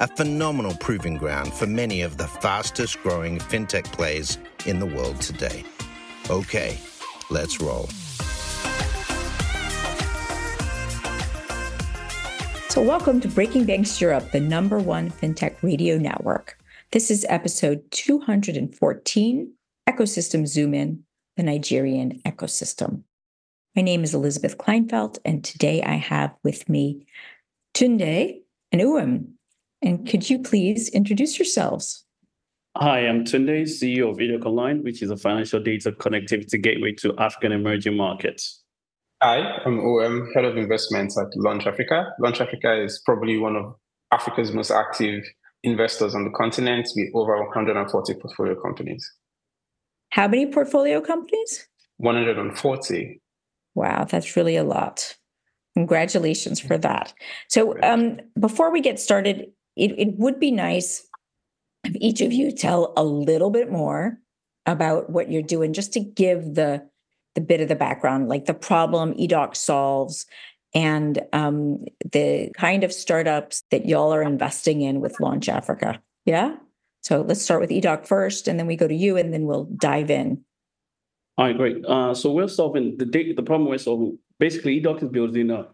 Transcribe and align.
a 0.00 0.08
phenomenal 0.08 0.74
proving 0.80 1.14
ground 1.18 1.52
for 1.52 1.66
many 1.66 2.00
of 2.00 2.16
the 2.16 2.26
fastest 2.26 3.02
growing 3.02 3.38
fintech 3.38 3.84
plays 3.92 4.38
in 4.64 4.78
the 4.78 4.86
world 4.86 5.20
today. 5.20 5.62
Okay, 6.30 6.78
let's 7.28 7.60
roll. 7.60 7.86
So, 12.70 12.82
welcome 12.82 13.20
to 13.20 13.28
Breaking 13.28 13.66
Banks 13.66 14.00
Europe, 14.00 14.30
the 14.30 14.40
number 14.40 14.78
one 14.78 15.10
fintech 15.10 15.62
radio 15.62 15.98
network. 15.98 16.56
This 16.92 17.10
is 17.10 17.26
episode 17.28 17.82
214 17.90 19.52
Ecosystem 19.86 20.46
Zoom 20.46 20.72
In, 20.72 21.04
the 21.36 21.42
Nigerian 21.42 22.22
ecosystem. 22.24 23.02
My 23.76 23.82
name 23.82 24.02
is 24.02 24.14
Elizabeth 24.14 24.56
Kleinveld, 24.56 25.18
and 25.26 25.44
today 25.44 25.82
I 25.82 25.96
have 25.96 26.34
with 26.42 26.70
me 26.70 27.06
Tunde 27.74 28.40
and 28.72 28.80
Uwem. 28.80 29.32
And 29.82 30.06
could 30.06 30.28
you 30.28 30.38
please 30.38 30.88
introduce 30.90 31.38
yourselves? 31.38 32.04
Hi, 32.76 33.00
I'm 33.00 33.24
Tunde, 33.24 33.62
CEO 33.62 34.10
of 34.10 34.18
Edoc 34.18 34.44
Online, 34.44 34.82
which 34.82 35.02
is 35.02 35.10
a 35.10 35.16
financial 35.16 35.60
data 35.60 35.90
connectivity 35.90 36.62
gateway 36.62 36.92
to 37.00 37.16
African 37.18 37.52
emerging 37.52 37.96
markets. 37.96 38.62
Hi, 39.22 39.38
I'm 39.64 39.80
Uwem, 39.80 40.32
Head 40.34 40.44
of 40.44 40.56
Investments 40.56 41.18
at 41.18 41.26
Launch 41.36 41.66
Africa. 41.66 42.12
Launch 42.20 42.40
Africa 42.40 42.82
is 42.82 43.02
probably 43.04 43.38
one 43.38 43.56
of 43.56 43.74
Africa's 44.12 44.52
most 44.52 44.70
active 44.70 45.24
investors 45.62 46.14
on 46.14 46.24
the 46.24 46.30
continent 46.30 46.88
with 46.94 47.08
over 47.14 47.36
140 47.44 48.14
portfolio 48.14 48.54
companies. 48.60 49.10
How 50.10 50.28
many 50.28 50.46
portfolio 50.46 51.00
companies? 51.00 51.68
140. 51.98 53.20
Wow, 53.74 54.04
that's 54.04 54.36
really 54.36 54.56
a 54.56 54.64
lot. 54.64 55.16
Congratulations 55.74 56.60
for 56.60 56.76
that. 56.78 57.14
So, 57.48 57.80
um, 57.82 58.20
before 58.38 58.72
we 58.72 58.80
get 58.80 58.98
started, 58.98 59.52
it, 59.76 59.92
it 59.98 60.18
would 60.18 60.40
be 60.40 60.50
nice 60.50 61.06
if 61.84 61.96
each 61.96 62.20
of 62.20 62.32
you 62.32 62.52
tell 62.52 62.92
a 62.96 63.04
little 63.04 63.50
bit 63.50 63.70
more 63.70 64.18
about 64.66 65.10
what 65.10 65.30
you're 65.30 65.42
doing, 65.42 65.72
just 65.72 65.92
to 65.94 66.00
give 66.00 66.54
the 66.54 66.86
the 67.36 67.40
bit 67.40 67.60
of 67.60 67.68
the 67.68 67.76
background, 67.76 68.28
like 68.28 68.46
the 68.46 68.54
problem 68.54 69.14
EDOC 69.14 69.56
solves 69.56 70.26
and 70.74 71.20
um, 71.32 71.84
the 72.12 72.50
kind 72.56 72.84
of 72.84 72.92
startups 72.92 73.62
that 73.70 73.86
y'all 73.86 74.12
are 74.12 74.22
investing 74.22 74.80
in 74.80 75.00
with 75.00 75.20
Launch 75.20 75.48
Africa. 75.48 76.00
Yeah. 76.24 76.56
So 77.02 77.22
let's 77.22 77.42
start 77.42 77.60
with 77.60 77.70
EDOC 77.70 78.06
first, 78.06 78.46
and 78.46 78.58
then 78.58 78.66
we 78.66 78.76
go 78.76 78.86
to 78.86 78.94
you, 78.94 79.16
and 79.16 79.32
then 79.32 79.46
we'll 79.46 79.64
dive 79.76 80.10
in. 80.10 80.44
All 81.38 81.46
right, 81.46 81.56
great. 81.56 81.84
Uh, 81.86 82.14
so 82.14 82.32
we're 82.32 82.48
solving 82.48 82.98
the 82.98 83.06
the 83.06 83.42
problem 83.42 83.68
we're 83.68 83.78
solving. 83.78 84.18
Basically, 84.38 84.80
EDOC 84.80 85.04
is 85.04 85.08
building 85.08 85.50
a 85.50 85.68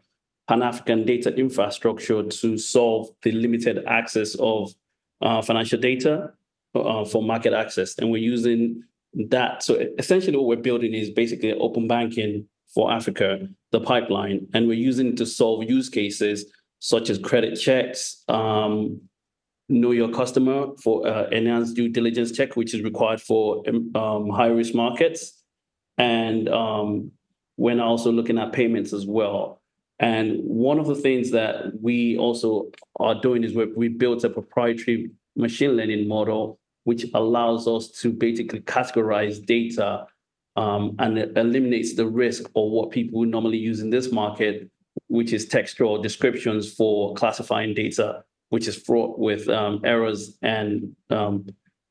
Pan 0.48 0.62
African 0.62 1.04
data 1.04 1.34
infrastructure 1.34 2.22
to 2.22 2.58
solve 2.58 3.08
the 3.22 3.32
limited 3.32 3.84
access 3.86 4.36
of 4.36 4.72
uh, 5.20 5.42
financial 5.42 5.80
data 5.80 6.32
uh, 6.74 7.04
for 7.04 7.22
market 7.22 7.52
access. 7.52 7.98
And 7.98 8.10
we're 8.10 8.22
using 8.22 8.82
that. 9.28 9.62
So 9.62 9.74
essentially, 9.98 10.36
what 10.36 10.46
we're 10.46 10.62
building 10.62 10.94
is 10.94 11.10
basically 11.10 11.52
open 11.54 11.88
banking 11.88 12.46
for 12.74 12.92
Africa, 12.92 13.48
the 13.72 13.80
pipeline. 13.80 14.46
And 14.54 14.68
we're 14.68 14.74
using 14.74 15.08
it 15.08 15.16
to 15.18 15.26
solve 15.26 15.68
use 15.68 15.88
cases 15.88 16.44
such 16.78 17.10
as 17.10 17.18
credit 17.18 17.56
checks, 17.56 18.22
um, 18.28 19.00
know 19.68 19.90
your 19.90 20.10
customer 20.10 20.68
for 20.82 21.06
uh, 21.06 21.28
enhanced 21.30 21.74
due 21.74 21.88
diligence 21.88 22.30
check, 22.30 22.54
which 22.54 22.74
is 22.74 22.82
required 22.82 23.20
for 23.20 23.62
um, 23.94 24.28
high 24.28 24.46
risk 24.46 24.74
markets. 24.74 25.42
And 25.98 26.48
um, 26.48 27.10
we're 27.56 27.80
also 27.80 28.12
looking 28.12 28.38
at 28.38 28.52
payments 28.52 28.92
as 28.92 29.06
well. 29.06 29.62
And 29.98 30.40
one 30.42 30.78
of 30.78 30.86
the 30.86 30.94
things 30.94 31.30
that 31.30 31.80
we 31.80 32.18
also 32.18 32.70
are 33.00 33.14
doing 33.14 33.44
is 33.44 33.54
we 33.54 33.88
built 33.88 34.24
a 34.24 34.30
proprietary 34.30 35.10
machine 35.36 35.72
learning 35.72 36.06
model, 36.06 36.58
which 36.84 37.06
allows 37.14 37.66
us 37.66 37.88
to 38.00 38.12
basically 38.12 38.60
categorize 38.60 39.44
data 39.44 40.06
um, 40.56 40.96
and 40.98 41.18
it 41.18 41.36
eliminates 41.36 41.94
the 41.94 42.06
risk 42.06 42.44
of 42.44 42.70
what 42.70 42.90
people 42.90 43.24
normally 43.24 43.58
use 43.58 43.80
in 43.80 43.90
this 43.90 44.10
market, 44.10 44.70
which 45.08 45.32
is 45.32 45.46
textual 45.46 46.00
descriptions 46.00 46.72
for 46.72 47.14
classifying 47.14 47.74
data, 47.74 48.24
which 48.48 48.66
is 48.66 48.76
fraught 48.76 49.18
with 49.18 49.48
um, 49.48 49.80
errors 49.84 50.38
and 50.42 50.96
um, 51.10 51.46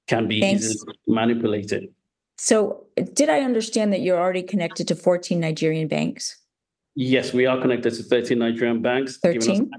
can 0.07 0.27
be 0.27 0.37
easily 0.37 0.95
manipulated. 1.07 1.89
So, 2.37 2.85
did 3.13 3.29
I 3.29 3.41
understand 3.41 3.93
that 3.93 4.01
you're 4.01 4.19
already 4.19 4.43
connected 4.43 4.87
to 4.89 4.95
14 4.95 5.39
Nigerian 5.39 5.87
banks? 5.87 6.37
Yes, 6.95 7.33
we 7.33 7.45
are 7.45 7.59
connected 7.59 7.94
to 7.94 8.03
13 8.03 8.39
Nigerian 8.39 8.81
banks, 8.81 9.17
13? 9.17 9.69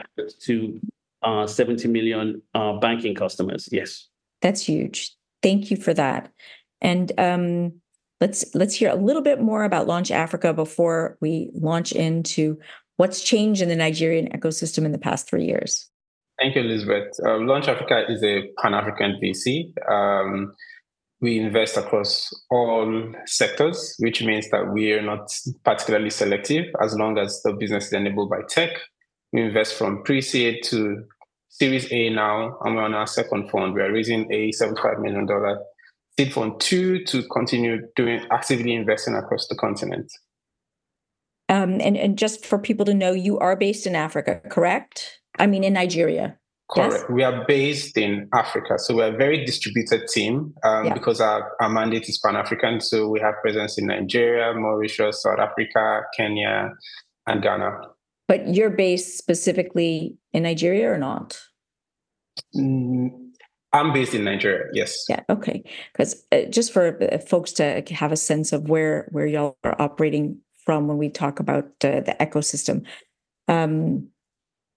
to 0.40 0.80
uh, 1.22 1.46
70 1.46 1.88
million 1.88 2.42
uh, 2.54 2.74
banking 2.74 3.14
customers. 3.14 3.68
Yes. 3.72 4.08
That's 4.42 4.62
huge. 4.62 5.14
Thank 5.42 5.70
you 5.70 5.76
for 5.76 5.94
that. 5.94 6.30
And 6.82 7.12
um, 7.18 7.80
let's 8.20 8.54
let's 8.54 8.74
hear 8.74 8.90
a 8.90 8.94
little 8.94 9.22
bit 9.22 9.40
more 9.40 9.64
about 9.64 9.86
Launch 9.86 10.10
Africa 10.10 10.52
before 10.52 11.16
we 11.20 11.50
launch 11.54 11.92
into 11.92 12.58
what's 12.98 13.22
changed 13.22 13.62
in 13.62 13.68
the 13.68 13.76
Nigerian 13.76 14.28
ecosystem 14.28 14.84
in 14.84 14.92
the 14.92 14.98
past 14.98 15.28
three 15.28 15.44
years. 15.44 15.88
Thank 16.38 16.54
you, 16.54 16.62
Elizabeth. 16.62 17.16
Uh, 17.24 17.38
Launch 17.38 17.66
Africa 17.66 18.04
is 18.10 18.22
a 18.22 18.48
Pan 18.60 18.74
African 18.74 19.18
VC. 19.22 19.72
Um, 19.90 20.52
we 21.20 21.38
invest 21.38 21.76
across 21.76 22.32
all 22.50 23.12
sectors, 23.24 23.94
which 23.98 24.22
means 24.22 24.50
that 24.50 24.72
we 24.72 24.92
are 24.92 25.02
not 25.02 25.30
particularly 25.64 26.10
selective 26.10 26.66
as 26.82 26.94
long 26.94 27.18
as 27.18 27.40
the 27.42 27.52
business 27.52 27.86
is 27.86 27.92
enabled 27.92 28.30
by 28.30 28.40
tech. 28.48 28.70
We 29.32 29.42
invest 29.42 29.74
from 29.74 30.02
pre 30.02 30.20
seed 30.20 30.62
to 30.64 31.04
Series 31.48 31.90
A 31.90 32.10
now, 32.10 32.58
and 32.62 32.76
we're 32.76 32.82
on 32.82 32.94
our 32.94 33.06
second 33.06 33.50
fund. 33.50 33.74
We 33.74 33.80
are 33.80 33.92
raising 33.92 34.30
a 34.30 34.50
$75 34.50 35.00
million 35.00 35.26
seed 36.18 36.32
fund 36.32 36.60
two 36.60 37.04
to 37.04 37.22
continue 37.32 37.80
doing 37.96 38.26
actively 38.30 38.74
investing 38.74 39.14
across 39.14 39.48
the 39.48 39.54
continent. 39.54 40.12
Um, 41.48 41.80
and, 41.80 41.96
and 41.96 42.18
just 42.18 42.44
for 42.44 42.58
people 42.58 42.84
to 42.86 42.94
know, 42.94 43.12
you 43.12 43.38
are 43.38 43.56
based 43.56 43.86
in 43.86 43.94
Africa, 43.94 44.40
correct? 44.50 45.20
I 45.38 45.46
mean, 45.46 45.64
in 45.64 45.74
Nigeria. 45.74 46.38
Correct. 46.70 46.94
Yes? 46.94 47.04
We 47.08 47.22
are 47.22 47.44
based 47.46 47.96
in 47.96 48.28
Africa. 48.34 48.78
So 48.78 48.96
we're 48.96 49.14
a 49.14 49.16
very 49.16 49.44
distributed 49.44 50.08
team 50.08 50.52
um, 50.64 50.86
yeah. 50.86 50.94
because 50.94 51.20
our, 51.20 51.52
our 51.60 51.68
mandate 51.68 52.08
is 52.08 52.18
Pan 52.18 52.36
African. 52.36 52.80
So 52.80 53.08
we 53.08 53.20
have 53.20 53.34
presence 53.40 53.78
in 53.78 53.86
Nigeria, 53.86 54.52
Mauritius, 54.54 55.22
South 55.22 55.38
Africa, 55.38 56.02
Kenya, 56.16 56.72
and 57.26 57.42
Ghana. 57.42 57.70
But 58.28 58.48
you're 58.52 58.70
based 58.70 59.16
specifically 59.16 60.16
in 60.32 60.42
Nigeria 60.42 60.90
or 60.90 60.98
not? 60.98 61.40
Mm, 62.56 63.10
I'm 63.72 63.92
based 63.92 64.14
in 64.14 64.24
Nigeria. 64.24 64.66
Yes. 64.72 65.04
Yeah. 65.08 65.22
Okay. 65.30 65.62
Because 65.92 66.24
uh, 66.32 66.42
just 66.50 66.72
for 66.72 66.98
uh, 67.12 67.18
folks 67.18 67.52
to 67.52 67.84
have 67.90 68.10
a 68.10 68.16
sense 68.16 68.52
of 68.52 68.68
where 68.68 69.08
where 69.12 69.26
y'all 69.26 69.56
are 69.62 69.80
operating 69.80 70.38
from 70.64 70.88
when 70.88 70.98
we 70.98 71.08
talk 71.08 71.38
about 71.38 71.66
uh, 71.84 72.00
the 72.00 72.16
ecosystem, 72.20 72.84
um, 73.46 74.08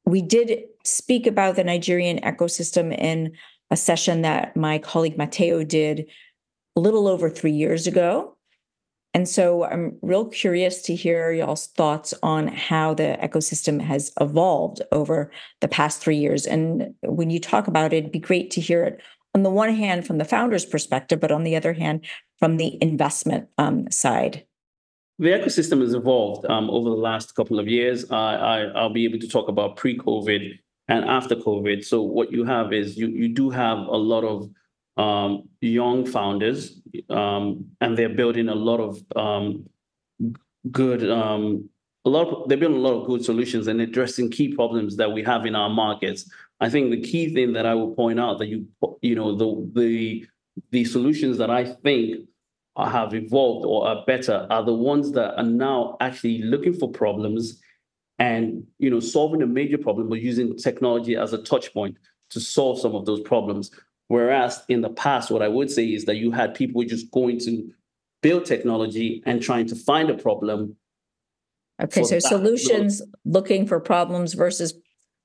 we 0.05 0.21
did 0.21 0.65
speak 0.83 1.27
about 1.27 1.55
the 1.55 1.63
Nigerian 1.63 2.19
ecosystem 2.19 2.97
in 2.97 3.33
a 3.71 3.77
session 3.77 4.21
that 4.21 4.55
my 4.55 4.79
colleague 4.79 5.17
Mateo 5.17 5.63
did 5.63 6.07
a 6.75 6.79
little 6.79 7.07
over 7.07 7.29
three 7.29 7.51
years 7.51 7.87
ago. 7.87 8.35
And 9.13 9.27
so 9.27 9.63
I'm 9.65 9.97
real 10.01 10.25
curious 10.25 10.83
to 10.83 10.95
hear 10.95 11.31
y'all's 11.31 11.67
thoughts 11.67 12.13
on 12.21 12.47
how 12.47 12.93
the 12.93 13.17
ecosystem 13.21 13.81
has 13.81 14.11
evolved 14.21 14.81
over 14.91 15.31
the 15.61 15.67
past 15.67 15.99
three 15.99 16.17
years. 16.17 16.45
And 16.45 16.93
when 17.01 17.29
you 17.29 17.39
talk 17.39 17.67
about 17.67 17.91
it, 17.91 17.97
it'd 17.97 18.11
be 18.11 18.19
great 18.19 18.51
to 18.51 18.61
hear 18.61 18.83
it 18.83 19.01
on 19.33 19.43
the 19.43 19.49
one 19.49 19.73
hand 19.73 20.05
from 20.05 20.19
the 20.19 20.25
founder's 20.25 20.65
perspective, 20.65 21.19
but 21.19 21.31
on 21.31 21.43
the 21.43 21.55
other 21.55 21.73
hand 21.73 22.05
from 22.37 22.57
the 22.57 22.77
investment 22.81 23.49
um, 23.57 23.89
side. 23.91 24.45
The 25.17 25.29
ecosystem 25.29 25.81
has 25.81 25.93
evolved 25.93 26.45
um, 26.45 26.69
over 26.69 26.89
the 26.89 26.95
last 26.95 27.35
couple 27.35 27.59
of 27.59 27.67
years. 27.67 28.09
I, 28.09 28.71
I'll 28.75 28.93
be 28.93 29.03
able 29.05 29.19
to 29.19 29.27
talk 29.27 29.49
about 29.49 29.75
pre-COVID 29.75 30.59
and 30.89 31.05
after 31.05 31.35
COVID. 31.35 31.85
So 31.85 32.01
what 32.01 32.31
you 32.31 32.43
have 32.43 32.73
is 32.73 32.97
you 32.97 33.07
you 33.07 33.29
do 33.29 33.49
have 33.49 33.77
a 33.77 33.97
lot 33.97 34.23
of 34.23 34.49
um, 34.97 35.47
young 35.61 36.05
founders, 36.05 36.81
um, 37.09 37.65
and 37.79 37.97
they're 37.97 38.15
building 38.21 38.49
a 38.49 38.55
lot 38.55 38.79
of 38.79 39.01
um, 39.15 39.69
good. 40.71 41.09
Um, 41.09 41.69
a 42.05 42.09
lot 42.09 42.27
of, 42.27 42.47
they're 42.47 42.57
building 42.57 42.77
a 42.77 42.81
lot 42.81 42.99
of 42.99 43.07
good 43.07 43.23
solutions 43.23 43.67
and 43.67 43.81
addressing 43.81 44.31
key 44.31 44.55
problems 44.55 44.95
that 44.95 45.11
we 45.11 45.21
have 45.23 45.45
in 45.45 45.53
our 45.53 45.69
markets, 45.69 46.29
I 46.61 46.69
think 46.69 46.91
the 46.91 47.01
key 47.01 47.33
thing 47.33 47.53
that 47.53 47.65
I 47.65 47.73
will 47.73 47.95
point 47.95 48.19
out 48.19 48.39
that 48.39 48.47
you 48.47 48.67
you 49.01 49.15
know 49.15 49.35
the 49.35 49.79
the 49.79 50.25
the 50.71 50.85
solutions 50.85 51.37
that 51.37 51.49
I 51.49 51.65
think 51.65 52.27
have 52.77 53.13
evolved 53.13 53.65
or 53.65 53.87
are 53.87 54.05
better 54.05 54.47
are 54.49 54.63
the 54.63 54.73
ones 54.73 55.11
that 55.11 55.35
are 55.37 55.43
now 55.43 55.97
actually 55.99 56.41
looking 56.43 56.73
for 56.73 56.89
problems 56.89 57.61
and 58.19 58.63
you 58.77 58.89
know 58.89 58.99
solving 58.99 59.41
a 59.41 59.47
major 59.47 59.77
problem 59.77 60.09
but 60.09 60.21
using 60.21 60.55
technology 60.57 61.15
as 61.15 61.33
a 61.33 61.41
touch 61.41 61.73
point 61.73 61.97
to 62.29 62.39
solve 62.39 62.79
some 62.79 62.93
of 62.93 63.05
those 63.05 63.21
problems. 63.21 63.71
Whereas 64.07 64.63
in 64.69 64.81
the 64.81 64.89
past 64.89 65.31
what 65.31 65.41
i 65.41 65.47
would 65.47 65.71
say 65.71 65.85
is 65.85 66.05
that 66.05 66.17
you 66.17 66.31
had 66.31 66.53
people 66.53 66.83
just 66.83 67.09
going 67.11 67.39
to 67.39 67.71
build 68.21 68.45
technology 68.45 69.23
and 69.25 69.41
trying 69.41 69.67
to 69.67 69.75
find 69.75 70.09
a 70.09 70.17
problem. 70.17 70.75
Okay 71.81 72.03
so 72.03 72.19
solutions 72.19 73.01
looking 73.23 73.65
for 73.65 73.79
problems 73.79 74.33
versus 74.33 74.73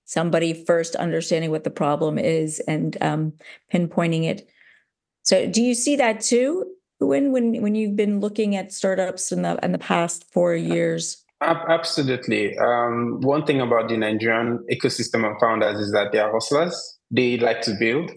somebody 0.05 0.52
first 0.52 0.94
understanding 0.97 1.50
what 1.50 1.64
the 1.64 1.70
problem 1.70 2.19
is 2.19 2.61
and 2.61 2.97
um, 3.00 3.32
pinpointing 3.73 4.25
it. 4.25 4.49
So 5.23 5.49
do 5.49 5.62
you 5.62 5.75
see 5.75 5.97
that 5.97 6.20
too 6.20 6.67
when 6.99 7.32
when 7.32 7.62
when 7.62 7.75
you've 7.75 7.97
been 7.97 8.20
looking 8.20 8.55
at 8.55 8.73
startups 8.73 9.32
in 9.32 9.43
the 9.43 9.58
in 9.64 9.73
the 9.73 9.79
past 9.79 10.31
four 10.32 10.55
years? 10.55 11.24
Absolutely. 11.44 12.56
Um, 12.58 13.20
one 13.20 13.44
thing 13.44 13.61
about 13.61 13.88
the 13.88 13.96
Nigerian 13.96 14.64
ecosystem 14.73 15.31
of 15.31 15.38
founders 15.41 15.79
is 15.79 15.93
that 15.93 16.12
they 16.12 16.19
are 16.19 16.32
hustlers. 16.32 16.99
They 17.11 17.37
like 17.38 17.61
to 17.62 17.75
build. 17.79 18.11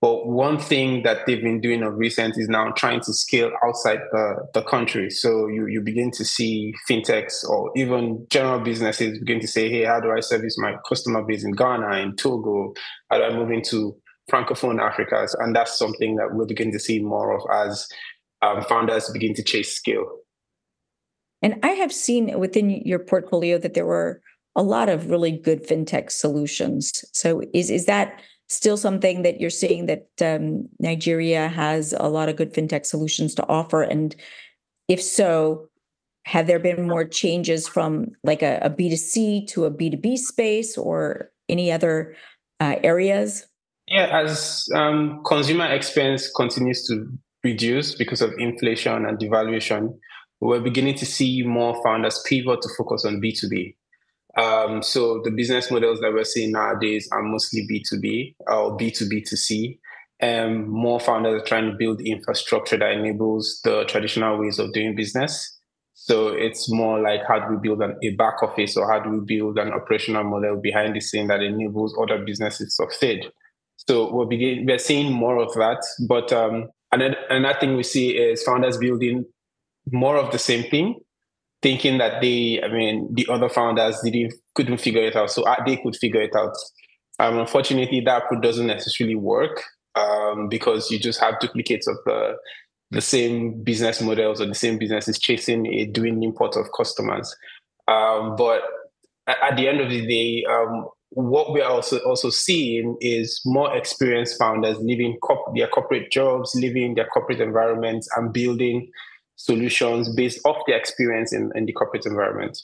But 0.00 0.26
one 0.28 0.58
thing 0.58 1.02
that 1.02 1.26
they've 1.26 1.42
been 1.42 1.60
doing 1.60 1.82
of 1.82 1.98
recent 1.98 2.38
is 2.38 2.48
now 2.48 2.70
trying 2.70 3.00
to 3.00 3.12
scale 3.12 3.50
outside 3.62 3.98
the, 4.12 4.46
the 4.54 4.62
country. 4.62 5.10
So 5.10 5.46
you, 5.48 5.66
you 5.66 5.82
begin 5.82 6.10
to 6.12 6.24
see 6.24 6.72
fintechs 6.88 7.44
or 7.46 7.70
even 7.76 8.26
general 8.30 8.60
businesses 8.60 9.18
begin 9.18 9.40
to 9.40 9.46
say, 9.46 9.68
hey, 9.68 9.84
how 9.84 10.00
do 10.00 10.10
I 10.10 10.20
service 10.20 10.56
my 10.56 10.76
customer 10.88 11.22
base 11.22 11.44
in 11.44 11.52
Ghana, 11.52 11.98
in 11.98 12.16
Togo? 12.16 12.72
How 13.10 13.18
do 13.18 13.24
I 13.24 13.36
move 13.36 13.50
into 13.50 13.94
Francophone 14.30 14.80
Africa? 14.80 15.28
And 15.38 15.54
that's 15.54 15.78
something 15.78 16.16
that 16.16 16.30
we're 16.32 16.46
beginning 16.46 16.72
to 16.72 16.80
see 16.80 17.00
more 17.00 17.36
of 17.36 17.42
as 17.68 17.86
um, 18.40 18.62
founders 18.62 19.10
begin 19.10 19.34
to 19.34 19.42
chase 19.42 19.76
scale. 19.76 20.19
And 21.42 21.58
I 21.62 21.70
have 21.70 21.92
seen 21.92 22.38
within 22.38 22.70
your 22.70 22.98
portfolio 22.98 23.58
that 23.58 23.74
there 23.74 23.86
were 23.86 24.20
a 24.56 24.62
lot 24.62 24.88
of 24.88 25.10
really 25.10 25.32
good 25.32 25.66
fintech 25.66 26.10
solutions. 26.10 27.04
So 27.12 27.42
is 27.54 27.70
is 27.70 27.86
that 27.86 28.20
still 28.48 28.76
something 28.76 29.22
that 29.22 29.40
you're 29.40 29.48
seeing 29.48 29.86
that 29.86 30.08
um, 30.20 30.68
Nigeria 30.80 31.48
has 31.48 31.94
a 31.98 32.08
lot 32.08 32.28
of 32.28 32.36
good 32.36 32.52
fintech 32.52 32.84
solutions 32.84 33.34
to 33.36 33.46
offer? 33.48 33.82
And 33.82 34.14
if 34.88 35.00
so, 35.00 35.68
have 36.26 36.46
there 36.46 36.58
been 36.58 36.88
more 36.88 37.04
changes 37.04 37.66
from 37.68 38.08
like 38.24 38.42
a 38.42 38.58
a 38.62 38.70
B2C 38.70 39.46
to 39.48 39.64
a 39.64 39.70
B2B 39.70 40.18
space 40.18 40.76
or 40.76 41.30
any 41.48 41.72
other 41.72 42.14
uh, 42.58 42.76
areas? 42.82 43.46
Yeah, 43.88 44.06
as 44.22 44.68
um, 44.74 45.20
consumer 45.26 45.66
expense 45.66 46.30
continues 46.30 46.86
to 46.86 47.06
reduce 47.42 47.94
because 47.94 48.20
of 48.20 48.32
inflation 48.38 49.04
and 49.04 49.18
devaluation, 49.18 49.98
we're 50.40 50.60
beginning 50.60 50.94
to 50.96 51.06
see 51.06 51.42
more 51.42 51.80
founders 51.82 52.22
pivot 52.26 52.62
to 52.62 52.68
focus 52.76 53.04
on 53.04 53.20
B2B. 53.20 53.74
Um, 54.36 54.82
so 54.82 55.20
the 55.24 55.30
business 55.30 55.70
models 55.70 56.00
that 56.00 56.12
we're 56.12 56.24
seeing 56.24 56.52
nowadays 56.52 57.08
are 57.12 57.22
mostly 57.22 57.66
B2B 57.70 58.36
or 58.46 58.76
B2B2C. 58.76 59.78
And 60.20 60.68
more 60.68 61.00
founders 61.00 61.42
are 61.42 61.44
trying 61.44 61.70
to 61.70 61.76
build 61.76 62.00
infrastructure 62.02 62.76
that 62.76 62.92
enables 62.92 63.60
the 63.64 63.84
traditional 63.84 64.38
ways 64.38 64.58
of 64.58 64.72
doing 64.72 64.94
business. 64.94 65.58
So 65.94 66.28
it's 66.28 66.70
more 66.70 67.00
like 67.00 67.20
how 67.26 67.40
do 67.40 67.54
we 67.54 67.60
build 67.60 67.82
an, 67.82 67.96
a 68.02 68.10
back 68.16 68.42
office 68.42 68.76
or 68.76 68.90
how 68.90 69.00
do 69.00 69.10
we 69.10 69.20
build 69.20 69.58
an 69.58 69.72
operational 69.72 70.24
model 70.24 70.56
behind 70.56 70.96
the 70.96 71.00
scene 71.00 71.28
that 71.28 71.42
enables 71.42 71.94
other 72.00 72.22
businesses 72.24 72.74
to 72.76 72.84
succeed. 72.84 73.30
So 73.76 74.12
we're 74.12 74.26
begin, 74.26 74.66
we're 74.66 74.78
seeing 74.78 75.12
more 75.12 75.38
of 75.38 75.52
that, 75.54 75.82
but 76.06 76.32
um, 76.32 76.68
and 76.92 77.02
then 77.02 77.16
another 77.28 77.58
thing 77.60 77.76
we 77.76 77.82
see 77.82 78.10
is 78.10 78.42
founders 78.42 78.78
building 78.78 79.24
more 79.90 80.16
of 80.16 80.32
the 80.32 80.38
same 80.38 80.68
thing, 80.70 81.00
thinking 81.62 81.98
that 81.98 82.20
they, 82.20 82.60
I 82.62 82.68
mean, 82.68 83.08
the 83.14 83.26
other 83.30 83.48
founders 83.48 84.00
didn't 84.02 84.34
couldn't 84.54 84.78
figure 84.78 85.02
it 85.02 85.16
out, 85.16 85.30
so 85.30 85.42
uh, 85.44 85.62
they 85.64 85.76
could 85.76 85.96
figure 85.96 86.22
it 86.22 86.34
out. 86.34 86.54
Um, 87.18 87.38
unfortunately, 87.38 88.00
that 88.00 88.24
approach 88.24 88.42
doesn't 88.42 88.66
necessarily 88.66 89.14
work 89.14 89.62
um, 89.94 90.48
because 90.48 90.90
you 90.90 90.98
just 90.98 91.20
have 91.20 91.38
duplicates 91.40 91.86
of 91.86 91.96
the 92.06 92.36
the 92.92 93.00
same 93.00 93.62
business 93.62 94.00
models 94.00 94.40
or 94.40 94.46
the 94.46 94.54
same 94.54 94.76
businesses 94.78 95.18
chasing 95.18 95.66
a 95.66 95.86
doing 95.86 96.22
import 96.22 96.56
of 96.56 96.66
customers. 96.76 97.34
Um, 97.86 98.34
but 98.36 98.62
at 99.28 99.56
the 99.56 99.68
end 99.68 99.80
of 99.80 99.90
the 99.90 100.06
day, 100.06 100.44
um, 100.50 100.88
what 101.10 101.52
we 101.52 101.60
are 101.60 101.70
also 101.70 101.98
also 102.00 102.30
seeing 102.30 102.96
is 103.00 103.40
more 103.44 103.76
experienced 103.76 104.38
founders 104.38 104.78
leaving 104.78 105.18
their 105.54 105.68
corporate 105.68 106.10
jobs, 106.10 106.54
leaving 106.54 106.94
their 106.94 107.06
corporate 107.06 107.40
environments, 107.40 108.08
and 108.16 108.32
building 108.32 108.90
solutions 109.40 110.08
based 110.14 110.40
off 110.44 110.58
their 110.66 110.76
experience 110.76 111.32
in, 111.32 111.50
in 111.54 111.64
the 111.64 111.72
corporate 111.72 112.04
environment. 112.04 112.60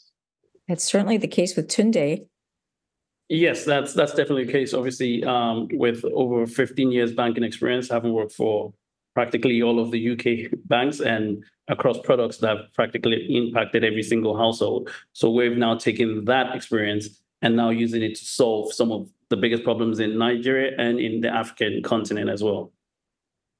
That's 0.69 0.85
certainly 0.85 1.17
the 1.17 1.29
case 1.29 1.57
with 1.57 1.69
Tunde. 1.69 2.27
Yes, 3.29 3.65
that's 3.65 3.93
that's 3.95 4.13
definitely 4.13 4.45
the 4.45 4.53
case. 4.53 4.75
Obviously, 4.75 5.25
um, 5.25 5.69
with 5.73 6.05
over 6.05 6.47
15 6.47 6.93
years 6.93 7.13
banking 7.13 7.45
experience, 7.45 7.89
having 7.89 8.13
worked 8.13 8.33
for 8.33 8.73
practically 9.15 9.63
all 9.63 9.81
of 9.81 9.91
the 9.91 10.11
UK 10.13 10.51
banks 10.67 11.01
and 11.01 11.43
across 11.69 11.99
products 11.99 12.37
that 12.39 12.57
have 12.57 12.73
practically 12.75 13.17
impacted 13.37 13.83
every 13.83 14.03
single 14.03 14.37
household. 14.37 14.91
So 15.13 15.31
we've 15.31 15.57
now 15.57 15.77
taken 15.77 16.25
that 16.27 16.55
experience 16.55 17.21
and 17.43 17.57
now 17.57 17.71
using 17.71 18.03
it 18.03 18.15
to 18.17 18.25
solve 18.25 18.73
some 18.73 18.93
of 18.93 19.09
the 19.31 19.37
biggest 19.37 19.65
problems 19.65 19.99
in 19.99 20.19
Nigeria 20.19 20.77
and 20.79 21.01
in 21.01 21.23
the 21.23 21.31
African 21.35 21.83
continent 21.83 22.31
as 22.31 22.45
well. 22.45 22.73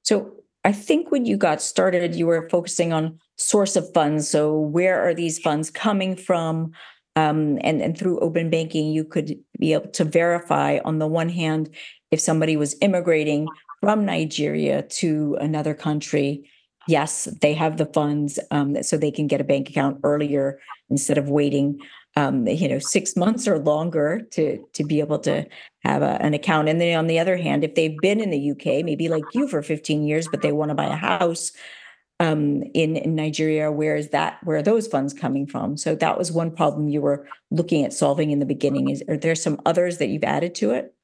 So 0.03 0.36
I 0.67 0.73
think 0.73 1.11
when 1.11 1.25
you 1.25 1.37
got 1.37 1.61
started, 1.61 2.13
you 2.13 2.27
were 2.27 2.49
focusing 2.49 2.91
on 2.91 3.17
source 3.37 3.77
of 3.77 3.89
funds. 3.93 4.27
So 4.27 4.59
where 4.59 5.01
are 5.07 5.13
these 5.13 5.39
funds 5.39 5.71
coming 5.71 6.13
from? 6.17 6.73
Um, 7.15 7.57
and, 7.61 7.81
and 7.81 7.97
through 7.97 8.19
open 8.19 8.49
banking, 8.49 8.91
you 8.91 9.05
could 9.05 9.39
be 9.57 9.71
able 9.71 9.87
to 9.91 10.03
verify 10.03 10.79
on 10.83 10.99
the 10.99 11.07
one 11.07 11.29
hand, 11.29 11.73
if 12.11 12.19
somebody 12.19 12.57
was 12.57 12.75
immigrating 12.81 13.47
from 13.79 14.03
Nigeria 14.03 14.81
to 14.81 15.37
another 15.39 15.73
country, 15.73 16.51
yes, 16.85 17.29
they 17.41 17.53
have 17.53 17.77
the 17.77 17.85
funds 17.85 18.37
um, 18.51 18.83
so 18.83 18.97
they 18.97 19.11
can 19.11 19.27
get 19.27 19.39
a 19.39 19.45
bank 19.45 19.69
account 19.69 20.01
earlier 20.03 20.59
instead 20.89 21.17
of 21.17 21.29
waiting 21.29 21.79
um, 22.17 22.47
you 22.47 22.67
know 22.67 22.79
six 22.79 23.15
months 23.15 23.47
or 23.47 23.59
longer 23.59 24.21
to 24.31 24.57
to 24.73 24.83
be 24.83 24.99
able 24.99 25.19
to 25.19 25.45
have 25.83 26.01
a, 26.01 26.21
an 26.21 26.33
account. 26.33 26.67
And 26.67 26.81
then 26.81 26.97
on 26.97 27.07
the 27.07 27.19
other 27.19 27.37
hand 27.37 27.63
if 27.63 27.75
they've 27.75 27.97
been 28.01 28.19
in 28.19 28.31
the 28.31 28.51
uk 28.51 28.65
maybe 28.83 29.07
like 29.07 29.23
you 29.33 29.47
for 29.47 29.61
15 29.61 30.03
years 30.03 30.27
but 30.27 30.41
they 30.41 30.51
want 30.51 30.69
to 30.69 30.75
buy 30.75 30.87
a 30.87 30.95
house 30.95 31.51
um, 32.19 32.63
in, 32.73 32.97
in 32.97 33.13
nigeria 33.13 33.71
where 33.71 33.95
is 33.95 34.09
that 34.09 34.39
where 34.43 34.57
are 34.57 34.63
those 34.63 34.87
funds 34.87 35.13
coming 35.13 35.45
from? 35.45 35.77
So 35.77 35.93
that 35.95 36.17
was 36.17 36.31
one 36.31 36.49
problem 36.49 36.89
you 36.89 37.01
were 37.01 37.27
looking 37.51 37.85
at 37.85 37.93
solving 37.93 38.31
in 38.31 38.39
the 38.39 38.45
beginning. 38.45 38.89
Is 38.89 39.03
are 39.07 39.17
there 39.17 39.35
some 39.35 39.61
others 39.67 39.99
that 39.99 40.07
you've 40.07 40.23
added 40.23 40.55
to 40.55 40.71
it? 40.71 40.95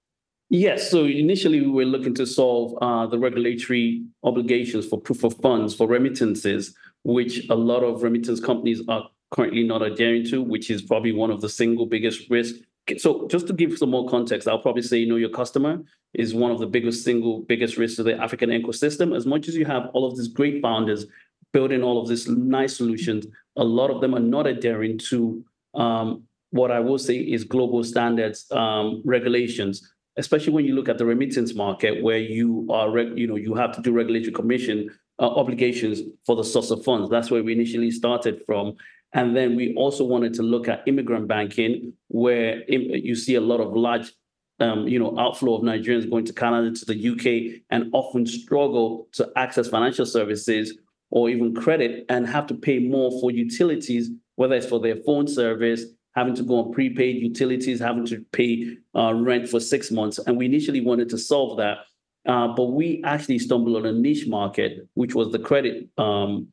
Yes. 0.50 0.90
So 0.92 1.06
initially, 1.06 1.62
we 1.62 1.72
were 1.72 1.86
looking 1.86 2.16
to 2.16 2.26
solve 2.26 2.76
uh, 2.82 3.08
the 3.08 3.18
regulatory 3.18 4.04
obligations 4.24 4.88
for 4.88 5.00
proof 5.00 5.24
of 5.24 5.36
funds 5.38 5.74
for 5.74 5.88
remittances, 5.88 6.76
which 7.04 7.48
a 7.50 7.56
lot 7.56 7.84
of 7.84 8.04
remittance 8.04 8.40
companies 8.40 8.82
are 8.88 9.10
currently 9.34 9.64
not 9.64 9.82
adhering 9.82 10.26
to, 10.26 10.42
which 10.42 10.70
is 10.70 10.82
probably 10.82 11.12
one 11.12 11.32
of 11.32 11.42
the 11.42 11.50
single 11.50 11.86
biggest 11.86 12.30
risks. 12.30 12.60
So 12.98 13.28
just 13.28 13.48
to 13.48 13.54
give 13.54 13.78
some 13.78 13.90
more 13.90 14.08
context, 14.08 14.48
I'll 14.48 14.60
probably 14.60 14.84
say, 14.84 14.98
you 14.98 15.08
know, 15.08 15.16
your 15.16 15.30
customer 15.30 15.82
is 16.14 16.34
one 16.34 16.52
of 16.52 16.60
the 16.60 16.68
biggest 16.68 17.04
single 17.04 17.42
biggest 17.42 17.78
risks 17.78 17.96
to 17.98 18.04
the 18.04 18.22
African 18.22 18.50
ecosystem. 18.50 19.16
As 19.16 19.26
much 19.26 19.48
as 19.48 19.56
you 19.56 19.66
have 19.66 19.90
all 19.94 20.06
of 20.06 20.18
these 20.18 20.28
great 20.28 20.62
founders 20.62 21.06
building 21.52 21.84
all 21.84 22.02
of 22.02 22.08
these 22.08 22.28
nice 22.28 22.78
solutions, 22.78 23.26
a 23.58 23.64
lot 23.64 23.90
of 23.90 24.02
them 24.02 24.14
are 24.16 24.20
not 24.20 24.48
adhering 24.48 24.98
to 24.98 25.44
um, 25.74 26.24
what 26.52 26.72
I 26.72 26.80
will 26.80 27.00
say 27.00 27.18
is 27.18 27.44
global 27.44 27.84
standards 27.84 28.46
um, 28.52 29.02
regulations 29.06 29.90
especially 30.18 30.54
when 30.54 30.66
you 30.66 30.76
look 30.76 30.90
at 30.90 31.00
the 31.00 31.06
remittance 31.06 31.56
market 31.56 32.04
where 32.04 32.20
you 32.20 32.68
are 32.70 32.96
you 33.00 33.26
know 33.26 33.36
you 33.36 33.56
have 33.56 33.76
to 33.76 33.82
do 33.82 33.92
regulatory 33.92 34.32
commission 34.32 34.90
uh, 35.20 35.28
obligations 35.28 36.02
for 36.26 36.36
the 36.36 36.44
source 36.44 36.70
of 36.70 36.84
funds 36.84 37.10
that's 37.10 37.32
where 37.32 37.44
we 37.44 37.52
initially 37.52 37.90
started 37.90 38.42
from 38.46 38.76
and 39.14 39.36
then 39.36 39.56
we 39.56 39.76
also 39.76 40.04
wanted 40.04 40.34
to 40.36 40.44
look 40.44 40.68
at 40.68 40.84
immigrant 40.88 41.28
banking, 41.28 41.94
where 42.08 42.64
you 42.70 43.16
see 43.16 43.36
a 43.36 43.42
lot 43.42 43.60
of 43.60 43.76
large, 43.76 44.12
um, 44.60 44.88
you 44.88 44.98
know, 44.98 45.18
outflow 45.20 45.56
of 45.56 45.62
Nigerians 45.62 46.10
going 46.10 46.26
to 46.26 46.34
Canada, 46.34 46.76
to 46.76 46.86
the 46.86 47.10
UK, 47.10 47.62
and 47.70 47.92
often 47.94 48.26
struggle 48.26 49.08
to 49.14 49.30
access 49.36 49.70
financial 49.70 50.06
services 50.06 50.78
or 51.12 51.30
even 51.30 51.54
credit, 51.54 52.06
and 52.10 52.28
have 52.28 52.48
to 52.48 52.56
pay 52.56 52.80
more 52.80 53.12
for 53.22 53.30
utilities, 53.30 54.10
whether 54.36 54.56
it's 54.56 54.66
for 54.66 54.80
their 54.80 54.96
phone 55.06 55.28
service, 55.28 55.86
having 56.16 56.34
to 56.34 56.42
go 56.42 56.60
on 56.66 56.72
prepaid 56.72 57.22
utilities, 57.22 57.80
having 57.80 58.06
to 58.06 58.26
pay 58.32 58.76
uh, 58.96 59.14
rent 59.14 59.48
for 59.48 59.60
six 59.60 59.92
months. 59.92 60.18
And 60.26 60.38
we 60.38 60.46
initially 60.46 60.82
wanted 60.82 61.10
to 61.10 61.20
solve 61.20 61.58
that. 61.58 61.78
Uh, 62.26 62.48
but 62.56 62.72
we 62.72 63.02
actually 63.04 63.38
stumbled 63.38 63.76
on 63.76 63.86
a 63.86 63.92
niche 63.92 64.28
market, 64.28 64.88
which 64.94 65.14
was 65.14 65.32
the 65.32 65.40
credit 65.40 65.90
um, 65.98 66.48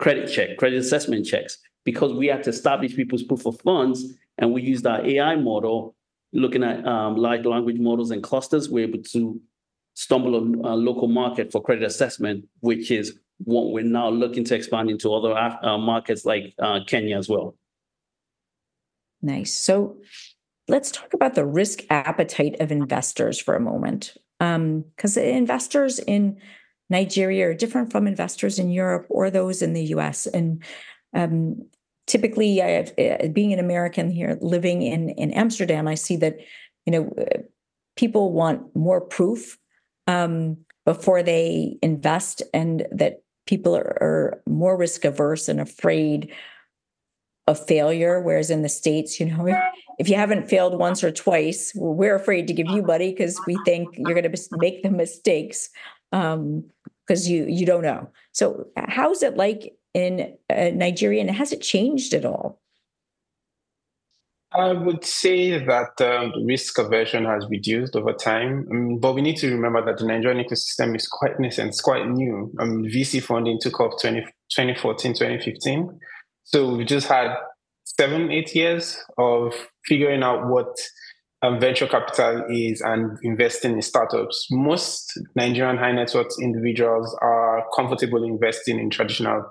credit 0.00 0.28
check, 0.28 0.56
credit 0.56 0.78
assessment 0.78 1.26
checks, 1.26 1.58
because 1.84 2.12
we 2.12 2.26
had 2.26 2.42
to 2.42 2.50
establish 2.50 2.96
people's 2.96 3.22
proof 3.22 3.46
of 3.46 3.60
funds 3.60 4.14
and 4.38 4.52
we 4.52 4.62
used 4.62 4.86
our 4.86 5.04
AI 5.06 5.36
model 5.36 5.94
looking 6.32 6.64
at 6.64 6.84
um, 6.86 7.16
large 7.16 7.44
language 7.44 7.78
models 7.78 8.10
and 8.10 8.22
clusters, 8.22 8.68
we're 8.68 8.86
able 8.86 9.02
to 9.02 9.40
stumble 9.94 10.36
on 10.36 10.54
a 10.64 10.74
local 10.74 11.08
market 11.08 11.52
for 11.52 11.62
credit 11.62 11.84
assessment, 11.84 12.46
which 12.60 12.90
is 12.90 13.18
what 13.44 13.72
we're 13.72 13.84
now 13.84 14.08
looking 14.08 14.44
to 14.44 14.54
expand 14.54 14.88
into 14.90 15.12
other 15.12 15.36
uh, 15.36 15.76
markets 15.76 16.24
like 16.24 16.54
uh, 16.58 16.80
Kenya 16.86 17.18
as 17.18 17.28
well. 17.28 17.56
Nice. 19.22 19.52
So 19.52 19.96
let's 20.68 20.90
talk 20.90 21.12
about 21.12 21.34
the 21.34 21.44
risk 21.44 21.80
appetite 21.90 22.56
of 22.60 22.72
investors 22.72 23.40
for 23.40 23.54
a 23.54 23.60
moment. 23.60 24.16
Because 24.38 25.18
um, 25.18 25.22
investors 25.22 25.98
in 25.98 26.40
Nigeria 26.90 27.48
are 27.48 27.54
different 27.54 27.90
from 27.90 28.06
investors 28.06 28.58
in 28.58 28.70
Europe 28.70 29.06
or 29.08 29.30
those 29.30 29.62
in 29.62 29.72
the 29.72 29.84
US. 29.94 30.26
And 30.26 30.62
um, 31.14 31.66
typically, 32.06 32.56
have, 32.58 32.92
uh, 32.98 33.28
being 33.28 33.52
an 33.52 33.60
American 33.60 34.10
here 34.10 34.36
living 34.40 34.82
in, 34.82 35.10
in 35.10 35.32
Amsterdam, 35.32 35.88
I 35.88 35.94
see 35.94 36.16
that 36.16 36.38
you 36.84 36.92
know 36.92 37.14
uh, 37.18 37.38
people 37.96 38.32
want 38.32 38.74
more 38.74 39.00
proof 39.00 39.58
um, 40.06 40.58
before 40.84 41.22
they 41.22 41.78
invest, 41.82 42.42
and 42.52 42.86
that 42.90 43.22
people 43.46 43.76
are, 43.76 43.96
are 44.00 44.42
more 44.48 44.76
risk 44.76 45.04
averse 45.04 45.48
and 45.48 45.60
afraid 45.60 46.32
of 47.46 47.64
failure. 47.66 48.20
Whereas 48.20 48.50
in 48.50 48.62
the 48.62 48.68
States, 48.68 49.20
you 49.20 49.26
know, 49.26 49.46
if, 49.46 49.56
if 49.98 50.08
you 50.08 50.16
haven't 50.16 50.48
failed 50.48 50.78
once 50.78 51.04
or 51.04 51.10
twice, 51.10 51.72
we're 51.74 52.14
afraid 52.14 52.46
to 52.46 52.52
give 52.52 52.68
you 52.68 52.82
money 52.82 53.10
because 53.10 53.40
we 53.46 53.58
think 53.64 53.88
you're 53.96 54.14
going 54.14 54.30
to 54.30 54.48
make 54.52 54.82
the 54.82 54.90
mistakes 54.90 55.68
because 57.10 57.28
you 57.28 57.44
you 57.46 57.66
don't 57.66 57.82
know. 57.82 58.08
So 58.30 58.68
how's 58.76 59.24
it 59.24 59.36
like 59.36 59.74
in 59.94 60.36
uh, 60.48 60.70
Nigeria, 60.72 61.20
and 61.20 61.30
has 61.30 61.52
it 61.52 61.60
changed 61.60 62.14
at 62.14 62.24
all? 62.24 62.60
I 64.52 64.72
would 64.72 65.04
say 65.04 65.64
that 65.64 66.00
um, 66.00 66.32
risk 66.44 66.78
aversion 66.78 67.24
has 67.24 67.46
reduced 67.48 67.96
over 67.96 68.12
time, 68.12 68.66
um, 68.70 68.98
but 68.98 69.14
we 69.14 69.22
need 69.22 69.36
to 69.38 69.50
remember 69.52 69.84
that 69.84 69.98
the 69.98 70.06
Nigerian 70.06 70.44
ecosystem 70.44 70.94
is 70.94 71.08
quite 71.08 71.38
nascent, 71.38 71.68
it's 71.68 71.80
quite 71.80 72.08
new. 72.08 72.52
Um, 72.60 72.84
VC 72.84 73.22
funding 73.22 73.58
took 73.60 73.80
off 73.80 74.00
20, 74.00 74.20
2014, 74.22 75.14
2015. 75.14 76.00
So 76.44 76.74
we 76.74 76.84
just 76.84 77.06
had 77.06 77.36
seven, 77.84 78.30
eight 78.32 78.54
years 78.54 78.98
of 79.18 79.54
figuring 79.86 80.24
out 80.24 80.48
what 80.48 80.76
um, 81.42 81.58
venture 81.58 81.86
capital 81.86 82.44
is 82.50 82.80
and 82.82 83.18
investing 83.22 83.72
in 83.72 83.82
startups. 83.82 84.46
Most 84.50 85.18
Nigerian 85.34 85.78
high 85.78 85.92
net 85.92 86.12
worth 86.14 86.34
individuals 86.40 87.16
are 87.22 87.64
comfortable 87.74 88.24
investing 88.24 88.78
in 88.78 88.90
traditional 88.90 89.44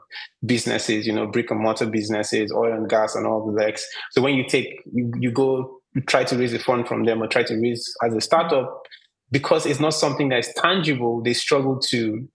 businesses, 0.46 1.08
you 1.08 1.14
know, 1.14 1.26
brick 1.26 1.50
and 1.50 1.60
mortar 1.60 1.88
businesses, 1.88 2.52
oil 2.52 2.74
and 2.74 2.90
gas, 2.90 3.16
and 3.16 3.26
all 3.26 3.46
the 3.46 3.52
likes. 3.52 3.88
So 4.12 4.22
when 4.22 4.36
you 4.36 4.46
take, 4.48 4.68
you, 4.94 5.12
you 5.20 5.32
go 5.32 5.80
you 5.96 6.02
try 6.02 6.24
to 6.24 6.38
raise 6.38 6.54
a 6.54 6.60
fund 6.60 6.88
from 6.88 7.06
them 7.06 7.24
or 7.24 7.28
try 7.28 7.42
to 7.44 7.56
raise 7.60 7.92
as 8.06 8.14
a 8.14 8.22
startup, 8.22 8.84
because 9.32 9.66
it's 9.66 9.80
not 9.80 9.96
something 9.96 10.30
that 10.30 10.40
is 10.40 10.54
tangible, 10.56 11.22
they 11.24 11.34
struggle 11.34 11.80
to 11.80 12.28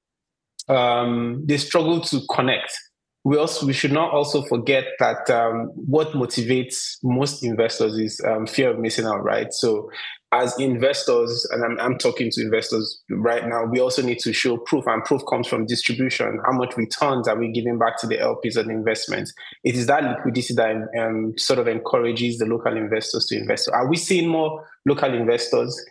um, 0.68 1.42
they 1.44 1.58
struggle 1.58 2.00
to 2.00 2.20
connect 2.30 2.76
we 3.24 3.38
also 3.38 3.66
we 3.66 3.72
should 3.72 3.92
not 3.92 4.12
also 4.12 4.42
forget 4.42 4.84
that 4.98 5.28
um, 5.30 5.70
what 5.74 6.12
motivates 6.12 6.98
most 7.02 7.42
investors 7.42 7.98
is 7.98 8.20
um, 8.28 8.46
fear 8.46 8.70
of 8.70 8.78
missing 8.78 9.06
out, 9.06 9.24
right? 9.24 9.50
So, 9.50 9.90
as 10.30 10.58
investors, 10.60 11.48
and 11.50 11.64
I'm, 11.64 11.80
I'm 11.80 11.96
talking 11.96 12.28
to 12.32 12.42
investors 12.42 13.00
right 13.08 13.48
now, 13.48 13.64
we 13.64 13.80
also 13.80 14.02
need 14.02 14.18
to 14.20 14.34
show 14.34 14.58
proof, 14.58 14.84
and 14.86 15.02
proof 15.04 15.22
comes 15.30 15.48
from 15.48 15.64
distribution. 15.64 16.38
How 16.44 16.52
much 16.52 16.76
returns 16.76 17.26
are 17.26 17.38
we 17.38 17.50
giving 17.50 17.78
back 17.78 17.98
to 18.00 18.06
the 18.06 18.18
LPs 18.18 18.58
on 18.58 18.70
investments? 18.70 19.32
It 19.62 19.74
is 19.74 19.86
that 19.86 20.04
liquidity 20.04 20.52
that 20.54 20.88
um, 21.00 21.32
sort 21.38 21.58
of 21.58 21.66
encourages 21.66 22.38
the 22.38 22.46
local 22.46 22.76
investors 22.76 23.24
to 23.26 23.38
invest. 23.38 23.64
So 23.64 23.72
are 23.72 23.88
we 23.88 23.96
seeing 23.96 24.28
more 24.28 24.68
local 24.84 25.14
investors 25.14 25.82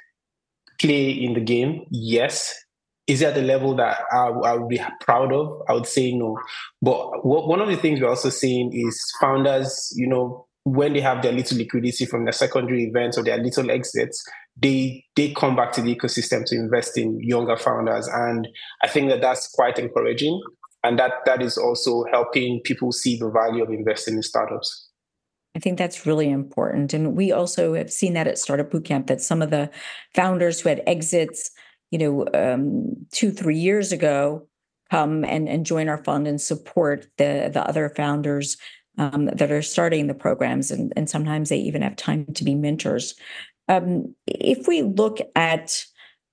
play 0.80 1.10
in 1.10 1.34
the 1.34 1.42
game? 1.42 1.86
Yes 1.90 2.54
is 3.08 3.22
it 3.22 3.28
at 3.28 3.36
the 3.36 3.42
level 3.42 3.76
that 3.76 4.02
I, 4.12 4.28
I, 4.28 4.56
would 4.56 4.70
be 4.70 4.82
proud 5.02 5.34
of? 5.34 5.62
I 5.68 5.74
would 5.74 5.88
say 5.88 6.14
no. 6.14 6.38
But 6.82 7.26
what, 7.26 7.48
one 7.48 7.60
of 7.60 7.68
the 7.68 7.76
things 7.76 8.00
we're 8.00 8.10
also 8.10 8.30
seeing 8.30 8.72
is 8.74 9.02
founders, 9.20 9.92
you 9.96 10.08
know, 10.08 10.48
when 10.64 10.94
they 10.94 11.02
have 11.02 11.22
their 11.22 11.34
little 11.34 11.58
liquidity 11.58 12.06
from 12.06 12.24
their 12.24 12.32
secondary 12.32 12.86
events 12.86 13.18
or 13.18 13.24
their 13.24 13.38
little 13.38 13.70
exits, 13.70 14.24
they 14.56 15.04
they 15.16 15.34
come 15.34 15.56
back 15.56 15.74
to 15.74 15.82
the 15.82 15.94
ecosystem 15.94 16.46
to 16.46 16.56
invest 16.56 16.98
in 16.98 17.20
younger 17.22 17.58
founders, 17.58 18.08
and 18.08 18.48
I 18.82 18.88
think 18.88 19.10
that 19.10 19.22
that's 19.22 19.50
quite 19.50 19.78
encouraging, 19.78 20.42
and 20.84 20.98
that 21.00 21.12
that 21.26 21.42
is 21.42 21.58
also 21.58 22.06
helping 22.12 22.62
people 22.64 22.92
see 22.92 23.18
the 23.18 23.30
value 23.30 23.64
of 23.64 23.72
investing 23.72 24.16
in 24.16 24.24
startups. 24.24 24.90
I 25.56 25.60
think 25.60 25.78
that's 25.78 26.06
really 26.06 26.30
important, 26.30 26.94
and 26.94 27.16
we 27.18 27.32
also 27.32 27.74
have 27.74 27.92
seen 27.92 28.14
that 28.14 28.28
at 28.28 28.38
Startup 28.38 28.70
Bootcamp 28.70 29.08
that 29.08 29.22
some 29.22 29.42
of 29.42 29.50
the 29.50 29.70
founders 30.16 30.62
who 30.62 30.70
had 30.70 30.82
exits 30.88 31.52
you 31.94 32.00
know, 32.00 32.26
um, 32.34 33.06
two, 33.12 33.30
three 33.30 33.60
years 33.60 33.92
ago, 33.92 34.48
come 34.90 35.24
and, 35.24 35.48
and 35.48 35.64
join 35.64 35.88
our 35.88 36.04
fund 36.04 36.28
and 36.28 36.42
support 36.42 37.06
the, 37.20 37.52
the 37.54 37.64
other 37.70 37.94
founders 37.96 38.58
um, 38.98 39.28
that 39.28 39.52
are 39.52 39.62
starting 39.62 40.08
the 40.08 40.16
programs. 40.16 40.72
And, 40.72 40.92
and 40.96 41.08
sometimes 41.08 41.50
they 41.50 41.58
even 41.58 41.84
have 41.84 41.96
time 41.96 42.26
to 42.34 42.44
be 42.44 42.56
mentors. 42.56 43.14
Um, 43.70 44.16
if 44.26 44.68
we 44.68 44.82
look 44.82 45.20
at 45.36 45.86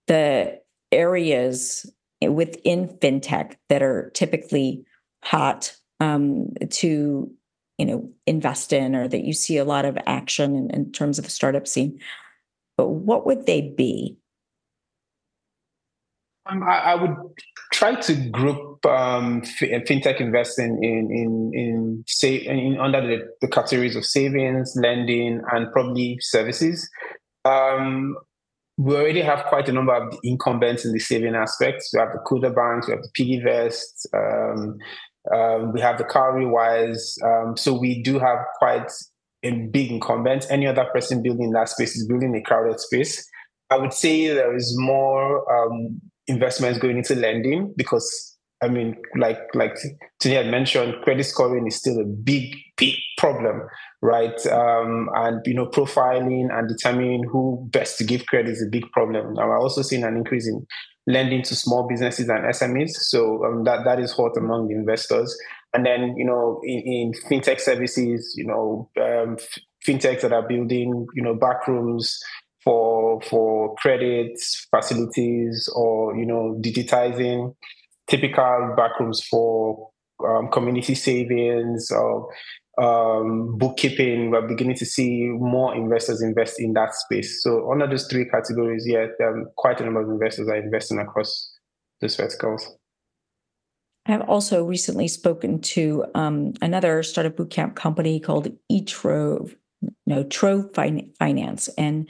the 0.07 0.59
areas 0.93 1.85
within 2.23 2.89
fintech 2.89 3.57
that 3.69 3.83
are 3.83 4.11
typically 4.15 4.87
hot 5.23 5.77
um, 6.01 6.55
to 6.71 7.31
you 7.77 7.85
know 7.85 8.11
invest 8.27 8.73
in 8.73 8.95
or 8.95 9.09
that 9.09 9.25
you 9.25 9.35
see 9.35 9.59
a 9.59 9.65
lot 9.65 9.85
of 9.85 9.99
action 10.07 10.57
in, 10.57 10.71
in 10.71 10.93
terms 10.93 11.19
of 11.19 11.25
the 11.25 11.31
startup 11.31 11.67
scene 11.67 11.99
but 12.77 12.89
what 12.89 13.25
would 13.25 13.47
they 13.47 13.61
be 13.63 14.19
um, 16.51 16.63
I, 16.63 16.79
I, 16.79 16.95
would 16.95 17.17
try 17.73 17.95
to 17.95 18.15
group 18.31 18.85
um, 18.87 19.43
fintech 19.43 20.21
investing 20.21 20.83
in 20.83 21.11
in 21.11 21.51
in 21.55 22.05
say 22.07 22.37
in, 22.37 22.79
under 22.79 23.01
the, 23.01 23.29
the, 23.41 23.49
categories 23.49 23.97
of 23.97 24.05
savings, 24.05 24.75
lending, 24.77 25.41
and 25.53 25.73
probably 25.73 26.19
services. 26.21 26.89
Um, 27.45 28.17
we 28.77 28.97
already 28.97 29.21
have 29.21 29.45
quite 29.47 29.69
a 29.69 29.73
number 29.73 29.95
of 29.95 30.19
incumbents 30.23 30.85
in 30.85 30.93
the 30.93 30.99
saving 30.99 31.35
aspects. 31.35 31.91
We 31.93 32.01
have 32.01 32.13
the 32.13 32.21
Kuda 32.27 32.55
banks, 32.55 32.87
we 32.87 32.95
have 32.95 33.03
the 33.03 33.11
PiggyVest, 33.19 34.07
um, 34.15 34.79
um, 35.35 35.73
we 35.73 35.81
have 35.83 35.99
the 35.99 36.05
Cowrywise. 36.05 37.23
Um, 37.23 37.57
so 37.57 37.79
we 37.79 38.03
do 38.03 38.19
have 38.19 38.39
quite 38.59 38.91
a 39.43 39.53
big 39.53 39.91
incumbent. 39.91 40.47
Any 40.49 40.67
other 40.67 40.87
person 40.95 41.23
building 41.23 41.51
that 41.53 41.69
space 41.69 41.95
is 41.95 42.07
building 42.07 42.35
a 42.35 42.43
crowded 42.43 42.81
space. 42.81 43.29
I 43.71 43.77
would 43.77 43.93
say 43.93 44.29
there 44.29 44.57
is 44.57 44.75
more 44.79 45.45
um, 45.53 46.01
investments 46.31 46.79
going 46.79 46.97
into 46.97 47.15
lending 47.15 47.75
because 47.77 48.31
I 48.63 48.69
mean, 48.69 48.97
like 49.17 49.39
like 49.55 49.75
Tunde 50.23 50.35
had 50.35 50.49
mentioned, 50.49 50.95
credit 51.03 51.25
scoring 51.25 51.67
is 51.67 51.77
still 51.77 51.99
a 51.99 52.05
big 52.05 52.55
big 52.77 52.95
problem, 53.17 53.63
right? 54.03 54.47
Um, 54.47 55.09
and 55.15 55.41
you 55.47 55.55
know, 55.55 55.67
profiling 55.67 56.49
and 56.53 56.69
determining 56.69 57.25
who 57.25 57.67
best 57.71 57.97
to 57.99 58.05
give 58.05 58.27
credit 58.27 58.51
is 58.51 58.63
a 58.63 58.69
big 58.71 58.91
problem. 58.93 59.35
Now, 59.35 59.49
we're 59.49 59.59
also 59.59 59.81
seeing 59.81 60.05
an 60.05 60.17
increase 60.17 60.47
in 60.47 60.67
lending 61.07 61.43
to 61.45 61.57
small 61.57 61.89
businesses 61.89 62.29
and 62.29 62.45
SMEs, 62.45 62.91
so 62.91 63.45
um, 63.47 63.65
that 63.65 63.85
that 63.85 63.99
is 63.99 64.13
hot 64.13 64.37
among 64.37 64.69
the 64.69 64.75
investors. 64.75 65.35
And 65.73 65.87
then 65.87 66.15
you 66.19 66.27
know, 66.27 66.61
in, 66.63 66.81
in 66.81 67.13
fintech 67.31 67.61
services, 67.61 68.35
you 68.37 68.47
know, 68.47 68.91
um, 69.01 69.39
fintechs 69.87 70.21
that 70.21 70.35
are 70.35 70.47
building 70.47 71.07
you 71.15 71.23
know 71.23 71.35
backrooms 71.35 72.19
for 72.65 73.21
for 73.23 73.75
credit 73.77 74.39
facilities 74.71 75.69
or 75.75 76.17
you 76.17 76.27
know 76.27 76.59
digitizing 76.61 77.55
typical 78.07 78.75
backrooms 78.77 79.23
for 79.25 79.91
um, 80.27 80.49
community 80.51 80.95
savings 80.95 81.91
or 81.91 82.29
um, 82.79 83.57
bookkeeping. 83.57 84.31
We're 84.31 84.47
beginning 84.47 84.77
to 84.77 84.87
see 84.87 85.29
more 85.29 85.75
investors 85.75 86.23
invest 86.23 86.61
in 86.61 86.73
that 86.75 86.95
space. 86.95 87.43
So 87.43 87.71
under 87.71 87.87
those 87.87 88.07
three 88.09 88.27
categories, 88.27 88.85
yeah, 88.87 89.07
um, 89.25 89.47
quite 89.57 89.81
a 89.81 89.85
number 89.85 90.03
of 90.03 90.09
investors 90.09 90.49
are 90.49 90.57
investing 90.57 90.99
across 90.99 91.53
those 92.01 92.17
verticals. 92.17 92.67
I've 94.07 94.23
also 94.23 94.65
recently 94.65 95.09
spoken 95.09 95.61
to 95.61 96.07
um, 96.15 96.55
another 96.63 97.03
startup 97.03 97.37
bootcamp 97.37 97.77
company 97.77 98.19
called 98.19 98.49
eTrove, 98.73 99.55
no, 100.07 100.25
Trove 100.25 100.75
Finance, 100.75 101.69
and 101.77 102.09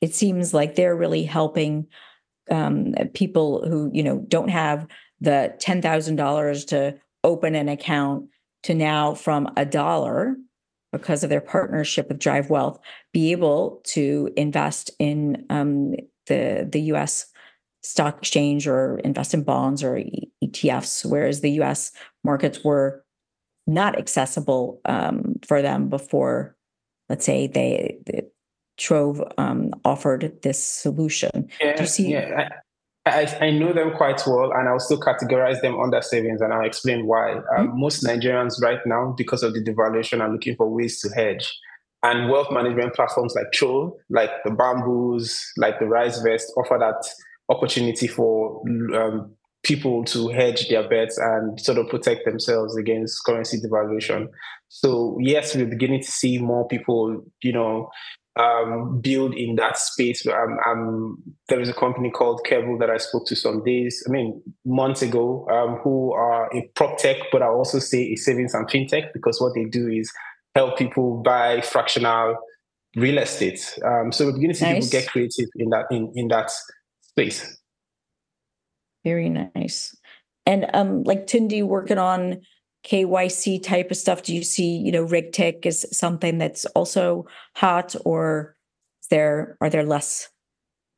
it 0.00 0.14
seems 0.14 0.52
like 0.52 0.74
they're 0.74 0.96
really 0.96 1.24
helping 1.24 1.86
um, 2.50 2.94
people 3.14 3.66
who 3.66 3.90
you 3.92 4.02
know 4.02 4.24
don't 4.28 4.48
have 4.48 4.86
the 5.20 5.54
ten 5.58 5.82
thousand 5.82 6.16
dollars 6.16 6.64
to 6.66 6.98
open 7.24 7.54
an 7.54 7.68
account 7.68 8.26
to 8.62 8.74
now 8.74 9.14
from 9.14 9.48
a 9.56 9.64
dollar 9.64 10.36
because 10.92 11.24
of 11.24 11.30
their 11.30 11.40
partnership 11.40 12.08
with 12.08 12.18
Drive 12.18 12.50
Wealth 12.50 12.78
be 13.12 13.32
able 13.32 13.80
to 13.84 14.30
invest 14.36 14.90
in 14.98 15.44
um, 15.50 15.94
the 16.26 16.68
the 16.70 16.80
U.S. 16.82 17.26
stock 17.82 18.18
exchange 18.18 18.66
or 18.66 18.98
invest 18.98 19.34
in 19.34 19.42
bonds 19.42 19.82
or 19.82 20.02
ETFs, 20.44 21.08
whereas 21.08 21.40
the 21.40 21.52
U.S. 21.52 21.92
markets 22.24 22.64
were 22.64 23.04
not 23.66 23.98
accessible 23.98 24.80
um, 24.84 25.34
for 25.46 25.62
them 25.62 25.88
before. 25.88 26.56
Let's 27.08 27.24
say 27.24 27.46
they 27.46 27.98
Trove 28.76 29.22
um, 29.38 29.72
offered 29.84 30.42
this 30.42 30.62
solution. 30.62 31.48
Yeah, 31.60 31.76
Do 31.76 31.82
you 31.82 31.88
see? 31.88 32.12
Yeah, 32.12 32.50
I, 33.06 33.22
I, 33.22 33.46
I, 33.46 33.50
know 33.50 33.72
them 33.72 33.92
quite 33.96 34.22
well, 34.26 34.52
and 34.52 34.68
I'll 34.68 34.80
still 34.80 35.00
categorize 35.00 35.60
them 35.60 35.78
under 35.78 36.02
savings, 36.02 36.40
and 36.40 36.52
I'll 36.52 36.66
explain 36.66 37.06
why. 37.06 37.34
Um, 37.34 37.68
mm-hmm. 37.68 37.80
Most 37.80 38.04
Nigerians 38.04 38.60
right 38.60 38.80
now, 38.84 39.14
because 39.16 39.42
of 39.42 39.54
the 39.54 39.62
devaluation, 39.62 40.20
are 40.20 40.30
looking 40.30 40.56
for 40.56 40.68
ways 40.68 41.00
to 41.00 41.08
hedge. 41.10 41.56
And 42.02 42.30
wealth 42.30 42.52
management 42.52 42.94
platforms 42.94 43.34
like 43.34 43.52
Trove, 43.52 43.92
like 44.10 44.30
the 44.44 44.50
Bamboos, 44.50 45.40
like 45.56 45.78
the 45.78 45.86
Rise 45.86 46.20
Vest, 46.20 46.52
offer 46.56 46.76
that 46.78 47.04
opportunity 47.48 48.06
for 48.06 48.62
um, 48.94 49.34
people 49.66 50.04
to 50.04 50.28
hedge 50.28 50.68
their 50.68 50.88
bets 50.88 51.18
and 51.18 51.60
sort 51.60 51.78
of 51.78 51.88
protect 51.88 52.24
themselves 52.24 52.76
against 52.76 53.24
currency 53.24 53.58
devaluation. 53.60 54.28
So 54.68 55.18
yes, 55.20 55.56
we're 55.56 55.66
beginning 55.66 56.02
to 56.02 56.10
see 56.10 56.38
more 56.38 56.68
people, 56.68 57.24
you 57.42 57.52
know, 57.52 57.90
um, 58.36 59.00
build 59.00 59.34
in 59.34 59.56
that 59.56 59.78
space. 59.78 60.26
Um, 60.26 60.58
um, 60.66 61.22
there 61.48 61.60
is 61.60 61.68
a 61.68 61.74
company 61.74 62.10
called 62.10 62.42
Kevel 62.46 62.78
that 62.78 62.90
I 62.90 62.98
spoke 62.98 63.26
to 63.26 63.36
some 63.36 63.64
days, 63.64 64.02
I 64.06 64.10
mean, 64.10 64.42
months 64.64 65.02
ago, 65.02 65.46
um, 65.50 65.76
who 65.82 66.12
are 66.12 66.54
a 66.54 66.68
prop 66.74 66.98
tech, 66.98 67.16
but 67.32 67.42
I 67.42 67.46
also 67.46 67.78
say 67.78 68.12
a 68.12 68.16
savings 68.16 68.54
and 68.54 68.68
fintech 68.68 69.12
because 69.12 69.40
what 69.40 69.54
they 69.54 69.64
do 69.64 69.88
is 69.88 70.12
help 70.54 70.76
people 70.76 71.22
buy 71.22 71.60
fractional 71.62 72.36
real 72.94 73.18
estate. 73.18 73.78
Um, 73.84 74.12
so 74.12 74.26
we're 74.26 74.32
beginning 74.32 74.54
to 74.54 74.58
see 74.58 74.64
nice. 74.64 74.86
people 74.86 75.00
get 75.00 75.08
creative 75.10 75.48
in 75.56 75.70
that 75.70 75.86
in, 75.90 76.12
in 76.14 76.28
that 76.28 76.50
space. 77.02 77.58
Very 79.04 79.28
nice. 79.28 79.96
And 80.46 80.66
um, 80.74 81.02
like 81.04 81.26
Tunde 81.26 81.62
working 81.64 81.98
on 81.98 82.40
KYC 82.86 83.62
type 83.62 83.90
of 83.90 83.96
stuff, 83.96 84.22
do 84.22 84.34
you 84.34 84.44
see, 84.44 84.76
you 84.76 84.92
know, 84.92 85.04
RegTech 85.04 85.66
is 85.66 85.86
something 85.90 86.38
that's 86.38 86.64
also 86.66 87.26
hot, 87.54 87.96
or 88.04 88.56
is 89.02 89.08
there 89.08 89.56
are 89.60 89.68
there 89.68 89.84
less 89.84 90.28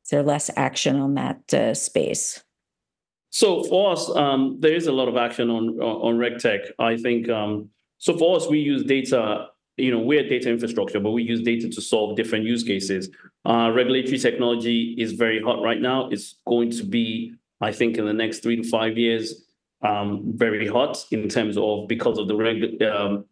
is 0.05 0.11
there 0.11 0.23
less 0.23 0.49
action 0.55 0.95
on 0.97 1.15
that 1.15 1.53
uh, 1.53 1.73
space? 1.73 2.43
So 3.31 3.63
for 3.63 3.91
us, 3.91 4.09
um, 4.15 4.57
there 4.59 4.73
is 4.73 4.87
a 4.87 4.91
lot 4.91 5.07
of 5.07 5.17
action 5.17 5.49
on 5.49 5.79
on 5.79 6.17
RegTech. 6.17 6.71
I 6.77 6.95
think 6.97 7.27
um, 7.29 7.69
so. 7.97 8.17
For 8.17 8.37
us, 8.37 8.47
we 8.47 8.59
use 8.59 8.83
data. 8.83 9.47
You 9.77 9.91
know, 9.91 9.99
we're 9.99 10.27
data 10.27 10.49
infrastructure, 10.49 10.99
but 10.99 11.11
we 11.11 11.23
use 11.23 11.41
data 11.41 11.69
to 11.69 11.81
solve 11.81 12.17
different 12.17 12.45
use 12.45 12.63
cases. 12.63 13.09
Uh, 13.45 13.71
regulatory 13.73 14.19
technology 14.19 14.93
is 14.97 15.13
very 15.13 15.41
hot 15.41 15.61
right 15.61 15.79
now. 15.81 16.09
It's 16.09 16.35
going 16.45 16.71
to 16.71 16.83
be 16.83 17.33
I 17.61 17.71
think 17.71 17.97
in 17.97 18.05
the 18.05 18.13
next 18.13 18.39
three 18.39 18.57
to 18.57 18.63
five 18.63 18.97
years, 18.97 19.45
um, 19.81 20.33
very 20.35 20.67
hot 20.67 21.03
in 21.11 21.27
terms 21.29 21.57
of 21.57 21.87
because 21.87 22.17
of 22.17 22.27
the 22.27 22.35
reg. 22.35 22.81
Um, 22.83 23.25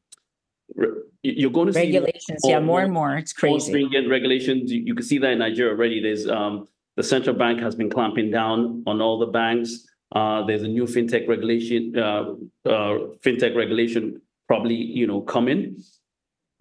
re- 0.76 1.04
you're 1.24 1.52
going 1.52 1.68
to 1.68 1.74
see 1.74 1.80
regulations, 1.80 2.40
more, 2.44 2.52
yeah, 2.52 2.60
more, 2.60 2.82
and 2.82 2.94
more. 2.94 3.16
It's 3.18 3.34
crazy. 3.34 3.72
Stringent 3.72 4.10
regulations. 4.10 4.72
You, 4.72 4.84
you, 4.86 4.96
can 4.96 5.04
see 5.04 5.18
that 5.18 5.32
in 5.32 5.40
Nigeria 5.40 5.74
already. 5.74 6.02
There's 6.02 6.28
um, 6.28 6.68
the 6.96 7.04
central 7.04 7.36
bank 7.36 7.60
has 7.60 7.76
been 7.76 7.90
clamping 7.90 8.32
down 8.32 8.84
on 8.88 9.02
all 9.02 9.20
the 9.20 9.26
banks. 9.26 9.88
Uh, 10.16 10.46
there's 10.46 10.64
a 10.64 10.68
new 10.68 10.86
fintech 10.86 11.28
regulation, 11.28 11.98
uh, 11.98 12.34
uh, 12.66 12.98
fintech 13.26 13.56
regulation 13.56 14.22
probably 14.48 14.76
you 14.76 15.08
know 15.08 15.22
coming. 15.22 15.78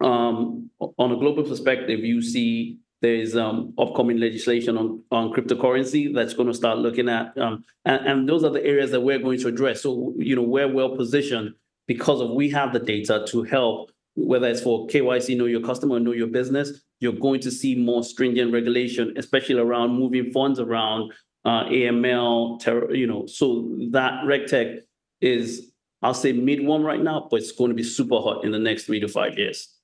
Um, 0.03 0.69
on 0.79 1.11
a 1.11 1.15
global 1.15 1.43
perspective, 1.43 2.01
you 2.01 2.21
see 2.21 2.77
there 3.01 3.15
is 3.15 3.35
um, 3.35 3.73
upcoming 3.77 4.17
legislation 4.17 4.77
on, 4.77 5.03
on 5.11 5.31
cryptocurrency 5.31 6.13
that's 6.13 6.33
going 6.33 6.47
to 6.47 6.53
start 6.53 6.79
looking 6.79 7.09
at, 7.09 7.37
um, 7.37 7.63
and, 7.85 8.05
and, 8.07 8.29
those 8.29 8.43
are 8.43 8.49
the 8.49 8.63
areas 8.63 8.91
that 8.91 9.01
we're 9.01 9.19
going 9.19 9.39
to 9.39 9.47
address. 9.47 9.81
So, 9.83 10.13
you 10.17 10.35
know, 10.35 10.41
we're 10.41 10.71
well 10.71 10.95
positioned 10.95 11.53
because 11.87 12.21
of 12.21 12.31
we 12.31 12.49
have 12.49 12.73
the 12.73 12.79
data 12.79 13.25
to 13.29 13.43
help, 13.43 13.91
whether 14.15 14.47
it's 14.47 14.61
for 14.61 14.87
KYC, 14.87 15.37
know 15.37 15.45
your 15.45 15.61
customer, 15.61 15.99
know 15.99 16.11
your 16.11 16.27
business. 16.27 16.81
You're 16.99 17.13
going 17.13 17.39
to 17.41 17.51
see 17.51 17.75
more 17.75 18.03
stringent 18.03 18.51
regulation, 18.51 19.13
especially 19.15 19.59
around 19.59 19.91
moving 19.91 20.31
funds 20.31 20.59
around 20.59 21.13
uh, 21.45 21.65
AML, 21.65 22.95
you 22.95 23.05
know. 23.05 23.27
So 23.27 23.75
that 23.91 24.23
RegTech 24.25 24.79
is, 25.21 25.71
I'll 26.01 26.15
say, 26.15 26.33
mid 26.33 26.65
one 26.65 26.83
right 26.83 27.01
now, 27.01 27.27
but 27.29 27.37
it's 27.37 27.51
going 27.51 27.69
to 27.69 27.75
be 27.75 27.83
super 27.83 28.19
hot 28.19 28.43
in 28.43 28.51
the 28.51 28.59
next 28.59 28.85
three 28.85 28.99
to 28.99 29.07
five 29.07 29.37
years. 29.37 29.76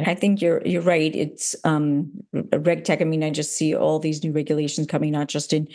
And 0.00 0.08
I 0.08 0.14
think 0.14 0.40
you're 0.40 0.62
you're 0.66 0.80
right. 0.80 1.14
It's 1.14 1.54
um, 1.64 2.10
RegTech. 2.34 3.02
I 3.02 3.04
mean, 3.04 3.22
I 3.22 3.28
just 3.28 3.54
see 3.54 3.74
all 3.74 3.98
these 3.98 4.24
new 4.24 4.32
regulations 4.32 4.86
coming, 4.86 5.12
not 5.12 5.28
just 5.28 5.52
in 5.52 5.68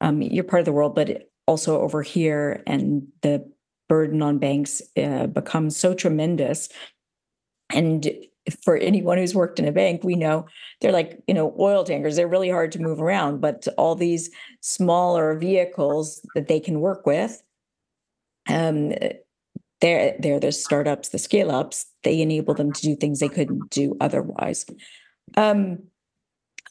um, 0.00 0.20
your 0.20 0.42
part 0.42 0.58
of 0.58 0.64
the 0.66 0.72
world, 0.72 0.96
but 0.96 1.30
also 1.46 1.80
over 1.80 2.02
here, 2.02 2.60
and 2.66 3.06
the 3.22 3.48
burden 3.88 4.20
on 4.20 4.38
banks 4.38 4.82
uh, 5.00 5.28
becomes 5.28 5.76
so 5.76 5.94
tremendous. 5.94 6.68
And 7.70 8.10
for 8.64 8.76
anyone 8.78 9.16
who's 9.16 9.34
worked 9.36 9.60
in 9.60 9.68
a 9.68 9.72
bank, 9.72 10.02
we 10.02 10.16
know 10.16 10.46
they're 10.80 10.90
like 10.90 11.22
you 11.28 11.34
know 11.34 11.54
oil 11.60 11.84
tankers. 11.84 12.16
They're 12.16 12.26
really 12.26 12.50
hard 12.50 12.72
to 12.72 12.80
move 12.80 13.00
around, 13.00 13.40
but 13.40 13.68
all 13.78 13.94
these 13.94 14.28
smaller 14.60 15.38
vehicles 15.38 16.20
that 16.34 16.48
they 16.48 16.58
can 16.58 16.80
work 16.80 17.06
with. 17.06 17.40
Um, 18.48 18.92
they're 19.80 20.16
they're 20.18 20.40
the 20.40 20.50
startups, 20.50 21.10
the 21.10 21.18
scale 21.18 21.52
ups. 21.52 21.86
They 22.04 22.20
enable 22.20 22.54
them 22.54 22.72
to 22.72 22.82
do 22.82 22.96
things 22.96 23.20
they 23.20 23.28
couldn't 23.28 23.70
do 23.70 23.96
otherwise. 24.00 24.66
Um, 25.36 25.84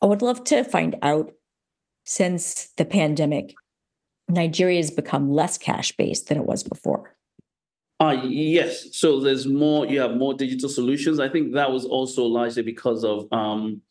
I 0.01 0.05
would 0.05 0.21
love 0.21 0.43
to 0.45 0.63
find 0.63 0.95
out 1.01 1.31
since 2.05 2.69
the 2.77 2.85
pandemic, 2.85 3.53
Nigeria 4.29 4.77
has 4.77 4.91
become 4.91 5.31
less 5.31 5.57
cash 5.57 5.91
based 5.97 6.29
than 6.29 6.37
it 6.37 6.45
was 6.45 6.63
before. 6.63 7.15
Uh, 7.99 8.21
yes. 8.23 8.95
So 8.95 9.19
there's 9.19 9.47
more, 9.47 9.85
you 9.87 9.99
have 9.99 10.15
more 10.15 10.33
digital 10.33 10.69
solutions. 10.69 11.19
I 11.19 11.29
think 11.29 11.53
that 11.53 11.71
was 11.71 11.85
also 11.85 12.23
largely 12.23 12.61
because 12.61 13.03
of 13.03 13.27
um, 13.31 13.81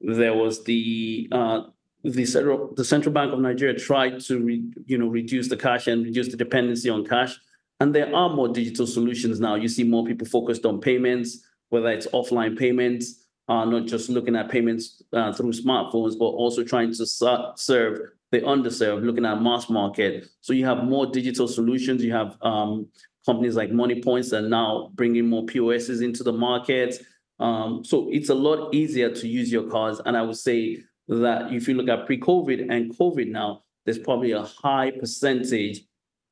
there 0.00 0.34
was 0.34 0.64
the 0.64 1.28
uh, 1.32 1.62
the 2.04 2.24
central 2.24 2.74
the 2.74 2.84
central 2.84 3.12
bank 3.12 3.32
of 3.32 3.40
Nigeria 3.40 3.74
tried 3.74 4.20
to 4.20 4.38
re, 4.38 4.62
you 4.84 4.98
know 4.98 5.08
reduce 5.08 5.48
the 5.48 5.56
cash 5.56 5.86
and 5.86 6.04
reduce 6.04 6.28
the 6.28 6.36
dependency 6.36 6.90
on 6.90 7.04
cash. 7.04 7.38
And 7.80 7.94
there 7.94 8.14
are 8.14 8.30
more 8.30 8.48
digital 8.48 8.86
solutions 8.86 9.38
now. 9.38 9.54
You 9.54 9.68
see 9.68 9.84
more 9.84 10.04
people 10.04 10.26
focused 10.26 10.64
on 10.64 10.80
payments, 10.80 11.46
whether 11.68 11.88
it's 11.88 12.06
offline 12.08 12.58
payments, 12.58 13.26
uh, 13.48 13.64
not 13.64 13.86
just 13.86 14.08
looking 14.08 14.34
at 14.36 14.48
payments 14.48 15.02
uh, 15.12 15.32
through 15.32 15.52
smartphones, 15.52 16.18
but 16.18 16.26
also 16.26 16.64
trying 16.64 16.92
to 16.94 17.06
serve 17.06 17.98
the 18.32 18.40
underserved, 18.40 19.04
looking 19.04 19.24
at 19.24 19.40
mass 19.40 19.68
market. 19.68 20.26
So 20.40 20.52
you 20.52 20.64
have 20.64 20.84
more 20.84 21.06
digital 21.06 21.46
solutions. 21.46 22.02
You 22.02 22.12
have 22.12 22.36
um, 22.42 22.88
companies 23.24 23.54
like 23.54 23.70
Moniepoints 23.70 24.30
that 24.30 24.44
are 24.44 24.48
now 24.48 24.90
bringing 24.94 25.28
more 25.28 25.44
POSs 25.46 26.00
into 26.00 26.24
the 26.24 26.32
market. 26.32 27.02
Um, 27.38 27.84
so 27.84 28.08
it's 28.10 28.30
a 28.30 28.34
lot 28.34 28.74
easier 28.74 29.10
to 29.10 29.28
use 29.28 29.52
your 29.52 29.68
cards. 29.70 30.00
And 30.06 30.16
I 30.16 30.22
would 30.22 30.38
say 30.38 30.82
that 31.08 31.52
if 31.52 31.68
you 31.68 31.74
look 31.74 31.88
at 31.88 32.06
pre-COVID 32.06 32.66
and 32.70 32.96
COVID 32.96 33.28
now, 33.28 33.62
there's 33.84 33.98
probably 33.98 34.32
a 34.32 34.42
high 34.42 34.90
percentage 34.90 35.82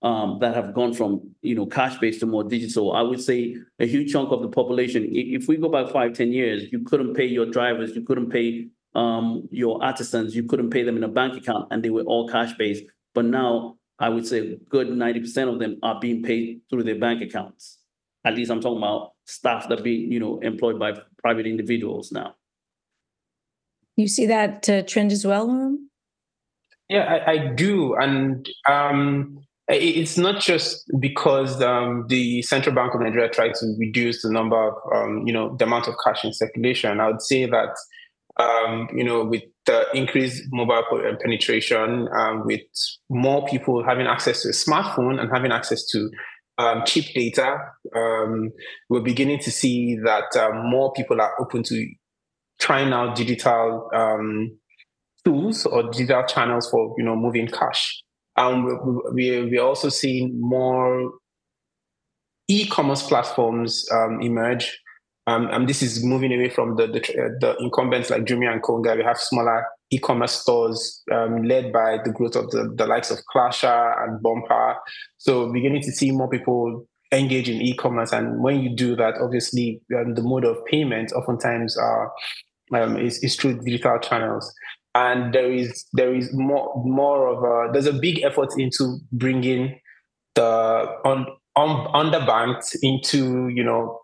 um, 0.05 0.39
that 0.41 0.55
have 0.55 0.75
gone 0.75 0.93
from 0.93 1.35
you 1.41 1.55
know 1.55 1.67
cash 1.67 1.99
based 1.99 2.21
to 2.21 2.27
more 2.27 2.45
digital. 2.45 2.93
I 2.93 3.01
would 3.01 3.21
say 3.21 3.57
a 3.81 3.87
huge 3.87 4.13
chunk 4.13 4.31
of 4.31 4.43
the 4.43 4.49
population. 4.49 5.09
If 5.11 5.49
we 5.49 5.57
go 5.57 5.71
back 5.71 5.91
five, 5.91 6.13
ten 6.13 6.31
years, 6.31 6.71
you 6.71 6.81
couldn't 6.81 7.15
pay 7.15 7.25
your 7.25 7.47
drivers, 7.47 7.97
you 7.97 8.03
couldn't 8.03 8.31
pay 8.31 8.69
um, 8.95 9.49
your 9.51 9.83
artisans, 9.83 10.37
you 10.37 10.45
couldn't 10.45 10.71
pay 10.71 10.85
them 10.85 10.99
in 10.99 11.03
a 11.03 11.09
bank 11.09 11.37
account, 11.37 11.69
and 11.71 11.83
they 11.83 11.91
were 11.91 12.03
all 12.03 12.29
cash 12.29 12.53
based. 12.59 12.85
But 13.15 13.25
now, 13.25 13.79
I 13.99 14.11
would 14.11 14.27
say 14.27 14.39
a 14.39 14.57
good 14.69 14.91
ninety 14.91 15.21
percent 15.21 15.49
of 15.49 15.59
them 15.59 15.79
are 15.83 15.99
being 15.99 16.23
paid 16.23 16.61
through 16.69 16.85
their 16.85 16.99
bank 16.99 17.23
accounts. 17.23 17.79
At 18.27 18.35
least 18.35 18.51
I'm 18.51 18.61
talking 18.61 18.79
about 18.79 19.13
staff 19.25 19.71
that 19.71 19.83
being 19.83 20.13
you 20.13 20.21
know 20.21 20.39
employed 20.41 20.79
by 20.79 20.93
private 21.23 21.47
individuals 21.47 22.13
now. 22.13 22.35
You 23.97 24.09
see 24.09 24.27
that 24.27 24.69
uh, 24.69 24.83
trend 24.83 25.13
as 25.13 25.25
well, 25.25 25.79
Yeah, 26.89 27.05
I, 27.05 27.31
I 27.31 27.39
do, 27.55 27.95
and 27.95 28.47
um, 28.69 29.44
it's 29.69 30.19
not 30.19 30.41
just 30.43 30.85
because 31.01 31.61
um, 31.63 32.07
the 32.09 32.43
central 32.43 32.75
bank 32.75 32.95
of 32.95 33.01
Nigeria 33.01 33.31
tried 33.31 33.55
to 33.55 33.75
reduce 33.79 34.23
the 34.23 34.31
number 34.31 34.57
of, 34.57 34.75
um, 34.95 35.27
you 35.27 35.33
know, 35.33 35.57
the 35.57 35.65
amount 35.65 35.89
of 35.89 35.95
cash 36.05 36.25
in 36.25 36.33
circulation. 36.35 37.01
I 37.01 37.09
would 37.09 37.23
say 37.23 37.47
that, 37.47 37.75
um, 38.39 38.89
you 38.95 39.05
know, 39.05 39.25
with 39.25 39.43
the 39.65 39.87
increased 39.95 40.43
mobile 40.53 40.83
penetration, 41.23 42.09
um, 42.15 42.45
with 42.45 42.61
more 43.09 43.47
people 43.47 43.83
having 43.83 44.07
access 44.07 44.43
to 44.43 44.49
a 44.49 44.53
smartphone 44.53 45.19
and 45.19 45.31
having 45.33 45.51
access 45.51 45.87
to 45.87 46.11
um, 46.59 46.83
cheap 46.85 47.07
data, 47.15 47.57
um, 47.97 48.51
we're 48.91 49.01
beginning 49.01 49.39
to 49.41 49.51
see 49.51 49.97
that 50.05 50.27
more 50.63 50.93
people 50.93 51.23
are 51.23 51.33
open 51.41 51.63
to 51.65 51.89
trying 52.61 52.93
out 52.93 53.17
digital 53.17 53.89
tools 55.25 55.65
or 55.65 55.85
digital 55.85 56.23
channels 56.25 56.69
for, 56.69 56.95
you 56.99 57.05
know, 57.05 57.17
moving 57.17 57.47
cash. 57.47 58.04
And 58.37 58.65
we, 58.65 58.73
we, 59.13 59.51
we're 59.51 59.63
also 59.63 59.89
seeing 59.89 60.41
more 60.41 61.13
e-commerce 62.49 63.03
platforms 63.03 63.87
um, 63.93 64.21
emerge. 64.21 64.79
Um, 65.27 65.49
and 65.51 65.67
this 65.69 65.83
is 65.83 66.05
moving 66.05 66.33
away 66.35 66.51
from 66.51 66.77
the, 66.77 66.87
the, 66.87 67.01
the 67.41 67.57
incumbents 67.59 68.11
like 68.11 68.25
Jumia 68.25 68.53
and 68.53 68.63
Konga. 68.63 68.97
We 68.97 69.05
have 69.05 69.19
smaller 69.19 69.67
e-commerce 69.91 70.33
stores 70.33 71.03
um, 71.11 71.45
led 71.45 71.73
by 71.73 71.99
the 72.05 72.11
growth 72.11 72.37
of 72.37 72.51
the, 72.51 72.73
the 72.77 72.87
likes 72.87 73.11
of 73.11 73.19
Clasher 73.35 73.95
and 74.03 74.23
Bumpa. 74.23 74.77
So 75.17 75.51
beginning 75.51 75.83
to 75.83 75.93
see 75.93 76.11
more 76.11 76.29
people 76.29 76.87
engage 77.13 77.49
in 77.49 77.63
e-commerce. 77.63 78.13
And 78.13 78.43
when 78.43 78.61
you 78.61 78.75
do 78.75 78.97
that, 78.97 79.15
obviously 79.23 79.81
um, 79.97 80.15
the 80.15 80.23
mode 80.23 80.45
of 80.45 80.63
payment 80.67 81.13
oftentimes 81.13 81.79
are 81.79 82.13
um, 82.73 82.97
is, 82.99 83.23
is 83.23 83.37
through 83.37 83.61
digital 83.61 83.99
channels. 83.99 84.53
And 84.95 85.35
there 85.35 85.53
is 85.53 85.85
there 85.93 86.15
is 86.15 86.33
more 86.33 86.73
more 86.85 87.29
of 87.29 87.43
a 87.43 87.73
there's 87.73 87.87
a 87.87 87.93
big 87.93 88.23
effort 88.23 88.51
into 88.57 88.99
bringing 89.13 89.81
the 90.35 90.43
on, 91.05 91.27
on 91.57 91.87
underbanked 91.93 92.77
into 92.83 93.49
you 93.49 93.65
know 93.65 94.01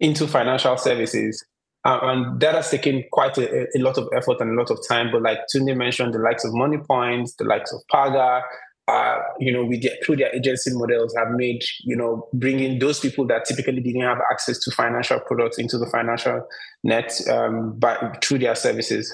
into 0.00 0.26
financial 0.26 0.76
services 0.76 1.44
um, 1.84 2.00
and 2.02 2.40
that 2.40 2.54
has 2.54 2.70
taken 2.70 3.04
quite 3.12 3.36
a, 3.36 3.66
a, 3.76 3.80
lot 3.80 3.98
of 3.98 4.08
effort 4.16 4.40
and 4.40 4.50
a 4.50 4.54
lot 4.54 4.70
of 4.70 4.78
time. 4.88 5.10
But 5.12 5.22
like 5.22 5.40
Tunde 5.54 5.76
mentioned, 5.76 6.14
the 6.14 6.18
likes 6.18 6.44
of 6.44 6.52
Moniepoints, 6.52 7.36
the 7.36 7.44
likes 7.44 7.72
of 7.74 7.82
Paga, 7.92 8.42
uh, 8.88 9.18
you 9.38 9.52
know, 9.52 9.64
with 9.64 9.82
their, 9.82 9.92
through 10.04 10.16
their 10.16 10.34
agency 10.34 10.70
models 10.72 11.14
have 11.16 11.30
made, 11.32 11.62
you 11.84 11.94
know, 11.94 12.26
bringing 12.32 12.78
those 12.78 13.00
people 13.00 13.26
that 13.26 13.44
typically 13.44 13.80
didn't 13.80 14.00
have 14.00 14.18
access 14.30 14.58
to 14.60 14.70
financial 14.70 15.20
products 15.20 15.58
into 15.58 15.76
the 15.76 15.86
financial 15.86 16.46
net 16.84 17.12
um, 17.30 17.78
by, 17.78 17.96
through 18.22 18.38
their 18.38 18.54
services. 18.54 19.12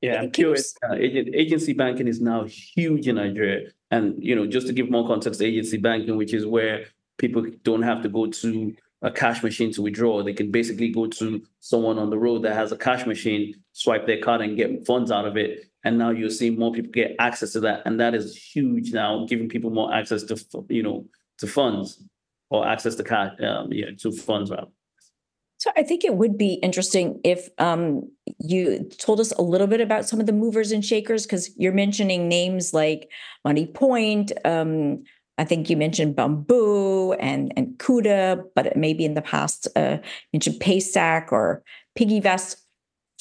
Yeah, 0.00 0.26
pure 0.32 0.56
uh, 0.88 0.94
agency 0.94 1.74
banking 1.74 2.08
is 2.08 2.20
now 2.20 2.44
huge 2.44 3.06
in 3.06 3.16
Nigeria. 3.16 3.70
And, 3.90 4.22
you 4.22 4.34
know, 4.34 4.46
just 4.46 4.66
to 4.68 4.72
give 4.72 4.90
more 4.90 5.06
context, 5.06 5.42
agency 5.42 5.76
banking, 5.76 6.16
which 6.16 6.32
is 6.32 6.46
where 6.46 6.86
people 7.18 7.44
don't 7.64 7.82
have 7.82 8.02
to 8.02 8.08
go 8.08 8.26
to 8.26 8.74
a 9.02 9.10
cash 9.10 9.42
machine 9.42 9.72
to 9.72 9.82
withdraw. 9.82 10.22
They 10.22 10.32
can 10.32 10.50
basically 10.50 10.88
go 10.88 11.06
to 11.06 11.42
someone 11.60 11.98
on 11.98 12.10
the 12.10 12.18
road 12.18 12.42
that 12.42 12.54
has 12.54 12.72
a 12.72 12.76
cash 12.76 13.06
machine, 13.06 13.54
swipe 13.72 14.06
their 14.06 14.20
card, 14.20 14.40
and 14.40 14.56
get 14.56 14.86
funds 14.86 15.10
out 15.10 15.26
of 15.26 15.36
it. 15.36 15.70
And 15.84 15.98
now 15.98 16.10
you're 16.10 16.30
seeing 16.30 16.58
more 16.58 16.72
people 16.72 16.92
get 16.92 17.16
access 17.18 17.52
to 17.52 17.60
that, 17.60 17.82
and 17.86 17.98
that 18.00 18.14
is 18.14 18.36
huge 18.36 18.92
now, 18.92 19.24
giving 19.26 19.48
people 19.48 19.70
more 19.70 19.94
access 19.94 20.22
to 20.24 20.36
you 20.68 20.82
know 20.82 21.06
to 21.38 21.46
funds 21.46 22.02
or 22.50 22.68
access 22.68 22.96
to 22.96 23.04
cash, 23.04 23.32
um, 23.40 23.72
yeah, 23.72 23.86
to 23.98 24.12
funds 24.12 24.50
rather. 24.50 24.66
So 25.60 25.70
I 25.76 25.82
think 25.82 26.04
it 26.04 26.14
would 26.14 26.38
be 26.38 26.54
interesting 26.54 27.20
if 27.22 27.50
um, 27.58 28.10
you 28.38 28.88
told 28.96 29.20
us 29.20 29.30
a 29.32 29.42
little 29.42 29.66
bit 29.66 29.82
about 29.82 30.08
some 30.08 30.18
of 30.18 30.24
the 30.24 30.32
movers 30.32 30.72
and 30.72 30.82
shakers, 30.82 31.26
because 31.26 31.50
you're 31.58 31.74
mentioning 31.74 32.28
names 32.28 32.72
like 32.72 33.10
Moniepoint, 33.46 34.32
um, 34.46 35.04
I 35.36 35.44
think 35.44 35.68
you 35.68 35.76
mentioned 35.76 36.16
Bamboo 36.16 37.12
and 37.14 37.52
and 37.56 37.78
Kuda, 37.78 38.42
but 38.54 38.74
maybe 38.74 39.04
in 39.04 39.14
the 39.14 39.22
past 39.22 39.68
uh, 39.76 39.98
mentioned 40.32 40.60
Paystack 40.60 41.30
or 41.30 41.62
PiggyVest, 41.98 42.56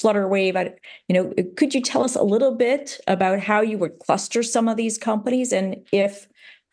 Flutterwave. 0.02 0.56
I, 0.56 0.74
you 1.10 1.14
know, 1.16 1.34
could 1.58 1.76
you 1.76 1.82
tell 1.82 2.04
us 2.06 2.16
a 2.16 2.24
little 2.24 2.56
bit 2.56 3.02
about 3.08 3.40
how 3.42 3.60
you 3.60 3.78
would 3.78 4.00
cluster 4.00 4.44
some 4.44 4.70
of 4.70 4.78
these 4.78 4.98
companies, 4.98 5.52
and 5.52 5.76
if, 5.92 6.28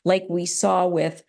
like 0.04 0.26
we 0.28 0.46
saw 0.46 0.86
with 0.86 1.24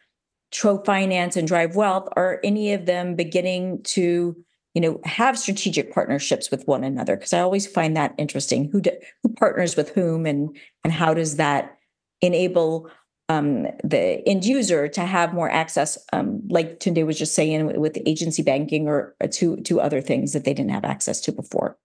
Trove 0.51 0.85
Finance 0.85 1.35
and 1.35 1.47
Drive 1.47 1.75
Wealth, 1.75 2.07
are 2.15 2.39
any 2.43 2.73
of 2.73 2.85
them 2.85 3.15
beginning 3.15 3.83
to 3.83 4.35
you 4.73 4.81
know 4.81 4.99
have 5.03 5.37
strategic 5.37 5.93
partnerships 5.93 6.51
with 6.51 6.67
one 6.67 6.83
another? 6.83 7.15
Because 7.15 7.33
I 7.33 7.39
always 7.39 7.67
find 7.67 7.95
that 7.97 8.13
interesting. 8.17 8.69
Who 8.71 8.81
do, 8.81 8.91
who 9.23 9.33
partners 9.33 9.75
with 9.75 9.89
whom, 9.89 10.25
and 10.25 10.55
and 10.83 10.93
how 10.93 11.13
does 11.13 11.35
that 11.37 11.77
enable 12.21 12.89
um, 13.29 13.67
the 13.83 14.27
end 14.27 14.45
user 14.45 14.87
to 14.87 15.01
have 15.01 15.33
more 15.33 15.49
access, 15.49 15.97
um, 16.13 16.41
like 16.49 16.79
Tunde 16.79 17.05
was 17.05 17.19
just 17.19 17.35
saying, 17.35 17.79
with 17.79 17.97
agency 18.05 18.41
banking 18.41 18.87
or 18.87 19.15
uh, 19.21 19.27
to 19.33 19.57
to 19.57 19.81
other 19.81 20.01
things 20.01 20.33
that 20.33 20.45
they 20.45 20.53
didn't 20.53 20.71
have 20.71 20.85
access 20.85 21.19
to 21.21 21.31
before. 21.31 21.77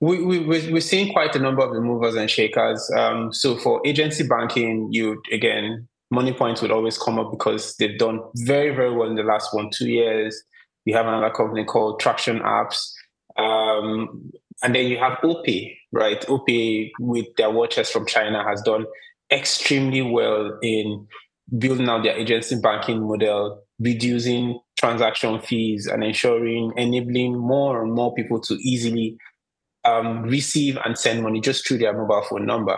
We, 0.00 0.20
we, 0.24 0.40
we're 0.40 0.80
seeing 0.80 1.12
quite 1.12 1.36
a 1.36 1.38
number 1.38 1.62
of 1.62 1.80
movers 1.80 2.16
and 2.16 2.28
shakers. 2.28 2.90
Um, 2.96 3.32
so 3.32 3.56
for 3.56 3.80
agency 3.86 4.26
banking, 4.26 4.88
you 4.90 5.22
again, 5.30 5.88
Moniepoints 6.12 6.60
would 6.60 6.70
always 6.70 6.98
come 6.98 7.18
up 7.18 7.30
because 7.30 7.76
they've 7.76 7.98
done 7.98 8.20
very, 8.36 8.74
very 8.74 8.94
well 8.94 9.08
in 9.08 9.16
the 9.16 9.22
last 9.22 9.54
one, 9.54 9.70
two 9.70 9.88
years. 9.88 10.42
We 10.84 10.92
have 10.92 11.06
another 11.06 11.30
company 11.30 11.64
called 11.64 12.00
Traction 12.00 12.40
Apps. 12.40 12.90
Um, 13.38 14.30
and 14.62 14.74
then 14.74 14.86
you 14.86 14.98
have 14.98 15.18
OPay, 15.24 15.74
right? 15.90 16.20
OPay 16.22 16.90
with 17.00 17.26
their 17.36 17.50
watches 17.50 17.90
from 17.90 18.06
China 18.06 18.44
has 18.44 18.60
done 18.62 18.84
extremely 19.30 20.02
well 20.02 20.58
in 20.62 21.06
building 21.58 21.88
out 21.88 22.02
their 22.02 22.16
agency 22.16 22.56
banking 22.60 23.06
model, 23.06 23.62
reducing 23.78 24.60
transaction 24.76 25.40
fees, 25.40 25.86
and 25.86 26.04
ensuring 26.04 26.72
enabling 26.76 27.38
more 27.38 27.82
and 27.82 27.94
more 27.94 28.14
people 28.14 28.40
to 28.40 28.54
easily 28.54 29.16
um, 29.84 30.22
receive 30.22 30.78
and 30.84 30.98
send 30.98 31.22
money 31.22 31.40
just 31.40 31.66
through 31.66 31.78
their 31.78 31.96
mobile 31.96 32.22
phone 32.28 32.46
number. 32.46 32.76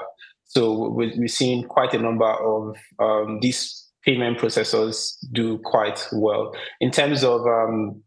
So 0.54 0.88
we've 0.88 1.12
we're 1.16 1.62
quite 1.68 1.94
a 1.94 1.98
number 1.98 2.30
of 2.30 2.76
um, 3.00 3.40
these 3.40 3.88
payment 4.04 4.38
processors 4.38 5.14
do 5.32 5.58
quite 5.64 6.06
well. 6.12 6.54
In 6.80 6.92
terms 6.92 7.24
of 7.24 7.40
um, 7.46 8.02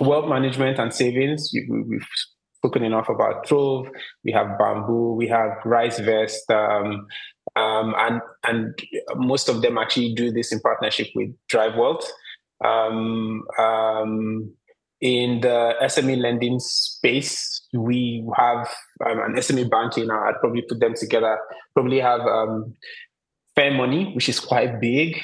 wealth 0.00 0.28
management 0.28 0.78
and 0.78 0.92
savings, 0.92 1.50
we've 1.68 2.06
spoken 2.54 2.82
enough 2.82 3.08
about 3.08 3.46
Trove, 3.46 3.88
we 4.24 4.32
have 4.32 4.58
Bamboo, 4.58 5.14
we 5.14 5.28
have 5.28 5.50
RiseVest, 5.64 6.50
um, 6.50 7.06
um, 7.54 7.94
and 7.98 8.20
and 8.44 8.78
most 9.14 9.48
of 9.48 9.62
them 9.62 9.78
actually 9.78 10.12
do 10.14 10.32
this 10.32 10.52
in 10.52 10.60
partnership 10.60 11.08
with 11.14 11.28
Drive 11.48 11.76
Wealth. 11.76 12.10
Um, 12.64 13.44
um, 13.58 14.52
in 15.00 15.40
the 15.40 15.74
SME 15.82 16.16
lending 16.20 16.58
space, 16.58 17.62
we 17.72 18.26
have 18.36 18.66
um, 19.04 19.18
an 19.20 19.34
SME 19.34 19.70
banking. 19.70 20.10
I'd 20.10 20.40
probably 20.40 20.62
put 20.62 20.80
them 20.80 20.94
together. 20.94 21.38
Probably 21.74 22.00
have 22.00 22.20
um, 22.20 22.74
Fair 23.54 23.72
Money, 23.72 24.12
which 24.14 24.28
is 24.28 24.40
quite 24.40 24.80
big. 24.80 25.20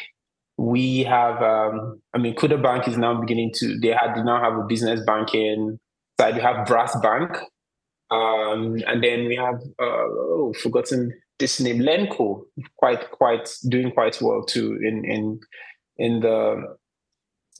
We 0.58 1.04
have, 1.04 1.42
um, 1.42 2.00
I 2.14 2.18
mean, 2.18 2.34
Kuda 2.34 2.62
Bank 2.62 2.86
is 2.86 2.96
now 2.96 3.18
beginning 3.20 3.52
to. 3.56 3.78
They 3.80 3.88
had 3.88 4.16
now 4.24 4.42
have 4.42 4.58
a 4.58 4.66
business 4.66 5.00
banking 5.04 5.78
side. 6.20 6.34
We 6.34 6.40
have 6.40 6.66
Brass 6.66 6.98
Bank, 7.00 7.38
and 8.10 9.02
then 9.02 9.26
we 9.26 9.36
have 9.36 9.56
uh, 9.78 10.06
oh, 10.08 10.54
forgotten 10.62 11.12
this 11.38 11.58
name 11.60 11.80
Lenco 11.80 12.42
quite 12.76 13.10
quite 13.10 13.52
doing 13.68 13.90
quite 13.90 14.20
well 14.20 14.44
too 14.44 14.78
in 14.82 15.04
in 15.04 15.40
in 15.96 16.20
the 16.20 16.76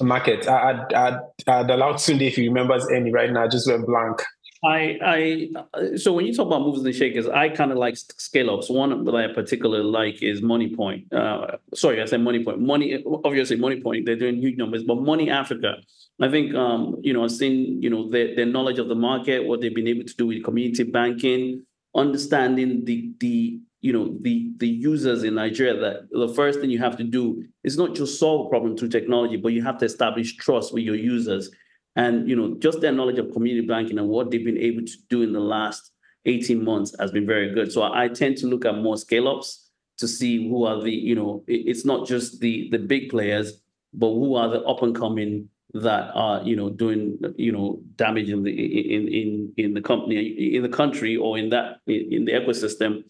market. 0.01 0.46
I 0.48 0.70
I'd, 0.70 0.94
I'd, 0.94 1.18
I'd 1.46 1.70
allow 1.70 1.92
Tunde 1.94 2.22
if 2.22 2.37
he 2.37 2.48
remembers 2.48 2.87
any 2.94 3.11
right 3.11 3.31
now. 3.33 3.48
just 3.48 3.68
went 3.68 3.87
blank. 3.87 4.22
I 4.64 4.98
I 5.03 5.96
so 5.96 6.12
when 6.12 6.25
you 6.25 6.35
talk 6.35 6.46
about 6.46 6.62
movers 6.62 6.85
and 6.85 6.94
shakers, 6.94 7.27
I 7.27 7.48
kind 7.48 7.72
of 7.72 7.79
like 7.79 7.96
scale 7.96 8.51
ups. 8.51 8.70
One 8.70 9.05
that 9.05 9.14
I 9.14 9.33
particularly 9.33 9.85
like 9.85 10.22
is 10.22 10.40
Moniepoint. 10.40 11.12
Uh, 11.12 11.57
sorry, 11.75 12.01
I 12.01 12.05
said 12.05 12.20
Moniepoint. 12.20 12.61
Money 12.61 13.03
obviously 13.25 13.57
Moniepoint. 13.57 14.07
They're 14.07 14.16
doing 14.16 14.37
huge 14.37 14.57
numbers, 14.59 14.85
but 14.85 14.96
Money 14.96 15.31
Africa. 15.31 15.79
I 16.20 16.31
think 16.31 16.55
um, 16.55 16.96
you 17.03 17.12
know, 17.12 17.27
seeing 17.27 17.83
you 17.83 17.90
know 17.90 18.09
their, 18.09 18.37
their 18.37 18.46
knowledge 18.46 18.79
of 18.79 18.88
the 18.88 18.94
market, 18.94 19.46
what 19.46 19.61
they've 19.61 19.75
been 19.75 19.88
able 19.88 20.05
to 20.05 20.14
do 20.14 20.29
with 20.29 20.44
community 20.44 20.85
banking, 20.85 21.66
understanding 21.96 22.85
the 22.85 23.12
the 23.18 23.59
you 23.81 23.92
know 23.92 24.16
the 24.20 24.53
the 24.59 24.68
users 24.68 25.25
in 25.25 25.35
Nigeria 25.35 25.75
that 25.81 26.09
the 26.12 26.29
first 26.29 26.61
thing 26.61 26.70
you 26.70 26.79
have 26.79 26.96
to 26.98 27.05
do 27.05 27.44
is 27.64 27.77
not 27.77 27.96
just 27.96 28.20
solve 28.20 28.46
a 28.46 28.48
problem 28.48 28.77
through 28.77 28.90
technology, 28.90 29.37
but 29.37 29.53
you 29.53 29.62
have 29.64 29.79
to 29.79 29.87
establish 29.87 30.37
trust 30.37 30.72
with 30.72 30.85
your 30.85 30.94
users. 30.94 31.51
And 31.96 32.28
you 32.28 32.37
know, 32.37 32.57
just 32.59 32.81
their 32.81 32.92
knowledge 32.92 33.18
of 33.18 33.33
community 33.33 33.66
banking 33.66 33.98
and 33.98 34.09
what 34.09 34.31
they've 34.31 34.44
been 34.44 34.59
able 34.59 34.83
to 34.83 34.96
do 35.11 35.22
in 35.22 35.33
the 35.33 35.40
last 35.40 35.90
18 36.24 36.64
months 36.64 36.94
has 36.98 37.11
been 37.11 37.26
very 37.26 37.52
good. 37.52 37.70
So 37.72 37.83
I 37.83 38.09
tend 38.09 38.37
to 38.38 38.46
look 38.46 38.64
at 38.64 38.76
more 38.76 38.96
scale-ups 38.96 39.70
to 39.98 40.09
see 40.09 40.48
who 40.48 40.64
are 40.64 40.81
the, 40.81 40.90
you 40.90 41.14
know, 41.14 41.44
it's 41.46 41.85
not 41.85 42.07
just 42.07 42.40
the 42.40 42.68
the 42.70 42.78
big 42.78 43.11
players, 43.11 43.61
but 43.92 44.09
who 44.09 44.35
are 44.37 44.48
the 44.48 44.62
up 44.62 44.83
and 44.83 44.94
coming 44.94 45.48
that 45.74 46.11
are, 46.14 46.42
you 46.42 46.55
know, 46.55 46.70
doing, 46.70 47.18
you 47.37 47.52
know, 47.52 47.81
damage 47.96 48.31
in 48.31 48.42
the 48.42 48.50
in 48.50 49.09
in 49.09 49.52
in 49.57 49.74
the 49.74 49.81
company 49.83 50.55
in 50.57 50.62
the 50.62 50.68
country 50.68 51.16
or 51.16 51.38
in 51.38 51.50
that 51.50 51.78
in 51.87 52.24
the 52.24 52.33
ecosystem 52.33 53.05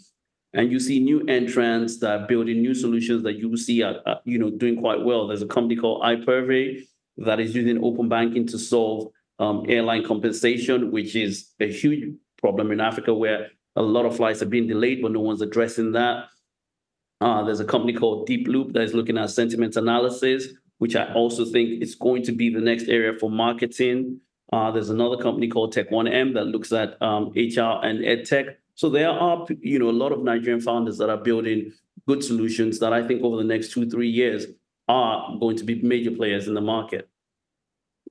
and 0.55 0.71
you 0.71 0.79
see 0.79 1.01
new 1.01 1.25
entrants 1.29 1.99
that 1.99 2.21
are 2.21 2.27
building 2.27 2.61
new 2.61 2.75
solutions 2.75 3.23
that 3.23 3.35
you 3.35 3.57
see 3.57 3.83
are, 3.83 3.97
are 4.07 4.21
you 4.25 4.39
know 4.39 4.51
doing 4.51 4.79
quite 4.79 5.03
well. 5.03 5.27
There's 5.27 5.43
a 5.43 5.47
company 5.47 5.77
called 5.77 6.03
iPervey 6.03 6.83
that 7.19 7.41
is 7.41 7.55
using 7.55 7.83
open 7.85 8.09
banking 8.09 8.47
to 8.49 8.59
solve 8.59 9.13
um, 9.39 9.65
airline 9.69 10.05
compensation, 10.05 10.91
which 10.91 11.17
is 11.17 11.51
a 11.61 11.71
huge 11.71 12.15
problem 12.39 12.71
in 12.73 12.81
Africa 12.81 13.15
where 13.15 13.49
a 13.77 13.83
lot 13.83 14.05
of 14.05 14.17
flights 14.17 14.43
are 14.43 14.47
being 14.47 14.67
delayed, 14.67 15.03
but 15.03 15.13
no 15.13 15.21
one's 15.21 15.43
addressing 15.43 15.93
that. 15.93 16.27
Uh, 17.21 17.43
there's 17.45 17.61
a 17.61 17.65
company 17.65 17.93
called 17.93 18.27
Deep 18.27 18.49
Loop 18.49 18.73
that 18.73 18.83
is 18.83 18.95
looking 18.95 19.17
at 19.17 19.31
sentiment 19.31 19.77
analysis, 19.77 20.49
which 20.79 20.97
I 20.97 21.13
also 21.15 21.45
think 21.45 21.83
is 21.83 21.95
going 21.95 22.25
to 22.25 22.33
be 22.33 22.51
the 22.53 22.61
next 22.61 22.89
area 22.89 23.17
for 23.19 23.31
marketing. 23.31 24.21
Uh, 24.53 24.71
there's 24.71 24.91
another 24.91 25.17
company 25.17 25.49
called 25.49 25.75
Tech1M 25.75 26.35
that 26.35 26.47
looks 26.47 26.73
at 26.73 27.01
um, 27.01 27.29
HR 27.35 27.81
and 27.87 28.01
EdTech. 28.01 28.57
So 28.75 28.91
there 28.91 29.11
are, 29.11 29.47
you 29.61 29.79
know, 29.79 29.89
a 29.89 29.93
lot 29.93 30.13
of 30.13 30.23
Nigerian 30.23 30.61
founders 30.61 30.99
that 30.99 31.09
are 31.09 31.17
building 31.17 31.73
good 32.07 32.25
solutions 32.25 32.79
that 32.81 32.93
I 32.93 33.07
think 33.07 33.23
over 33.23 33.37
the 33.37 33.45
next 33.45 33.73
two, 33.73 33.89
three 33.89 34.09
years 34.09 34.47
are 34.89 35.37
going 35.39 35.57
to 35.57 35.65
be 35.65 35.81
major 35.83 36.11
players 36.11 36.49
in 36.49 36.55
the 36.55 36.61
market. 36.61 37.09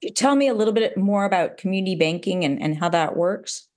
You 0.02 0.12
Tell 0.12 0.36
me 0.36 0.48
a 0.48 0.54
little 0.54 0.74
bit 0.74 0.98
more 0.98 1.26
about 1.26 1.58
community 1.58 1.96
banking 1.96 2.44
and, 2.44 2.62
and 2.62 2.78
how 2.78 2.90
that 2.90 3.16
works. 3.16 3.68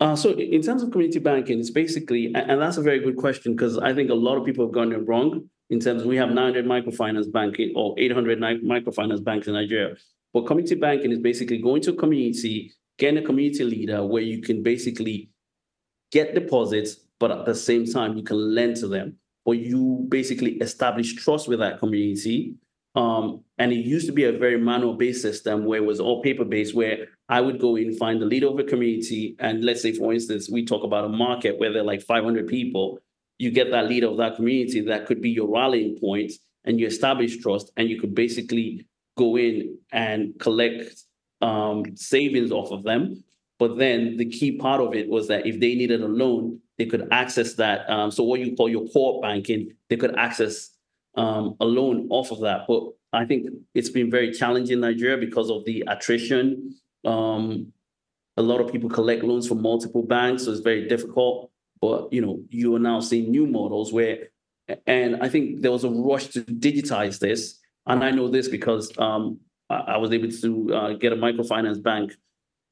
Uh, 0.00 0.16
so 0.16 0.30
in 0.32 0.62
terms 0.62 0.82
of 0.82 0.90
community 0.90 1.20
banking, 1.20 1.60
it's 1.60 1.70
basically, 1.70 2.32
and 2.34 2.60
that's 2.60 2.76
a 2.76 2.82
very 2.82 2.98
good 2.98 3.16
question 3.16 3.54
because 3.54 3.78
I 3.78 3.94
think 3.94 4.10
a 4.10 4.14
lot 4.14 4.36
of 4.36 4.44
people 4.44 4.66
have 4.66 4.74
gotten 4.74 4.92
it 4.92 5.06
wrong 5.06 5.48
in 5.70 5.78
terms 5.78 6.02
of 6.02 6.08
we 6.08 6.16
have 6.16 6.30
900 6.30 6.66
microfinance 6.66 7.30
banking 7.30 7.72
or 7.76 7.94
800 7.98 8.40
microfinance 8.40 9.22
banks 9.22 9.46
in 9.46 9.54
Nigeria. 9.54 9.94
But 10.34 10.46
community 10.46 10.74
banking 10.74 11.12
is 11.12 11.18
basically 11.18 11.58
going 11.58 11.82
to 11.82 11.92
a 11.92 11.96
community, 11.96 12.72
getting 12.98 13.22
a 13.22 13.26
community 13.26 13.64
leader 13.64 14.04
where 14.04 14.22
you 14.22 14.42
can 14.42 14.62
basically 14.62 15.30
get 16.10 16.34
deposits, 16.34 16.96
but 17.20 17.30
at 17.30 17.46
the 17.46 17.54
same 17.54 17.86
time, 17.86 18.16
you 18.16 18.22
can 18.22 18.54
lend 18.54 18.76
to 18.76 18.88
them. 18.88 19.16
Or 19.44 19.54
you 19.54 20.06
basically 20.08 20.52
establish 20.56 21.14
trust 21.14 21.48
with 21.48 21.58
that 21.58 21.78
community. 21.78 22.54
Um, 22.94 23.42
and 23.58 23.72
it 23.72 23.84
used 23.86 24.06
to 24.06 24.12
be 24.12 24.24
a 24.24 24.32
very 24.32 24.58
manual 24.58 24.94
based 24.94 25.22
system 25.22 25.64
where 25.64 25.82
it 25.82 25.86
was 25.86 25.98
all 25.98 26.22
paper 26.22 26.44
based, 26.44 26.74
where 26.74 27.08
I 27.28 27.40
would 27.40 27.58
go 27.58 27.76
in, 27.76 27.96
find 27.96 28.20
the 28.20 28.26
leader 28.26 28.48
of 28.48 28.58
a 28.58 28.64
community. 28.64 29.34
And 29.38 29.64
let's 29.64 29.82
say, 29.82 29.92
for 29.92 30.12
instance, 30.12 30.50
we 30.50 30.64
talk 30.64 30.84
about 30.84 31.06
a 31.06 31.08
market 31.08 31.58
where 31.58 31.72
there 31.72 31.82
are 31.82 31.86
like 31.86 32.02
500 32.02 32.46
people. 32.46 32.98
You 33.38 33.50
get 33.50 33.70
that 33.70 33.88
leader 33.88 34.08
of 34.08 34.18
that 34.18 34.36
community 34.36 34.82
that 34.82 35.06
could 35.06 35.20
be 35.20 35.30
your 35.30 35.50
rallying 35.52 35.98
point, 35.98 36.32
and 36.64 36.78
you 36.78 36.86
establish 36.86 37.38
trust, 37.38 37.72
and 37.76 37.88
you 37.88 37.98
could 38.00 38.14
basically 38.14 38.86
go 39.16 39.36
in 39.36 39.78
and 39.90 40.38
collect 40.38 41.02
um, 41.40 41.84
savings 41.96 42.52
off 42.52 42.70
of 42.70 42.84
them. 42.84 43.24
But 43.62 43.78
then 43.78 44.16
the 44.16 44.24
key 44.24 44.58
part 44.58 44.80
of 44.80 44.92
it 44.92 45.08
was 45.08 45.28
that 45.28 45.46
if 45.46 45.60
they 45.60 45.76
needed 45.76 46.02
a 46.02 46.08
loan, 46.08 46.58
they 46.78 46.86
could 46.86 47.06
access 47.12 47.54
that. 47.54 47.88
Um, 47.88 48.10
so 48.10 48.24
what 48.24 48.40
you 48.40 48.56
call 48.56 48.68
your 48.68 48.88
core 48.88 49.20
banking, 49.20 49.70
they 49.88 49.96
could 49.96 50.18
access 50.18 50.70
um, 51.16 51.54
a 51.60 51.64
loan 51.64 52.08
off 52.10 52.32
of 52.32 52.40
that. 52.40 52.62
But 52.66 52.82
I 53.12 53.24
think 53.24 53.46
it's 53.72 53.88
been 53.88 54.10
very 54.10 54.32
challenging 54.32 54.78
in 54.78 54.80
Nigeria 54.80 55.16
because 55.16 55.48
of 55.48 55.64
the 55.64 55.84
attrition. 55.86 56.74
Um, 57.04 57.72
a 58.36 58.42
lot 58.42 58.60
of 58.60 58.72
people 58.72 58.90
collect 58.90 59.22
loans 59.22 59.46
from 59.46 59.62
multiple 59.62 60.02
banks, 60.02 60.46
so 60.46 60.50
it's 60.50 60.60
very 60.60 60.88
difficult. 60.88 61.52
But 61.80 62.12
you 62.12 62.20
know, 62.20 62.42
you 62.48 62.74
are 62.74 62.80
now 62.80 62.98
seeing 62.98 63.30
new 63.30 63.46
models 63.46 63.92
where, 63.92 64.30
and 64.88 65.22
I 65.22 65.28
think 65.28 65.60
there 65.60 65.70
was 65.70 65.84
a 65.84 65.88
rush 65.88 66.26
to 66.30 66.40
digitize 66.40 67.20
this 67.20 67.60
and 67.86 68.02
I 68.02 68.10
know 68.10 68.26
this 68.26 68.48
because 68.48 68.92
um, 68.98 69.38
I, 69.70 69.76
I, 69.76 69.96
was 69.98 70.10
able 70.10 70.30
to 70.30 70.74
uh, 70.74 70.92
get 70.94 71.12
a 71.12 71.16
microfinance 71.16 71.80
bank, 71.80 72.12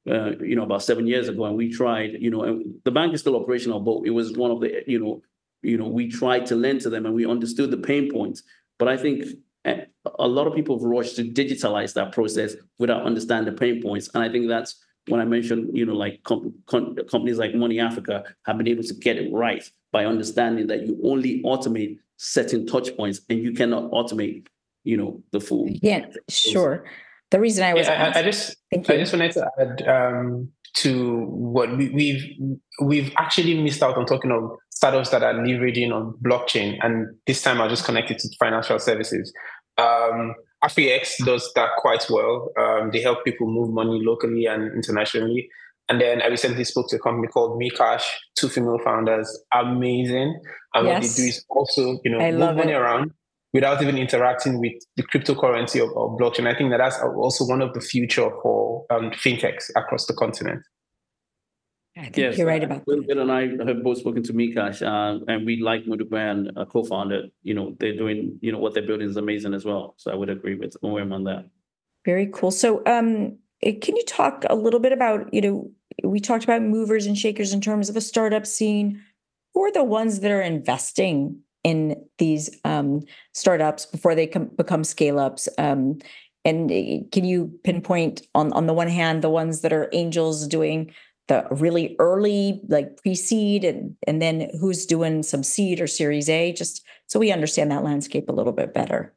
uh, 0.09 0.31
you 0.41 0.57
know, 0.57 0.63
about 0.63 0.83
seven 0.83 1.07
years 1.07 1.29
ago, 1.29 1.45
and 1.45 1.57
we 1.57 1.71
tried, 1.71 2.13
you 2.19 2.31
know, 2.31 2.43
and 2.43 2.75
the 2.85 2.91
bank 2.91 3.13
is 3.15 3.21
still 3.21 3.37
operational, 3.37 3.81
but 3.81 4.01
it 4.05 4.11
was 4.11 4.33
one 4.33 4.51
of 4.51 4.61
the, 4.61 4.83
you 4.87 4.99
know, 4.99 5.23
you 5.63 5.77
know, 5.77 5.87
we 5.87 6.09
tried 6.09 6.47
to 6.47 6.57
lend 6.57 6.81
to 6.83 6.91
them, 6.91 7.07
and 7.07 7.15
we 7.15 7.27
understood 7.27 7.71
the 7.71 7.77
pain 7.77 8.11
points. 8.11 8.43
But 8.79 8.89
I 8.89 8.97
think 8.97 9.25
eh, 9.67 9.85
a 10.19 10.27
lot 10.27 10.47
of 10.47 10.55
people 10.55 10.79
have 10.79 10.85
rushed 10.85 11.17
to 11.17 11.25
digitalize 11.25 11.93
that 11.95 12.13
process 12.13 12.55
without 12.79 13.03
understanding 13.03 13.53
the 13.53 13.59
pain 13.59 13.83
points, 13.83 14.09
and 14.15 14.23
I 14.23 14.31
think 14.31 14.49
that's 14.49 14.83
when 15.09 15.21
I 15.21 15.25
mentioned, 15.25 15.77
you 15.77 15.87
know, 15.87 15.95
like 15.95 16.23
com- 16.25 16.55
com- 16.67 16.97
companies 17.11 17.39
like 17.39 17.55
Money 17.55 17.81
Africa 17.81 18.25
have 18.47 18.59
been 18.59 18.69
able 18.69 18.85
to 18.85 18.95
get 18.95 19.17
it 19.17 19.33
right 19.33 19.69
by 19.93 20.07
understanding 20.07 20.67
that 20.69 20.87
you 20.87 20.99
only 21.05 21.43
automate 21.43 21.99
certain 22.17 22.67
touch 22.67 22.95
points 22.97 23.21
and 23.29 23.43
you 23.43 23.53
cannot 23.53 23.91
automate 23.91 24.47
you 24.85 24.97
know 24.97 25.23
the 25.33 25.41
full. 25.41 25.69
Yeah 25.83 26.07
sure 26.29 26.85
the 27.31 27.41
reason 27.41 27.65
i 27.65 27.75
was 27.75 27.87
yeah, 27.87 28.13
I, 28.15 28.21
I, 28.21 28.23
just 28.23 28.57
i 28.73 28.79
just 28.79 29.13
wanted 29.13 29.33
to 29.33 29.51
add 29.59 29.89
um, 29.89 30.49
to 30.77 31.25
what 31.27 31.77
we, 31.77 31.91
we've 31.91 32.25
we've 32.83 33.13
actually 33.17 33.61
missed 33.61 33.83
out 33.83 33.97
on 33.97 34.07
talking 34.07 34.31
of 34.31 34.57
startups 34.71 35.11
that 35.11 35.23
are 35.23 35.35
leveraging 35.35 35.93
on 35.93 36.15
blockchain 36.25 36.79
and 36.83 37.09
this 37.27 37.43
time 37.43 37.61
i'll 37.61 37.69
just 37.69 37.85
connected 37.85 38.19
to 38.19 38.29
financial 38.39 38.79
services 38.79 39.33
um, 39.79 40.35
AfriX 40.65 41.25
does 41.25 41.51
that 41.55 41.71
quite 41.79 42.05
well. 42.11 42.51
Um, 42.59 42.91
they 42.93 43.01
help 43.01 43.25
people 43.25 43.47
move 43.47 43.73
money 43.73 44.01
locally 44.03 44.47
and 44.47 44.73
internationally. 44.75 45.49
And 45.89 46.01
then 46.01 46.23
I 46.23 46.27
recently 46.27 46.65
spoke 46.65 46.89
to 46.91 46.97
a 46.97 46.99
company 47.01 47.29
called 47.29 47.61
Mekash, 47.61 48.05
two 48.37 48.49
female 48.49 48.79
founders, 48.85 49.43
amazing. 49.53 50.41
And 50.75 50.87
yes. 50.87 51.03
what 51.03 51.17
they 51.17 51.23
do 51.23 51.29
is 51.29 51.45
also, 51.49 51.99
you 52.05 52.11
know, 52.11 52.19
I 52.19 52.31
move 52.31 52.57
money 52.57 52.73
it. 52.73 52.77
around 52.77 53.13
without 53.53 53.83
even 53.83 53.99
interacting 53.99 54.61
with 54.61 54.73
the 54.97 55.03
cryptocurrency 55.03 55.81
or, 55.81 55.91
of 55.91 56.19
blockchain. 56.19 56.47
I 56.47 56.57
think 56.57 56.71
that 56.71 56.79
that's 56.79 57.01
also 57.01 57.45
one 57.45 57.63
of 57.63 57.75
the 57.75 57.81
future 57.81 58.31
for 58.43 58.87
um, 58.91 59.11
fintechs 59.11 59.71
across 59.77 60.07
the 60.07 60.15
continent. 60.15 60.63
I 61.97 62.05
think 62.05 62.17
yes, 62.19 62.39
you're 62.39 62.47
right 62.47 62.63
about 62.63 62.87
Will, 62.87 63.03
Bill 63.03 63.19
and 63.19 63.33
I 63.33 63.49
have 63.67 63.83
both 63.83 63.99
spoken 63.99 64.23
to 64.23 64.33
Mekash, 64.33 64.81
uh, 64.81 65.25
and 65.27 65.45
we 65.45 65.61
like 65.61 65.85
Mudugbe 65.85 66.15
and 66.15 66.57
a 66.57 66.65
co-founder. 66.65 67.25
You 67.43 67.55
know, 67.55 67.77
they're 67.81 67.97
doing, 67.97 68.39
you 68.41 68.53
know, 68.53 68.59
what 68.59 68.75
they're 68.75 68.87
building 68.87 69.09
is 69.09 69.17
amazing 69.17 69.55
as 69.55 69.65
well. 69.65 69.95
So 69.99 70.13
I 70.13 70.15
would 70.15 70.31
agree 70.31 70.55
with 70.55 70.77
Uwem 70.85 71.13
on 71.13 71.25
that. 71.25 71.47
Very 72.05 72.31
cool. 72.33 72.53
So, 72.53 72.83
um, 72.87 73.37
eh, 73.63 73.75
can 73.83 73.97
you 73.97 74.05
talk 74.05 74.45
a 74.49 74.55
little 74.55 74.81
bit 74.81 74.93
about, 74.93 75.35
you 75.35 75.41
know, 75.41 75.71
we 76.05 76.21
talked 76.21 76.45
about 76.45 76.63
movers 76.63 77.07
and 77.07 77.19
shakers 77.19 77.53
in 77.53 77.61
terms 77.61 77.89
of 77.89 77.97
a 77.97 78.01
startup 78.01 78.47
scene. 78.47 79.03
Who 79.55 79.65
are 79.65 79.73
the 79.73 79.85
ones 79.85 80.21
that 80.21 80.31
are 80.31 80.41
investing 80.41 81.41
in 81.65 82.03
these 82.19 82.51
um, 82.65 83.03
startups 83.35 83.87
before 83.87 84.15
they 84.15 84.27
com- 84.27 84.51
become 84.57 84.85
scale 84.85 85.19
ups? 85.19 85.49
Um, 85.59 85.99
and 86.45 86.71
eh, 86.71 87.01
can 87.13 87.25
you 87.25 87.53
pinpoint 87.65 88.23
on 88.35 88.53
on 88.53 88.67
the 88.67 88.75
one 88.75 88.89
hand 88.89 89.23
the 89.23 89.31
ones 89.31 89.61
that 89.61 89.73
are 89.73 89.89
angels 89.93 90.47
doing 90.47 90.93
the 91.29 91.47
really 91.51 91.97
early 91.99 92.61
like 92.69 92.97
pre-seed 93.03 93.65
and 93.65 93.97
and 94.07 94.21
then 94.21 94.51
who's 94.61 94.85
doing 94.87 95.23
some 95.23 95.43
seed 95.43 95.81
or 95.81 95.87
series 95.87 96.29
A 96.29 96.53
just 96.53 96.85
so 97.07 97.19
we 97.19 97.33
understand 97.33 97.71
that 97.71 97.85
landscape 97.85 98.29
a 98.29 98.33
little 98.33 98.53
bit 98.53 98.75
better. 98.75 99.15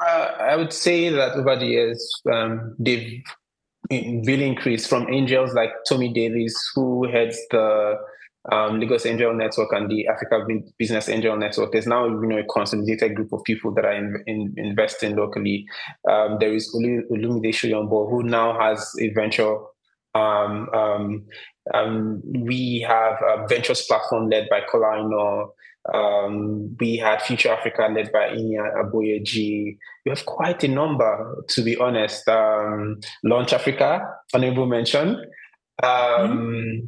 Uh, 0.00 0.30
I 0.40 0.56
would 0.56 0.72
say 0.72 1.10
that 1.10 1.32
over 1.32 1.56
the 1.56 1.66
years 1.66 2.22
um, 2.32 2.74
they've 2.78 3.22
really 3.90 4.46
increased 4.46 4.88
from 4.88 5.12
angels 5.12 5.52
like 5.54 5.70
Tomi 5.86 6.12
Davies 6.12 6.56
who 6.74 7.06
heads 7.08 7.38
the 7.50 7.98
um, 8.50 8.80
Lagos 8.80 9.06
Angel 9.06 9.32
Network 9.34 9.72
and 9.72 9.90
the 9.90 10.08
Africa 10.08 10.44
Business 10.78 11.08
Angel 11.08 11.36
Network. 11.36 11.72
There's 11.72 11.86
now 11.86 12.06
you 12.06 12.26
know 12.26 12.38
a 12.38 12.44
consolidated 12.44 13.14
group 13.14 13.32
of 13.32 13.44
people 13.44 13.72
that 13.74 13.84
are 13.84 13.92
in, 13.92 14.22
in, 14.26 14.54
investing 14.56 15.16
locally. 15.16 15.66
Um, 16.10 16.38
there 16.40 16.52
is 16.52 16.74
Olumide 16.74 17.54
Soyombo, 17.54 18.10
who 18.10 18.22
now 18.24 18.58
has 18.58 18.90
a 19.00 19.10
venture. 19.10 19.56
Um, 20.14 20.68
um, 20.74 21.24
um, 21.72 22.22
we 22.24 22.84
have 22.86 23.14
a 23.22 23.46
ventures 23.46 23.82
platform 23.82 24.28
led 24.28 24.48
by 24.50 24.60
Kola 24.70 25.46
um, 25.92 26.76
we 26.78 26.96
had 26.96 27.22
Future 27.22 27.52
Africa 27.52 27.88
led 27.92 28.12
by 28.12 28.28
Iyin 28.28 28.72
Aboyeji. 28.76 29.76
We 30.04 30.10
have 30.10 30.24
quite 30.26 30.62
a 30.62 30.68
number, 30.68 31.44
to 31.48 31.62
be 31.62 31.76
honest. 31.76 32.28
Um, 32.28 33.00
Launch 33.24 33.52
Africa, 33.52 34.00
honorable 34.32 34.66
mention. 34.66 35.24
Um, 35.82 35.88
mm-hmm 35.88 36.86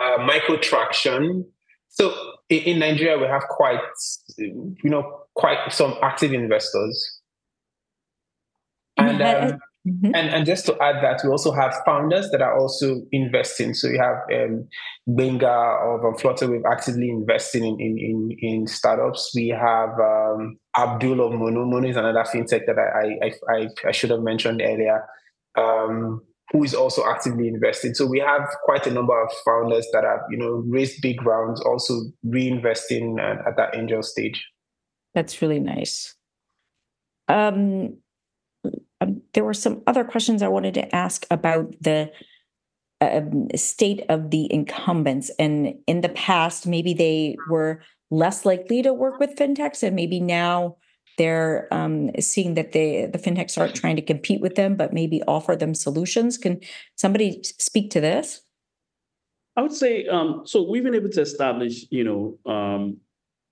uh, 0.00 0.22
micro 0.24 0.56
traction. 0.56 1.44
So 1.88 2.14
in, 2.48 2.58
in, 2.62 2.78
Nigeria, 2.78 3.18
we 3.18 3.26
have 3.26 3.42
quite, 3.48 3.80
you 4.38 4.76
know, 4.84 5.24
quite 5.34 5.72
some 5.72 5.96
active 6.02 6.32
investors. 6.32 7.20
And, 8.96 9.22
um, 9.22 9.58
mm-hmm. 9.88 10.14
and 10.14 10.28
and 10.28 10.46
just 10.46 10.66
to 10.66 10.76
add 10.82 11.02
that, 11.02 11.20
we 11.24 11.30
also 11.30 11.52
have 11.52 11.74
founders 11.86 12.30
that 12.30 12.42
are 12.42 12.58
also 12.58 13.02
investing. 13.12 13.72
So 13.72 13.88
you 13.88 13.98
have 13.98 14.16
um, 14.32 14.68
Benga 15.06 15.48
of 15.48 16.00
Flutterwave 16.20 16.62
actively 16.70 17.08
investing 17.08 17.64
in, 17.64 17.80
in, 17.80 17.98
in, 17.98 18.36
in, 18.40 18.66
startups. 18.66 19.32
We 19.34 19.48
have 19.48 19.90
um, 19.98 20.58
Abdul 20.76 21.26
of 21.26 21.32
Mono. 21.32 21.64
Mono 21.64 21.88
is 21.88 21.96
another 21.96 22.24
fintech 22.24 22.66
that 22.66 22.78
I 22.78 23.26
I, 23.26 23.56
I, 23.56 23.68
I 23.88 23.92
should 23.92 24.10
have 24.10 24.20
mentioned 24.20 24.60
earlier. 24.62 25.02
Um, 25.56 26.22
who 26.52 26.64
is 26.64 26.74
also 26.74 27.04
actively 27.06 27.46
investing. 27.48 27.94
So 27.94 28.06
we 28.06 28.18
have 28.18 28.48
quite 28.64 28.86
a 28.86 28.90
number 28.90 29.20
of 29.22 29.30
founders 29.44 29.86
that 29.92 30.04
have, 30.04 30.20
you 30.30 30.36
know, 30.36 30.64
raised 30.66 31.00
big 31.00 31.22
rounds, 31.24 31.60
also 31.60 31.94
reinvesting 32.26 33.20
uh, 33.20 33.48
at 33.48 33.56
that 33.56 33.76
angel 33.76 34.02
stage. 34.02 34.44
That's 35.14 35.40
really 35.40 35.60
nice. 35.60 36.14
Um, 37.28 37.98
um, 39.00 39.22
there 39.32 39.44
were 39.44 39.54
some 39.54 39.82
other 39.86 40.04
questions 40.04 40.42
I 40.42 40.48
wanted 40.48 40.74
to 40.74 40.94
ask 40.94 41.24
about 41.30 41.74
the 41.80 42.10
um, 43.00 43.48
state 43.54 44.04
of 44.08 44.30
the 44.30 44.52
incumbents. 44.52 45.30
And 45.38 45.76
in 45.86 46.00
the 46.00 46.08
past, 46.10 46.66
maybe 46.66 46.92
they 46.94 47.36
were 47.48 47.80
less 48.10 48.44
likely 48.44 48.82
to 48.82 48.92
work 48.92 49.20
with 49.20 49.36
fintechs, 49.36 49.82
and 49.82 49.94
maybe 49.94 50.20
now 50.20 50.76
they're 51.18 51.68
um, 51.72 52.10
seeing 52.18 52.54
that 52.54 52.72
the 52.72 53.06
the 53.06 53.18
fintechs 53.18 53.58
aren't 53.58 53.74
trying 53.74 53.96
to 53.96 54.02
compete 54.02 54.40
with 54.40 54.54
them, 54.54 54.76
but 54.76 54.92
maybe 54.92 55.22
offer 55.26 55.56
them 55.56 55.74
solutions. 55.74 56.38
Can 56.38 56.60
somebody 56.96 57.42
speak 57.42 57.90
to 57.90 58.00
this? 58.00 58.42
I 59.56 59.62
would 59.62 59.72
say 59.72 60.06
um, 60.06 60.42
so. 60.44 60.62
We've 60.68 60.84
been 60.84 60.94
able 60.94 61.10
to 61.10 61.20
establish, 61.20 61.84
you 61.90 62.04
know, 62.04 62.50
um, 62.50 62.98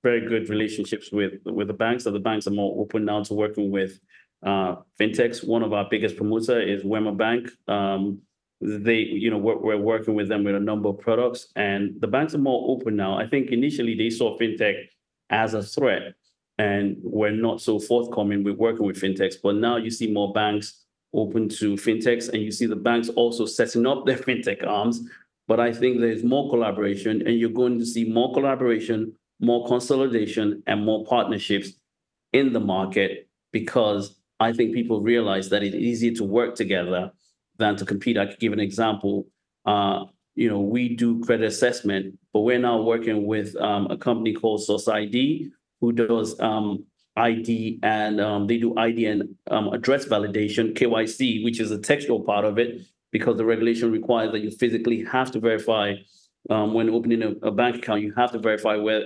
very 0.03 0.27
good 0.27 0.49
relationships 0.49 1.11
with 1.13 1.35
with 1.45 1.69
the 1.69 1.75
banks. 1.75 2.05
That 2.05 2.13
the 2.13 2.21
banks 2.21 2.47
are 2.47 2.53
more 2.53 2.81
open 2.81 3.05
now 3.05 3.23
to 3.25 3.35
working 3.35 3.71
with 3.71 4.01
uh, 4.45 4.77
fintechs. 5.01 5.47
One 5.47 5.63
of 5.63 5.73
our 5.73 5.87
biggest 5.91 6.17
promoter 6.17 6.61
is 6.61 6.83
Wema 6.83 7.17
Bank. 7.17 7.49
Um, 7.67 8.21
they, 8.61 8.97
you 8.97 9.31
know, 9.31 9.39
we're, 9.39 9.59
we're, 9.59 9.77
working 9.77 10.15
with 10.15 10.29
them 10.29 10.43
with 10.43 10.55
a 10.55 10.61
number 10.61 10.89
of 10.89 10.99
products, 10.99 11.49
and 11.55 12.01
the 12.01 12.09
banks 12.09 12.35
are 12.35 12.39
more 12.39 12.71
open 12.71 12.97
now. 12.97 13.17
I 13.17 13.27
think 13.27 13.51
initially 13.51 13.95
they 13.95 14.11
saw 14.11 14.37
fintech 14.39 14.75
as 15.31 15.55
a 15.55 15.63
threat, 15.63 16.15
and 16.59 16.97
we're 17.03 17.31
not 17.31 17.61
so 17.61 17.79
forthcoming 17.79 18.43
with 18.43 18.57
working 18.57 18.87
with 18.87 19.01
fintechs. 19.01 19.37
But 19.43 19.57
now 19.57 19.77
you 19.77 19.91
see 19.91 20.11
more 20.11 20.33
banks 20.33 20.85
open 21.15 21.49
to 21.49 21.75
fintechs, 21.75 22.29
and 22.29 22.43
you 22.43 22.51
see 22.51 22.67
the 22.67 22.77
banks 22.77 23.09
also 23.09 23.47
setting 23.47 23.87
up 23.87 24.05
their 24.07 24.17
fintech 24.27 24.67
arms. 24.67 25.01
But 25.47 25.61
I 25.61 25.73
think 25.73 26.01
there's 26.01 26.25
more 26.25 26.51
collaboration, 26.51 27.27
and 27.27 27.39
you're 27.39 27.51
going 27.51 27.79
to 27.79 27.87
see 27.87 28.05
more 28.05 28.35
collaboration, 28.35 29.15
more 29.41 29.67
consolidation, 29.67 30.63
and 30.67 30.85
more 30.85 31.07
partnerships 31.07 31.71
in 32.33 32.53
the 32.53 32.61
market 32.61 33.29
because 33.53 34.17
I 34.41 34.53
think 34.53 34.75
people 34.75 35.01
realize 35.01 35.49
that 35.49 35.63
it's 35.63 35.75
easier 35.75 36.13
to 36.15 36.25
work 36.25 36.55
together 36.55 37.11
than 37.57 37.77
to 37.77 37.85
compete. 37.85 38.19
I 38.19 38.27
could 38.27 38.39
give 38.39 38.53
an 38.53 38.61
example. 38.61 39.27
Uh, 39.65 40.05
you 40.35 40.49
know, 40.49 40.61
we 40.61 40.95
do 40.95 41.21
credit 41.25 41.47
assessment, 41.47 42.19
but 42.33 42.41
we're 42.41 42.59
now 42.59 42.81
working 42.81 43.27
with 43.27 43.57
um, 43.57 43.87
a 43.91 43.97
company 43.97 44.35
called 44.35 44.61
SourceID 44.61 45.51
who 45.81 45.93
does 45.93 46.39
um, 46.41 46.85
ID 47.17 47.81
and 47.83 48.21
um, 48.21 48.47
they 48.47 48.59
do 48.59 48.77
ID 48.77 49.07
and 49.07 49.35
um, 49.51 49.69
address 49.69 50.07
validation, 50.07 50.75
KYC, 50.75 51.45
which 51.45 51.61
is 51.61 51.71
a 51.71 51.79
textual 51.79 52.21
part 52.21 52.45
of 52.45 52.59
it, 52.59 52.83
because 53.13 53.37
the 53.37 53.45
regulation 53.45 53.91
requires 53.91 54.33
that 54.33 54.41
you 54.41 54.51
physically 54.51 55.05
have 55.05 55.31
to 55.33 55.41
verify 55.41 55.95
um, 56.51 56.75
when 56.75 56.89
opening 56.91 57.23
a, 57.23 57.47
a, 57.47 57.51
bank 57.51 57.77
account, 57.77 58.03
you 58.03 58.15
have 58.17 58.33
to 58.33 58.39
verify 58.39 58.77
where 58.77 59.03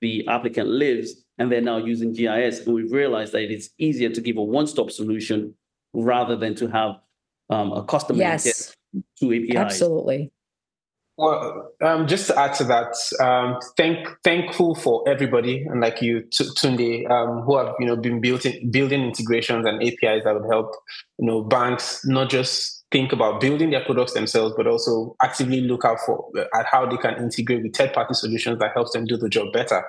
the 0.00 0.26
applicant 0.28 0.68
lives, 0.68 1.24
and 1.38 1.50
they're 1.50 1.60
now 1.60 1.76
using 1.76 2.12
GIS. 2.12 2.60
And 2.60 2.74
we've 2.74 2.92
realized 2.92 3.32
that 3.32 3.52
it's 3.52 3.70
easier 3.78 4.10
to 4.10 4.20
give 4.20 4.36
a 4.36 4.42
one-stop 4.42 4.90
solution 4.90 5.54
rather 5.92 6.36
than 6.36 6.54
to 6.56 6.68
have 6.68 6.96
um, 7.50 7.72
a 7.72 7.84
customer 7.84 8.20
yes. 8.20 8.74
two 9.18 9.32
APIs. 9.32 9.56
Absolutely. 9.56 10.32
Well, 11.18 11.72
um, 11.82 12.06
just 12.06 12.28
to 12.28 12.38
add 12.38 12.54
to 12.54 12.64
that, 12.64 12.94
um, 13.20 13.58
thank 13.76 14.06
thankful 14.22 14.76
for 14.76 15.02
everybody 15.08 15.64
and 15.64 15.80
like 15.80 16.00
you, 16.00 16.22
Tunde, 16.30 17.10
um, 17.10 17.42
who 17.42 17.58
have 17.58 17.74
you 17.80 17.86
know 17.86 17.96
been 17.96 18.20
building 18.20 18.70
building 18.70 19.02
integrations 19.02 19.66
and 19.66 19.82
APIs 19.82 20.22
that 20.22 20.32
would 20.32 20.48
help 20.48 20.72
you 21.18 21.26
know 21.26 21.42
banks 21.42 22.06
not 22.06 22.30
just 22.30 22.84
think 22.92 23.12
about 23.12 23.40
building 23.40 23.70
their 23.70 23.84
products 23.84 24.12
themselves, 24.12 24.54
but 24.56 24.68
also 24.68 25.16
actively 25.20 25.60
look 25.60 25.84
out 25.84 25.98
for 26.06 26.30
at 26.54 26.66
how 26.66 26.86
they 26.86 26.96
can 26.96 27.16
integrate 27.16 27.64
with 27.64 27.74
third 27.74 27.92
party 27.92 28.14
solutions 28.14 28.60
that 28.60 28.70
helps 28.72 28.92
them 28.92 29.04
do 29.04 29.16
the 29.16 29.28
job 29.28 29.52
better. 29.52 29.84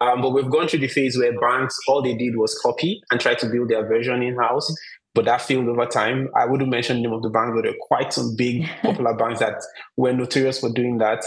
Um, 0.00 0.20
but 0.20 0.30
we've 0.30 0.50
gone 0.50 0.66
through 0.66 0.80
the 0.80 0.88
phase 0.88 1.16
where 1.16 1.38
banks 1.38 1.78
all 1.86 2.02
they 2.02 2.16
did 2.16 2.36
was 2.36 2.58
copy 2.60 3.00
and 3.12 3.20
try 3.20 3.36
to 3.36 3.46
build 3.46 3.68
their 3.68 3.86
version 3.86 4.20
in 4.20 4.34
house 4.36 4.74
but 5.14 5.24
that 5.26 5.42
failed 5.42 5.68
over 5.68 5.86
time. 5.86 6.28
I 6.36 6.46
wouldn't 6.46 6.70
mention 6.70 6.96
the 6.96 7.02
name 7.02 7.12
of 7.12 7.22
the 7.22 7.30
bank, 7.30 7.54
but 7.54 7.62
there 7.62 7.72
are 7.72 7.86
quite 7.86 8.12
some 8.12 8.34
big 8.36 8.68
popular 8.82 9.14
banks 9.14 9.40
that 9.40 9.62
were 9.96 10.12
notorious 10.12 10.60
for 10.60 10.72
doing 10.72 10.98
that. 10.98 11.24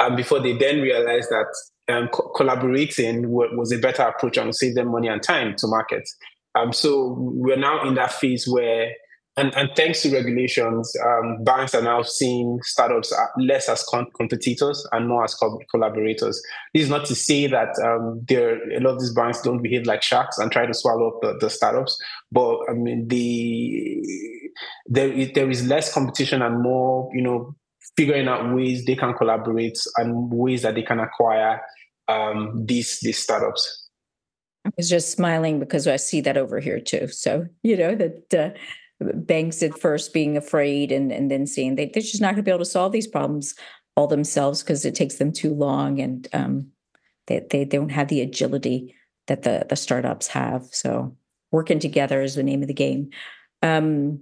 And 0.00 0.16
before 0.16 0.40
they 0.40 0.56
then 0.56 0.80
realized 0.80 1.30
that 1.30 1.46
um, 1.88 2.08
co- 2.08 2.30
collaborating 2.36 3.22
w- 3.22 3.56
was 3.56 3.72
a 3.72 3.78
better 3.78 4.02
approach 4.02 4.36
and 4.36 4.54
save 4.54 4.74
them 4.74 4.92
money 4.92 5.08
and 5.08 5.22
time 5.22 5.54
to 5.58 5.66
market. 5.66 6.08
Um, 6.54 6.72
so 6.72 7.16
we're 7.18 7.56
now 7.56 7.86
in 7.86 7.94
that 7.94 8.12
phase 8.12 8.46
where 8.48 8.92
and, 9.38 9.54
and 9.56 9.70
thanks 9.76 10.02
to 10.02 10.12
regulations, 10.12 10.92
um, 11.06 11.44
banks 11.44 11.74
are 11.74 11.82
now 11.82 12.02
seeing 12.02 12.58
startups 12.62 13.14
less 13.38 13.68
as 13.68 13.84
competitors 14.16 14.86
and 14.90 15.08
more 15.08 15.22
as 15.22 15.34
co- 15.34 15.60
collaborators. 15.70 16.42
This 16.74 16.84
is 16.84 16.90
not 16.90 17.06
to 17.06 17.14
say 17.14 17.46
that 17.46 17.78
um, 17.84 18.20
there 18.26 18.56
a 18.72 18.80
lot 18.80 18.94
of 18.94 19.00
these 19.00 19.14
banks 19.14 19.40
don't 19.40 19.62
behave 19.62 19.86
like 19.86 20.02
sharks 20.02 20.38
and 20.38 20.50
try 20.50 20.66
to 20.66 20.74
swallow 20.74 21.08
up 21.08 21.20
the, 21.22 21.38
the 21.40 21.50
startups, 21.50 21.96
but 22.32 22.58
I 22.68 22.72
mean 22.72 23.06
the 23.06 24.02
there 24.86 25.12
is, 25.12 25.32
there 25.34 25.48
is 25.48 25.66
less 25.66 25.92
competition 25.92 26.42
and 26.42 26.60
more 26.60 27.08
you 27.14 27.22
know 27.22 27.54
figuring 27.96 28.26
out 28.26 28.52
ways 28.52 28.84
they 28.86 28.96
can 28.96 29.14
collaborate 29.14 29.78
and 29.98 30.32
ways 30.32 30.62
that 30.62 30.74
they 30.74 30.82
can 30.82 30.98
acquire 30.98 31.60
um, 32.08 32.64
these 32.66 32.98
these 33.00 33.18
startups. 33.18 33.88
I 34.66 34.70
was 34.76 34.90
just 34.90 35.12
smiling 35.12 35.60
because 35.60 35.86
I 35.86 35.96
see 35.96 36.20
that 36.22 36.36
over 36.36 36.58
here 36.58 36.80
too. 36.80 37.06
So 37.06 37.46
you 37.62 37.76
know 37.76 37.94
that. 37.94 38.34
Uh, 38.34 38.58
banks 39.00 39.62
at 39.62 39.78
first 39.78 40.12
being 40.12 40.36
afraid 40.36 40.90
and, 40.90 41.12
and 41.12 41.30
then 41.30 41.46
seeing 41.46 41.76
they, 41.76 41.86
they're 41.86 42.02
just 42.02 42.20
not 42.20 42.34
going 42.34 42.36
to 42.36 42.42
be 42.42 42.50
able 42.50 42.58
to 42.58 42.64
solve 42.64 42.92
these 42.92 43.06
problems 43.06 43.54
all 43.96 44.06
themselves 44.06 44.62
because 44.62 44.84
it 44.84 44.94
takes 44.94 45.16
them 45.16 45.32
too 45.32 45.54
long 45.54 46.00
and 46.00 46.28
um, 46.32 46.68
they, 47.26 47.44
they 47.50 47.64
don't 47.64 47.90
have 47.90 48.08
the 48.08 48.20
agility 48.20 48.94
that 49.26 49.42
the, 49.42 49.66
the 49.68 49.76
startups 49.76 50.28
have. 50.28 50.64
So 50.72 51.16
working 51.50 51.78
together 51.78 52.22
is 52.22 52.34
the 52.34 52.42
name 52.42 52.62
of 52.62 52.68
the 52.68 52.74
game. 52.74 53.10
Um, 53.62 54.20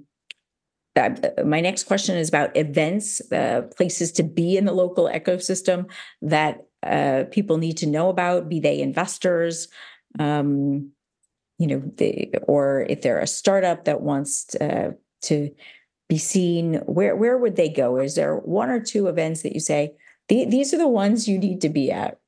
my 1.45 1.61
next 1.61 1.85
question 1.85 2.17
is 2.17 2.29
about 2.29 2.57
events, 2.57 3.21
uh, 3.31 3.63
places 3.77 4.13
to 4.13 4.23
be 4.23 4.57
in 4.57 4.65
the 4.65 4.73
local 4.73 5.11
ecosystem 5.13 5.91
that 6.23 6.67
uh, 6.83 7.25
people 7.31 7.59
need 7.59 7.77
to 7.79 7.87
know 7.87 8.09
about, 8.09 8.49
be 8.49 8.61
they 8.61 8.81
investors, 8.81 9.69
um, 10.19 10.91
you 11.59 11.67
know, 11.67 11.83
they, 11.97 12.33
or 12.43 12.87
if 12.89 13.03
they're 13.03 13.21
a 13.21 13.27
startup 13.27 13.85
that 13.85 14.01
wants 14.01 14.45
to, 14.45 14.89
uh, 14.89 14.91
to 15.23 15.51
be 16.09 16.19
seen, 16.19 16.75
where 16.87 17.17
where 17.17 17.39
would 17.39 17.57
they 17.57 17.69
go? 17.69 17.99
Is 17.99 18.15
there 18.15 18.37
one 18.37 18.71
or 18.71 18.81
two 18.81 19.09
events 19.09 19.43
that 19.43 19.55
you 19.55 19.61
say 19.61 19.95
these 20.29 20.75
are 20.75 20.79
the 20.79 20.89
ones 20.89 21.29
you 21.29 21.39
need 21.39 21.61
to 21.63 21.69
be 21.69 21.91
at? 21.91 22.19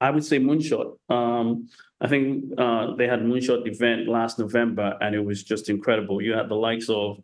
I 0.00 0.10
would 0.10 0.24
say 0.24 0.38
Moonshot. 0.38 0.96
Um, 1.08 1.68
I 2.00 2.08
think 2.08 2.44
uh, 2.56 2.94
they 2.96 3.06
had 3.06 3.20
Moonshot 3.20 3.68
event 3.68 4.08
last 4.08 4.38
November, 4.38 4.96
and 5.00 5.14
it 5.14 5.20
was 5.20 5.42
just 5.42 5.68
incredible. 5.68 6.22
You 6.22 6.32
had 6.32 6.48
the 6.48 6.54
likes 6.54 6.88
of 6.88 7.20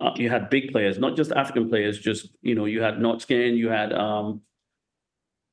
uh, 0.00 0.10
you 0.16 0.28
had 0.28 0.50
big 0.50 0.70
players, 0.70 0.98
not 0.98 1.16
just 1.16 1.32
African 1.32 1.68
players. 1.68 1.98
Just 1.98 2.28
you 2.42 2.54
know, 2.54 2.66
you 2.66 2.82
had 2.82 2.94
Norrsken, 2.94 3.56
you 3.56 3.70
had 3.70 3.92
um, 3.92 4.42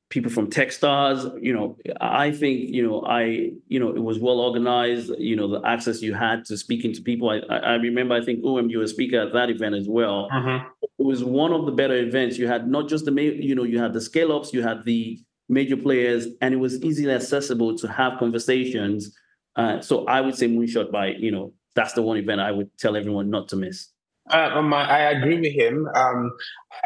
people 0.08 0.30
from 0.30 0.48
Techstars. 0.48 1.30
You 1.42 1.52
know, 1.52 1.76
I 2.00 2.30
think 2.30 2.70
you 2.70 2.86
know 2.86 3.02
I 3.02 3.50
you 3.68 3.80
know 3.80 3.90
it 3.90 4.02
was 4.02 4.18
well 4.18 4.40
organized. 4.40 5.10
You 5.18 5.36
know, 5.36 5.48
the 5.48 5.66
access 5.66 6.02
you 6.02 6.14
had 6.14 6.44
to 6.46 6.56
speaking 6.56 6.92
to 6.94 7.02
people. 7.02 7.30
I 7.30 7.38
I 7.56 7.74
remember 7.74 8.14
I 8.14 8.24
think 8.24 8.44
Uwem 8.44 8.70
you 8.70 8.78
were 8.78 8.84
a 8.84 8.88
speaker 8.88 9.20
at 9.20 9.32
that 9.32 9.50
event 9.50 9.74
as 9.74 9.88
well. 9.88 10.28
Mm-hmm. 10.32 10.66
It 10.98 11.04
was 11.04 11.24
one 11.24 11.52
of 11.52 11.66
the 11.66 11.72
better 11.72 11.96
events. 11.96 12.38
You 12.38 12.46
had 12.48 12.68
not 12.68 12.88
just 12.88 13.04
the 13.04 13.12
you 13.22 13.54
know 13.54 13.64
you 13.64 13.78
had 13.78 13.92
the 13.92 14.00
scale 14.00 14.32
ups, 14.32 14.52
you 14.52 14.62
had 14.62 14.84
the 14.84 15.20
major 15.48 15.76
players, 15.76 16.26
and 16.40 16.54
it 16.54 16.58
was 16.58 16.82
easily 16.82 17.12
accessible 17.12 17.76
to 17.78 17.88
have 17.88 18.18
conversations. 18.18 19.16
Uh, 19.54 19.80
so 19.80 20.04
I 20.06 20.20
would 20.20 20.34
say 20.34 20.48
Moonshot 20.48 20.90
by 20.90 21.08
you 21.08 21.30
know 21.30 21.52
that's 21.74 21.92
the 21.92 22.02
one 22.02 22.16
event 22.16 22.40
I 22.40 22.52
would 22.52 22.76
tell 22.78 22.96
everyone 22.96 23.30
not 23.30 23.48
to 23.48 23.56
miss. 23.56 23.88
Uh, 24.30 24.50
um, 24.54 24.74
I 24.74 25.10
agree 25.10 25.40
with 25.40 25.52
him. 25.52 25.88
Um, 25.94 26.32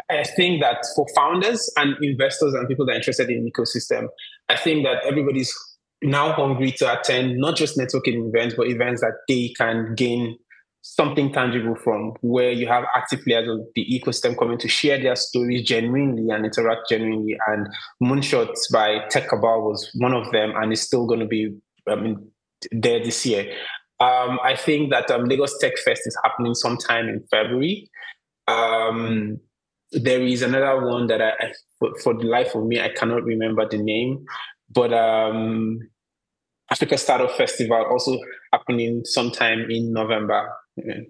I 0.09 0.23
think 0.23 0.61
that 0.61 0.85
for 0.95 1.05
founders 1.15 1.71
and 1.77 1.95
investors 2.01 2.53
and 2.53 2.67
people 2.67 2.85
that 2.85 2.93
are 2.93 2.95
interested 2.95 3.29
in 3.29 3.49
ecosystem, 3.49 4.07
I 4.49 4.57
think 4.57 4.85
that 4.85 5.03
everybody's 5.05 5.53
now 6.03 6.33
hungry 6.33 6.71
to 6.71 6.99
attend 6.99 7.37
not 7.37 7.55
just 7.55 7.77
networking 7.77 8.27
events, 8.27 8.55
but 8.55 8.67
events 8.67 9.01
that 9.01 9.13
they 9.27 9.53
can 9.57 9.93
gain 9.95 10.37
something 10.83 11.31
tangible 11.31 11.75
from, 11.75 12.13
where 12.21 12.51
you 12.51 12.67
have 12.67 12.83
active 12.95 13.23
players 13.23 13.47
of 13.47 13.59
the 13.75 13.85
ecosystem 13.85 14.37
coming 14.37 14.57
to 14.57 14.67
share 14.67 15.01
their 15.01 15.15
stories 15.15 15.63
genuinely 15.63 16.33
and 16.33 16.45
interact 16.45 16.89
genuinely. 16.89 17.37
And 17.47 17.67
Moonshots 18.01 18.71
by 18.71 18.99
TechCabal 19.11 19.63
was 19.63 19.91
one 19.95 20.13
of 20.13 20.31
them, 20.31 20.53
and 20.55 20.71
it's 20.71 20.81
still 20.81 21.05
going 21.05 21.19
to 21.19 21.27
be 21.27 21.55
I 21.87 21.95
mean, 21.95 22.31
there 22.71 23.03
this 23.03 23.25
year. 23.25 23.53
Um, 24.01 24.39
I 24.43 24.55
think 24.55 24.89
that 24.89 25.11
um, 25.11 25.25
Lagos 25.25 25.55
Tech 25.59 25.77
Fest 25.77 26.01
is 26.05 26.17
happening 26.23 26.55
sometime 26.55 27.07
in 27.07 27.23
February. 27.29 27.87
Um, 28.47 29.37
there 29.91 30.21
is 30.21 30.41
another 30.41 30.83
one 30.83 31.05
that 31.07 31.21
I, 31.21 31.53
for, 31.77 31.95
for, 31.99 32.13
the 32.15 32.23
life 32.23 32.55
of 32.55 32.65
me, 32.65 32.81
I 32.81 32.89
cannot 32.89 33.23
remember 33.23 33.67
the 33.69 33.77
name, 33.77 34.25
but 34.71 34.91
um, 34.91 35.79
Africa 36.71 36.97
Startup 36.97 37.29
Festival 37.29 37.85
also 37.91 38.17
happening 38.51 39.03
sometime 39.05 39.69
in 39.69 39.93
November. 39.93 40.49
Yeah. 40.77 41.01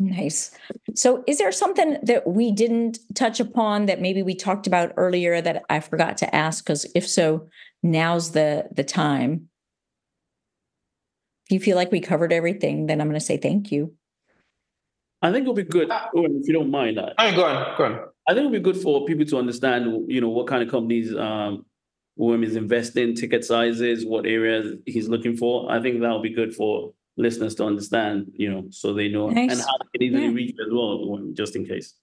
Nice. 0.00 0.54
So, 0.94 1.24
is 1.26 1.38
there 1.38 1.50
something 1.50 1.96
that 2.02 2.26
we 2.26 2.52
didn't 2.52 2.98
touch 3.14 3.40
upon 3.40 3.86
that 3.86 4.00
maybe 4.00 4.22
we 4.22 4.34
talked 4.34 4.66
about 4.66 4.92
earlier 4.96 5.40
that 5.40 5.64
I 5.70 5.80
forgot 5.80 6.18
to 6.18 6.34
ask? 6.34 6.64
Because 6.64 6.86
if 6.94 7.08
so, 7.08 7.48
now's 7.82 8.32
the 8.32 8.68
the 8.70 8.84
time 8.84 9.47
you 11.50 11.60
feel 11.60 11.76
like 11.76 11.92
we 11.92 12.00
covered 12.00 12.32
everything, 12.32 12.86
then 12.86 13.00
I'm 13.00 13.08
going 13.08 13.18
to 13.18 13.24
say 13.24 13.36
thank 13.36 13.72
you. 13.72 13.94
I 15.20 15.32
think 15.32 15.42
it'll 15.42 15.54
be 15.54 15.64
good, 15.64 15.90
if 15.90 16.46
you 16.46 16.54
don't 16.54 16.70
mind. 16.70 16.98
That. 16.98 17.14
Right, 17.18 17.34
go 17.34 17.44
on, 17.44 17.76
go 17.76 17.84
on. 17.84 17.92
I 18.28 18.32
think 18.34 18.40
it'll 18.40 18.50
be 18.50 18.60
good 18.60 18.76
for 18.76 19.04
people 19.04 19.24
to 19.26 19.38
understand, 19.38 20.04
you 20.08 20.20
know, 20.20 20.28
what 20.28 20.46
kind 20.46 20.62
of 20.62 20.70
companies 20.70 21.14
um, 21.14 21.64
Uwem 22.18 22.44
is 22.44 22.56
investing, 22.56 23.14
ticket 23.14 23.44
sizes, 23.44 24.04
what 24.04 24.26
areas 24.26 24.76
he's 24.86 25.08
looking 25.08 25.36
for. 25.36 25.70
I 25.72 25.80
think 25.80 26.00
that'll 26.00 26.22
be 26.22 26.34
good 26.34 26.54
for 26.54 26.92
listeners 27.16 27.54
to 27.56 27.64
understand, 27.64 28.30
you 28.34 28.50
know, 28.50 28.66
so 28.70 28.94
they 28.94 29.08
know 29.08 29.30
nice. 29.30 29.50
and 29.50 29.60
how 29.60 29.76
they 29.78 29.98
can 29.98 30.02
easily 30.02 30.26
yeah. 30.26 30.34
reach 30.34 30.56
as 30.60 30.72
well, 30.72 31.20
just 31.32 31.56
in 31.56 31.66
case. 31.66 31.94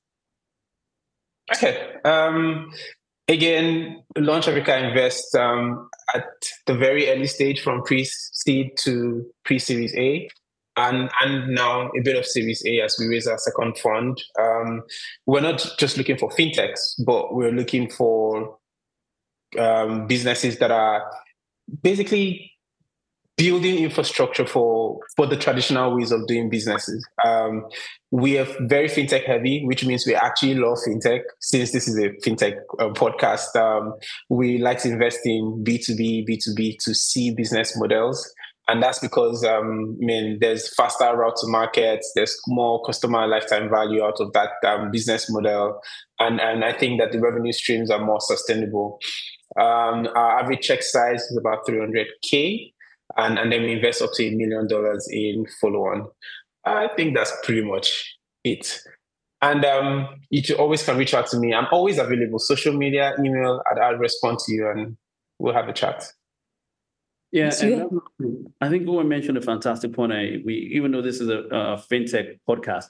Okay. 1.53 1.93
Um, 2.03 2.72
again, 3.28 4.03
Launch 4.17 4.47
Africa 4.47 4.78
Invest 4.78 5.36
um, 5.36 5.89
at 6.13 6.26
the 6.65 6.76
very 6.76 7.09
early 7.09 7.28
stage 7.28 7.61
from 7.61 7.84
pre-seed 7.84 8.71
to 8.80 9.26
pre-series 9.43 9.95
A. 9.95 10.30
And, 10.78 11.09
and 11.21 11.55
now 11.55 11.89
a 11.97 12.01
bit 12.03 12.17
of 12.17 12.26
Series 12.26 12.61
A 12.65 12.82
as 12.82 12.97
we 12.99 13.07
raise 13.07 13.28
our 13.28 13.38
second 13.38 13.78
fund. 13.78 14.21
Um, 14.38 14.84
we're 15.26 15.39
not 15.39 15.65
just 15.80 15.97
looking 15.97 16.17
for 16.17 16.30
fintechs, 16.30 17.01
but 17.05 17.34
we're 17.34 17.53
looking 17.53 17.89
for 17.89 18.57
um, 19.57 20.05
businesses 20.05 20.59
that 20.59 20.71
are 20.71 21.09
basically 21.82 22.51
building 23.38 23.79
infrastructure 23.79 24.45
for 24.45 24.99
for 25.15 25.25
the 25.27 25.36
traditional 25.36 25.95
ways 25.95 26.11
of 26.11 26.25
doing 26.27 26.49
businesses. 26.49 27.05
Um, 27.25 27.65
we 28.11 28.38
are 28.38 28.47
very 28.61 28.88
fintech 28.88 29.25
heavy, 29.25 29.65
which 29.65 29.86
means 29.86 30.05
we 30.05 30.15
actually 30.15 30.55
love 30.55 30.77
fintech. 30.88 31.21
Since 31.41 31.71
this 31.71 31.88
is 31.88 31.97
a 31.97 32.09
fintech 32.25 32.55
uh, 32.79 32.89
podcast, 32.89 33.55
um, 33.55 33.93
we 34.29 34.57
like 34.57 34.79
to 34.83 34.89
invest 34.89 35.19
in 35.25 35.63
B 35.63 35.77
two 35.77 35.95
B, 35.95 36.23
B 36.25 36.39
two 36.43 36.53
B 36.55 36.77
to 36.83 36.93
C 36.93 37.31
business 37.31 37.77
models. 37.77 38.33
and 38.67 38.81
that's 38.81 38.99
because 38.99 39.43
um, 39.43 39.97
I 40.01 40.05
mean 40.05 40.38
there's 40.41 40.73
faster 40.75 41.15
route 41.15 41.36
to 41.38 41.47
market, 41.47 41.99
there's 42.15 42.39
more 42.47 42.83
customer 42.83 43.27
lifetime 43.27 43.69
value 43.69 44.03
out 44.03 44.19
of 44.19 44.33
that 44.33 44.51
um, 44.65 44.91
business 44.91 45.29
model, 45.29 45.79
and 46.19 46.39
and 46.39 46.63
I 46.63 46.73
think 46.73 46.99
that 46.99 47.11
the 47.11 47.19
revenue 47.19 47.51
streams 47.51 47.91
are 47.91 48.03
more 48.03 48.21
sustainable. 48.21 48.99
Um, 49.59 50.07
our 50.15 50.39
average 50.39 50.61
check 50.61 50.81
size 50.81 51.21
is 51.21 51.38
about 51.38 51.65
300k, 51.67 52.73
and 53.18 53.38
and 53.39 53.51
then 53.51 53.64
we 53.64 53.74
invest 53.74 54.01
up 54.01 54.12
to 54.16 54.26
a 54.26 54.32
million 54.36 54.68
dollars 54.68 55.08
in 55.12 55.45
follow-on. 55.62 56.08
I 56.66 56.89
think 56.95 57.16
that's 57.16 57.34
pretty 57.43 57.64
much 57.64 58.18
it. 58.43 58.80
And 59.41 59.64
um, 59.64 60.08
you 60.30 60.41
always 60.56 60.84
can 60.84 60.97
reach 60.97 61.14
out 61.14 61.28
to 61.28 61.38
me. 61.38 61.53
I'm 61.53 61.68
always 61.72 61.99
available. 61.99 62.39
Social 62.39 62.74
media, 62.74 63.14
email, 63.20 63.62
I'll, 63.70 63.84
I'll 63.84 63.97
respond 63.97 64.39
to 64.39 64.51
you, 64.51 64.70
and 64.70 64.97
we'll 65.38 65.53
have 65.53 65.68
a 65.68 65.74
chat. 65.74 66.06
Yeah, 67.32 67.47
I 68.62 68.70
think 68.70 68.88
Uwem 68.88 69.08
mentioned 69.08 69.38
a 69.38 69.41
fantastic 69.41 69.93
point. 69.93 70.12
We, 70.45 70.72
even 70.74 70.91
though 70.91 71.01
this 71.01 71.20
is 71.20 71.28
a, 71.28 71.39
a 71.51 71.84
fintech 71.91 72.39
podcast, 72.47 72.86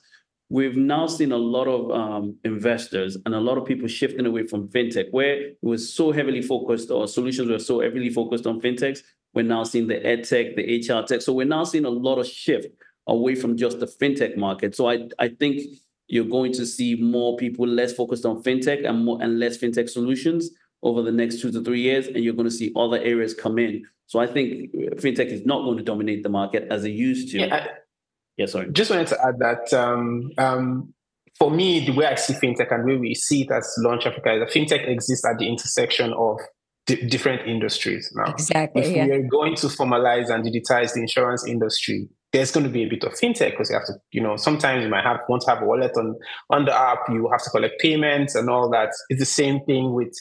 we've 0.50 0.78
now 0.78 1.08
seen 1.08 1.32
a 1.32 1.38
lot 1.38 1.68
of 1.68 1.90
um, 1.90 2.38
investors 2.44 3.18
and 3.26 3.34
a 3.34 3.40
lot 3.40 3.58
of 3.58 3.66
people 3.66 3.88
shifting 3.88 4.26
away 4.26 4.46
from 4.46 4.70
fintech, 4.70 5.08
where 5.12 5.42
it 5.42 5.58
was 5.64 5.92
so 5.92 6.12
heavily 6.12 6.44
focused, 6.44 6.92
or 6.92 7.08
solutions 7.08 7.50
were 7.50 7.60
so 7.60 7.82
heavily 7.82 8.12
focused 8.12 8.46
on 8.46 8.62
fintechs. 8.62 9.00
We're 9.36 9.44
now 9.44 9.64
seeing 9.66 9.88
the 9.88 10.04
ed 10.06 10.24
tech, 10.24 10.56
the 10.56 10.80
HR 10.80 11.06
tech. 11.06 11.22
So 11.22 11.34
we're 11.34 11.46
now 11.46 11.66
seeing 11.66 11.86
a 11.86 11.90
lot 11.90 12.18
of 12.18 12.26
shift 12.26 12.68
away 13.08 13.36
from 13.36 13.58
just 13.58 13.80
the 13.80 13.86
fintech 13.86 14.38
market. 14.38 14.76
So 14.76 14.90
I, 14.90 15.10
I 15.20 15.28
think 15.28 15.62
you're 16.08 16.26
going 16.26 16.54
to 16.54 16.66
see 16.66 16.96
more 16.96 17.36
people 17.38 17.68
less 17.68 17.94
focused 17.94 18.26
on 18.26 18.42
fintech 18.42 18.88
and 18.88 19.04
more 19.04 19.22
and 19.22 19.40
less 19.40 19.58
fintech 19.58 19.90
solutions 19.90 20.50
over 20.84 21.02
the 21.02 21.12
next 21.12 21.42
two 21.42 21.52
to 21.52 21.64
three 21.64 21.82
years, 21.82 22.08
and 22.08 22.18
you're 22.18 22.34
going 22.34 22.48
to 22.48 22.56
see 22.56 22.72
other 22.76 22.98
areas 22.98 23.34
come 23.34 23.58
in. 23.58 23.84
So 24.08 24.20
I 24.20 24.28
think 24.28 24.72
fintech 24.74 25.28
is 25.28 25.46
not 25.46 25.64
going 25.64 25.78
to 25.78 25.84
dominate 25.84 26.24
the 26.24 26.30
market 26.30 26.68
as 26.70 26.86
it 26.86 26.92
used 26.92 27.32
to. 27.32 27.40
Yeah, 27.40 27.56
I, 27.56 27.68
yeah 28.38 28.46
sorry. 28.46 28.72
Just 28.72 28.92
wanted 28.92 29.08
to 29.08 29.20
add 29.26 29.40
that 29.40 29.74
um, 29.74 30.32
um, 30.38 30.94
for 31.38 31.52
me, 31.52 31.86
the 31.86 31.92
way 31.92 32.06
I 32.06 32.16
see 32.16 32.34
fintech 32.34 32.72
and 32.72 32.84
the 32.84 32.94
way 32.94 32.98
we 32.98 33.16
see 33.16 33.42
it 33.42 33.52
as 33.52 33.74
Launch 33.80 34.06
Africa 34.06 34.34
is 34.34 34.40
that 34.42 34.52
fintech 34.52 34.88
exists 34.88 35.26
at 35.26 35.40
the 35.40 35.48
intersection 35.48 36.14
of 36.14 36.40
d- 36.86 37.06
different 37.08 37.48
industries 37.48 38.12
now. 38.16 38.32
Exactly. 38.32 38.84
If 38.84 38.96
yeah. 38.96 39.06
we 39.06 39.12
are 39.14 39.28
going 39.28 39.56
to 39.56 39.68
formalize 39.68 40.30
and 40.30 40.44
digitize 40.44 40.94
the 40.94 41.02
insurance 41.02 41.46
industry, 41.46 42.08
there's 42.32 42.52
going 42.52 42.66
to 42.66 42.72
be 42.72 42.84
a 42.84 42.88
bit 42.88 43.04
of 43.04 43.14
fintech 43.14 43.52
because 43.52 43.70
you 43.70 43.76
have 43.76 43.86
to, 43.86 43.94
you 44.12 44.22
know, 44.22 44.36
sometimes 44.36 44.84
you 44.84 44.90
might 44.90 45.04
have 45.04 45.20
want 45.30 45.44
to 45.44 45.50
have 45.50 45.62
a 45.62 45.66
wallet 45.66 45.92
on 45.98 46.16
on 46.50 46.66
the 46.66 46.74
app. 46.74 47.00
You 47.10 47.30
have 47.32 47.44
to 47.44 47.50
collect 47.50 47.80
payments 47.80 48.36
and 48.36 48.50
all 48.50 48.70
that. 48.72 48.90
It's 49.10 49.20
the 49.20 49.26
same 49.26 49.62
thing 49.66 49.94
with 49.94 50.14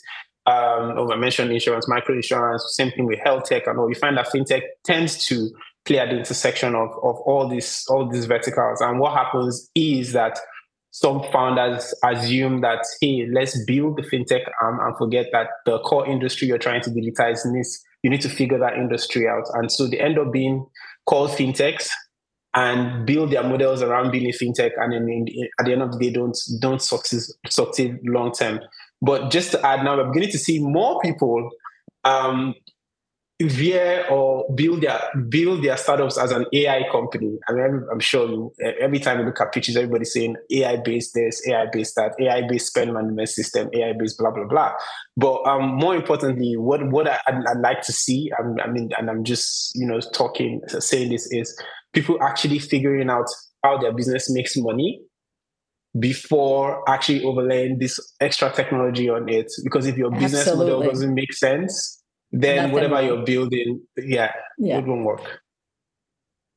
um, 0.46 0.92
oh, 0.96 1.10
I 1.10 1.16
mentioned 1.16 1.50
insurance, 1.52 1.88
micro 1.88 2.14
insurance, 2.14 2.64
same 2.76 2.90
thing 2.90 3.06
with 3.06 3.18
health 3.24 3.44
tech 3.44 3.66
and 3.66 3.78
all. 3.78 3.88
You 3.88 3.94
find 3.94 4.16
that 4.18 4.28
fintech 4.28 4.62
tends 4.84 5.26
to 5.26 5.50
play 5.86 5.98
at 5.98 6.10
the 6.10 6.16
intersection 6.18 6.74
of, 6.74 6.90
of 7.02 7.16
all 7.26 7.48
these 7.48 7.84
all 7.88 8.08
these 8.08 8.26
verticals. 8.26 8.80
And 8.80 9.00
what 9.00 9.14
happens 9.14 9.70
is 9.74 10.12
that 10.12 10.38
some 10.94 11.24
founders 11.32 11.92
assume 12.04 12.60
that 12.60 12.86
hey, 13.00 13.26
let's 13.32 13.64
build 13.64 13.96
the 13.96 14.02
fintech 14.02 14.48
arm 14.62 14.78
and 14.80 14.96
forget 14.96 15.26
that 15.32 15.48
the 15.66 15.80
core 15.80 16.06
industry 16.06 16.46
you're 16.46 16.56
trying 16.56 16.80
to 16.80 16.90
digitize 16.90 17.40
needs 17.44 17.84
you 18.04 18.10
need 18.10 18.20
to 18.20 18.28
figure 18.28 18.58
that 18.58 18.74
industry 18.74 19.26
out. 19.26 19.42
And 19.54 19.72
so 19.72 19.88
they 19.88 19.98
end 19.98 20.20
up 20.20 20.32
being 20.32 20.64
called 21.06 21.30
fintechs 21.30 21.88
and 22.54 23.04
build 23.04 23.32
their 23.32 23.42
models 23.42 23.82
around 23.82 24.12
being 24.12 24.26
a 24.26 24.32
fintech 24.32 24.70
and 24.76 24.92
then 24.92 25.26
at 25.58 25.66
the 25.66 25.72
end 25.72 25.82
of 25.82 25.90
the 25.90 25.98
day 25.98 26.12
don't 26.12 26.38
don't 26.60 26.80
succeed 26.80 27.22
succeed 27.48 27.98
long 28.04 28.30
term. 28.30 28.60
But 29.02 29.32
just 29.32 29.50
to 29.50 29.66
add 29.66 29.82
now, 29.82 29.96
we're 29.96 30.06
beginning 30.12 30.30
to 30.30 30.38
see 30.38 30.60
more 30.60 31.00
people 31.00 31.50
um, 32.04 32.54
veer 33.48 34.06
or 34.10 34.46
build 34.54 34.82
their 34.82 35.00
build 35.28 35.62
their 35.62 35.76
startups 35.76 36.18
as 36.18 36.30
an 36.32 36.46
AI 36.52 36.84
company. 36.90 37.38
I 37.48 37.52
mean, 37.52 37.86
I'm 37.90 38.00
sure 38.00 38.28
you, 38.28 38.52
every 38.80 38.98
time 38.98 39.20
you 39.20 39.26
look 39.26 39.40
at 39.40 39.52
pitches, 39.52 39.76
everybody's 39.76 40.12
saying 40.12 40.36
AI 40.50 40.76
based 40.76 41.14
this, 41.14 41.46
AI 41.48 41.66
based 41.72 41.94
that, 41.96 42.14
AI 42.20 42.46
based 42.46 42.68
spend 42.68 42.92
management 42.92 43.28
system, 43.28 43.70
AI 43.72 43.92
based 43.92 44.18
blah 44.18 44.30
blah 44.30 44.44
blah. 44.44 44.72
But 45.16 45.42
um, 45.46 45.74
more 45.76 45.94
importantly, 45.94 46.56
what 46.56 46.88
what 46.90 47.08
I, 47.08 47.18
would 47.28 47.60
like 47.60 47.82
to 47.82 47.92
see, 47.92 48.30
I, 48.32 48.62
I 48.62 48.70
mean, 48.70 48.90
and 48.98 49.08
I'm 49.10 49.24
just 49.24 49.72
you 49.74 49.86
know 49.86 50.00
talking 50.00 50.60
saying 50.68 51.10
this 51.10 51.26
is 51.32 51.58
people 51.92 52.22
actually 52.22 52.58
figuring 52.58 53.10
out 53.10 53.26
how 53.62 53.78
their 53.78 53.92
business 53.92 54.30
makes 54.30 54.56
money 54.56 55.00
before 55.98 56.88
actually 56.88 57.24
overlaying 57.24 57.78
this 57.78 57.98
extra 58.20 58.50
technology 58.52 59.08
on 59.08 59.28
it. 59.28 59.50
Because 59.62 59.86
if 59.86 59.96
your 59.96 60.10
business 60.10 60.48
Absolutely. 60.48 60.72
model 60.72 60.90
doesn't 60.90 61.14
make 61.14 61.32
sense, 61.32 62.02
then 62.40 62.56
Nothing 62.56 62.72
whatever 62.72 62.94
wrong. 62.94 63.06
you're 63.06 63.24
building, 63.24 63.80
yeah, 63.96 64.32
yeah, 64.58 64.78
it 64.78 64.86
won't 64.86 65.04
work. 65.04 65.40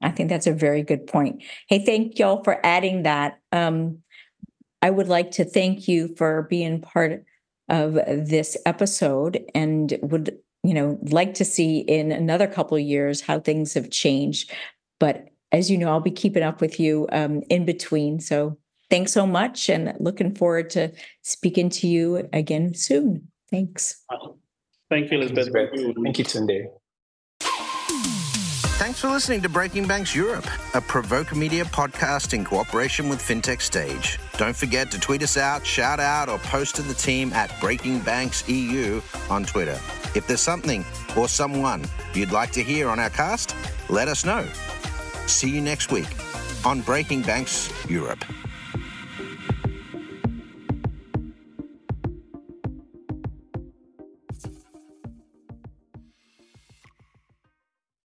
I 0.02 0.12
think 0.12 0.30
that's 0.30 0.48
a 0.48 0.54
very 0.54 0.84
good 0.84 1.08
point. 1.08 1.44
Hey, 1.70 1.84
thank 1.84 2.20
y'all 2.20 2.44
for 2.44 2.64
adding 2.66 3.04
that. 3.04 3.40
Um, 3.52 4.00
I 4.82 4.90
would 4.90 5.08
like 5.08 5.32
to 5.32 5.46
thank 5.46 5.88
you 5.88 6.16
for 6.16 6.44
being 6.44 6.82
part 6.82 7.26
of 7.70 7.94
this 7.94 8.56
episode 8.66 9.44
and 9.54 9.98
would 10.02 10.38
you 10.64 10.74
know 10.74 10.98
like 11.04 11.34
to 11.36 11.46
see 11.46 11.80
in 11.80 12.12
another 12.12 12.48
couple 12.48 12.78
of 12.78 12.84
years 12.84 13.20
how 13.20 13.40
things 13.42 13.74
have 13.74 13.92
changed 13.92 14.50
but 15.02 15.26
as 15.52 15.70
you 15.70 15.78
know 15.78 15.90
i'll 15.90 16.00
be 16.00 16.10
keeping 16.10 16.44
up 16.44 16.62
with 16.62 16.80
you 16.80 17.06
um, 17.12 17.44
in 17.50 17.66
between 17.66 18.22
so 18.22 18.58
thanks 18.90 19.12
so 19.12 19.26
much 19.26 19.70
and 19.70 19.94
looking 20.00 20.34
forward 20.34 20.70
to 20.72 20.92
speaking 21.22 21.70
to 21.70 21.88
you 21.88 22.28
again 22.34 22.74
soon. 22.74 23.28
Thanks. 23.50 24.04
Thank 24.90 25.12
you, 25.12 25.20
Elizabeth. 25.20 25.50
Thank 25.54 26.20
you, 26.20 26.26
Tunde. 26.26 26.68
Thanks 28.80 29.02
for 29.02 29.10
listening 29.10 29.42
to 29.42 29.50
Breaking 29.50 29.88
Banks 29.88 30.16
Europe, 30.16 30.46
a 30.76 30.80
Provoke 30.80 31.36
Media 31.36 31.66
podcast 31.66 32.34
in 32.34 32.46
cooperation 32.46 33.10
with 33.10 33.20
FinTech 33.20 33.60
Stage. 33.60 34.20
Don't 34.38 34.56
forget 34.56 34.92
to 34.92 35.00
tweet 35.00 35.24
us 35.24 35.36
out, 35.36 35.66
shout 35.66 36.00
out, 36.00 36.30
or 36.30 36.38
post 36.38 36.76
to 36.76 36.84
the 36.84 36.94
team 36.94 37.34
at 37.34 37.52
Breaking 37.60 38.00
Banks 38.00 38.48
EU 38.48 39.02
on 39.30 39.46
Twitter. 39.46 39.80
If 40.16 40.28
there's 40.28 40.42
something 40.42 40.86
or 41.18 41.28
someone 41.28 41.86
you'd 42.14 42.32
like 42.32 42.52
to 42.52 42.64
hear 42.64 42.88
on 42.88 43.00
our 43.00 43.10
cast, 43.10 43.56
let 43.90 44.08
us 44.08 44.24
know. 44.24 44.48
See 45.26 45.50
you 45.50 45.60
next 45.60 45.92
week 45.92 46.08
on 46.64 46.82
Breaking 46.82 47.24
Banks 47.24 47.72
Europe. 47.90 48.24